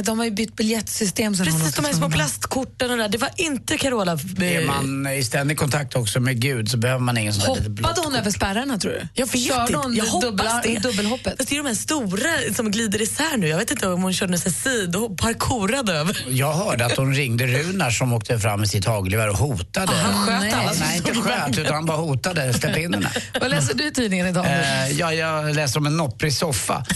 De 0.05 0.19
har 0.19 0.25
ju 0.25 0.31
bytt 0.31 0.57
biljettsystem. 0.57 1.37
Så 1.37 1.45
Precis, 1.45 1.75
de 1.75 1.85
här 1.85 1.93
små 1.93 2.11
plastkorten 2.11 2.91
och 2.91 2.99
där. 2.99 3.09
Det 3.09 3.19
var 3.19 3.31
inte 3.37 3.79
Carola. 3.79 4.13
eh, 4.13 4.43
Är 4.57 4.67
man 4.67 5.07
i 5.13 5.25
ständig 5.25 5.59
kontakt 5.59 5.97
också 5.97 6.21
med 6.21 6.41
Gud 6.41 6.69
så 6.71 6.77
behöver 6.77 7.01
man 7.01 7.19
ingen 7.19 7.35
sån 7.35 7.55
där 7.55 7.63
Hoppade 7.71 8.01
hon 8.05 8.15
över 8.15 8.31
spärrarna 8.31 8.79
tror 8.79 8.93
du? 8.93 9.09
Jag 9.15 9.27
vet 9.33 9.43
Körde 9.43 9.63
inte. 9.63 9.77
hon 9.77 9.95
jag 9.97 10.05
hoppas 10.05 10.25
dubbla, 10.31 10.61
det. 10.65 10.79
dubbelhoppet? 10.79 11.35
Fast 11.39 11.51
det 11.51 11.57
är 11.57 11.63
de 11.63 11.69
här 11.69 11.75
stora 11.75 12.55
som 12.55 12.71
glider 12.71 13.03
isär 13.03 13.37
nu. 13.37 13.49
Jag 13.49 13.59
vet 13.59 13.71
inte 13.71 13.89
om 13.89 14.03
hon 14.03 14.13
körde 14.13 14.31
någon 14.31 14.41
sidohopp, 14.41 15.19
parkourade 15.21 15.93
över. 15.93 16.25
Jag 16.29 16.53
hörde 16.53 16.87
att 16.87 16.97
hon 16.97 17.15
ringde 17.15 17.47
Runar 17.47 17.91
som 17.91 18.13
åkte 18.13 18.39
fram 18.39 18.61
med 18.61 18.69
sitt 18.71 18.85
hagelgevär 18.85 19.29
och 19.31 19.37
hotade. 19.39 19.93
Ah, 19.93 19.95
han 19.95 20.27
sköt 20.27 20.41
nej, 20.41 20.53
alla 20.53 20.73
som 20.75 20.87
nej, 20.87 20.97
inte 20.97 21.15
sköt 21.15 21.59
utan 21.59 21.75
han 21.75 21.87
bara 21.87 21.97
hotade. 21.97 22.53
Släpp 22.55 22.77
in 22.77 22.95
henne. 22.95 23.11
Vad 23.41 23.51
läser 23.51 23.75
du 23.75 23.87
i 23.87 23.91
tidningen 23.93 24.27
idag? 24.27 24.47
Eh, 24.47 24.91
ja, 24.99 25.15
jag 25.15 25.55
läser 25.55 25.79
om 25.81 25.87
en 25.87 25.97
nopprig 25.97 26.33
soffa. 26.35 26.85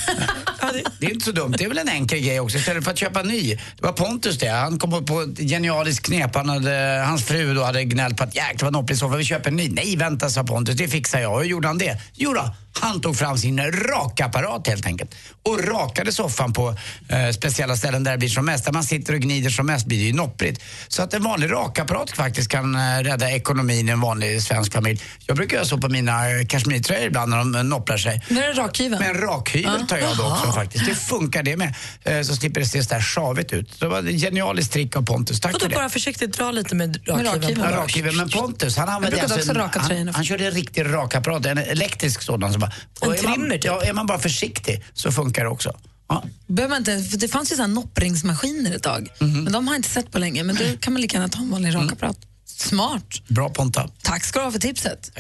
Det 0.98 1.06
är 1.06 1.10
inte 1.10 1.24
så 1.24 1.32
dumt. 1.32 1.54
Det 1.58 1.64
är 1.64 1.68
väl 1.68 1.78
en 1.78 1.88
enkel 1.88 2.18
grej 2.18 2.40
också. 2.40 2.56
Istället 2.58 2.84
för 2.86 2.92
att 2.92 2.98
köpa 2.98 3.22
ny. 3.22 3.54
Det 3.54 3.82
var 3.82 3.92
Pontus 3.92 4.38
det. 4.38 4.48
Han 4.48 4.78
kom 4.78 5.04
på 5.04 5.20
ett 5.22 5.38
genialiskt 5.38 6.06
knep. 6.06 6.34
Han 6.34 6.48
hade, 6.48 7.04
hans 7.06 7.24
fru 7.24 7.54
då 7.54 7.64
hade 7.64 7.84
gnällt 7.84 8.16
på 8.16 8.24
att 8.24 8.36
jäklar 8.36 8.66
vad 8.66 8.72
nopprig 8.72 8.98
soffa, 8.98 9.16
vi 9.16 9.24
köper 9.24 9.50
en 9.50 9.56
ny. 9.56 9.68
Nej, 9.68 9.96
vänta 9.96 10.30
sa 10.30 10.44
Pontus, 10.44 10.74
det 10.74 10.88
fixar 10.88 11.20
jag. 11.20 11.32
Och 11.32 11.40
hur 11.40 11.46
gjorde 11.46 11.68
han 11.68 11.78
det? 11.78 11.98
Jo 12.14 12.32
då, 12.32 12.54
han 12.80 13.00
tog 13.00 13.16
fram 13.16 13.38
sin 13.38 13.60
rakapparat 13.72 14.66
helt 14.66 14.86
enkelt 14.86 15.14
och 15.42 15.64
rakade 15.64 16.12
soffan 16.12 16.52
på 16.52 16.76
eh, 17.08 17.30
speciella 17.32 17.76
ställen 17.76 18.04
där 18.04 18.12
det 18.12 18.18
blir 18.18 18.28
som 18.28 18.44
mest. 18.46 18.64
Där 18.64 18.72
man 18.72 18.84
sitter 18.84 19.14
och 19.14 19.20
gnider 19.20 19.50
som 19.50 19.66
mest 19.66 19.86
blir 19.86 19.98
det 19.98 20.04
ju 20.04 20.12
nopprigt. 20.12 20.62
Så 20.88 21.02
att 21.02 21.14
en 21.14 21.22
vanlig 21.22 21.52
rakapparat 21.52 22.10
faktiskt 22.10 22.48
kan 22.50 22.74
eh, 22.74 23.02
rädda 23.02 23.30
ekonomin 23.30 23.88
i 23.88 23.92
en 23.92 24.00
vanlig 24.00 24.42
svensk 24.42 24.72
familj. 24.72 25.00
Jag 25.26 25.36
brukar 25.36 25.56
göra 25.56 25.66
så 25.66 25.78
på 25.78 25.88
mina 25.88 26.30
eh, 26.30 26.46
kashmirtröjor 26.46 27.06
ibland 27.06 27.30
när 27.30 27.38
de 27.38 27.54
eh, 27.54 27.62
nopprar 27.64 27.96
sig. 27.96 28.22
När 28.28 28.42
är 28.42 28.54
det 28.54 28.60
rakhyveln? 28.62 29.02
Med 29.02 29.10
en 29.10 29.20
rakhyvel 29.20 29.86
tar 29.86 29.96
jag 29.98 30.16
då 30.16 30.24
också 30.24 30.52
faktiskt. 30.52 30.86
Det 30.86 30.94
funkar 30.94 31.42
det 31.42 31.56
med. 31.56 31.74
Eh, 32.04 32.22
Så 32.22 32.36
slipper 32.36 32.60
det 32.60 32.66
se 32.66 32.82
så 32.82 32.94
där 32.94 33.00
sjavigt 33.00 33.52
ut. 33.52 33.80
Det 33.80 33.86
var 33.88 33.98
ett 33.98 34.20
genialiskt 34.20 34.72
trick 34.72 34.96
av 34.96 35.02
Pontus. 35.02 35.40
Tack 35.40 35.60
för 35.60 35.68
det. 35.68 35.74
bara 35.74 35.88
försiktigt 35.88 36.32
dra 36.38 36.50
lite 36.50 36.74
med 36.74 37.00
Med 37.06 37.26
rakhyveln. 37.26 37.60
Ja, 37.70 37.76
rakhyveln. 37.76 38.16
Men 38.16 38.28
Pontus, 38.28 38.76
han 38.76 38.88
använde 38.88 39.22
alltså 39.22 39.36
också 39.38 39.50
en, 39.50 39.56
raka 39.56 39.80
han, 39.80 40.08
han 40.08 40.24
körde 40.24 40.46
en 40.46 40.50
riktig 40.52 40.84
rakapparat, 40.84 41.46
en 41.46 41.58
elektrisk 41.58 42.22
sådan. 42.22 42.52
Som 42.52 42.65
bara, 43.00 43.16
är 43.16 43.22
man, 43.22 43.34
trimmer 43.34 43.54
typ. 43.54 43.64
Ja, 43.64 43.82
är 43.82 43.92
man 43.92 44.06
bara 44.06 44.18
försiktig 44.18 44.84
så 44.94 45.12
funkar 45.12 45.44
det 45.44 45.50
också. 45.50 45.76
Ja. 46.08 46.22
Behöver 46.46 46.70
man 46.70 46.78
inte, 46.78 47.10
för 47.10 47.18
det 47.18 47.28
fanns 47.28 47.52
ju 47.52 47.56
såna 47.56 47.68
här 47.68 47.74
noppringsmaskiner 47.74 48.74
ett 48.76 48.82
tag, 48.82 49.08
Mhm. 49.20 49.44
men 49.44 49.52
de 49.52 49.66
har 49.68 49.74
jag 49.74 49.78
inte 49.78 49.88
sett 49.88 50.10
på 50.12 50.18
länge. 50.18 50.42
Men 50.44 50.56
då 50.56 50.64
kan 50.80 50.92
man 50.92 51.02
lika 51.02 51.16
gärna 51.16 51.28
ta 51.28 51.38
en 51.38 51.50
vanlig 51.50 51.68
Mm. 51.70 51.82
rakapparat. 51.82 52.18
Smart. 52.44 53.28
Bra 53.28 53.48
Ponta. 53.50 53.90
Tack 54.02 54.24
ska 54.24 54.38
du 54.38 54.44
ha 54.44 54.52
för 54.52 54.58
tipset. 54.58 55.10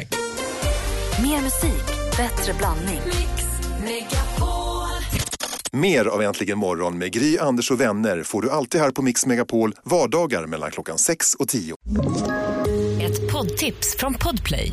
Mer 1.22 1.40
musik, 1.42 1.86
bättre 2.16 2.54
blandning. 2.58 3.00
Mer 5.72 6.04
av 6.04 6.22
Äntligen 6.22 6.58
morgon 6.58 6.98
med 6.98 7.12
Gry, 7.12 7.38
Anders 7.38 7.70
och 7.70 7.80
vänner 7.80 8.22
får 8.22 8.42
du 8.42 8.50
alltid 8.50 8.80
här 8.80 8.90
på 8.90 9.02
Mix 9.02 9.26
Megapol 9.26 9.72
vardagar 9.84 10.46
mellan 10.46 10.70
klockan 10.70 10.98
6 10.98 11.34
och 11.34 11.48
10. 11.48 11.74
Ett 13.00 13.32
poddtips 13.32 13.96
från 13.98 14.14
Podplay. 14.14 14.72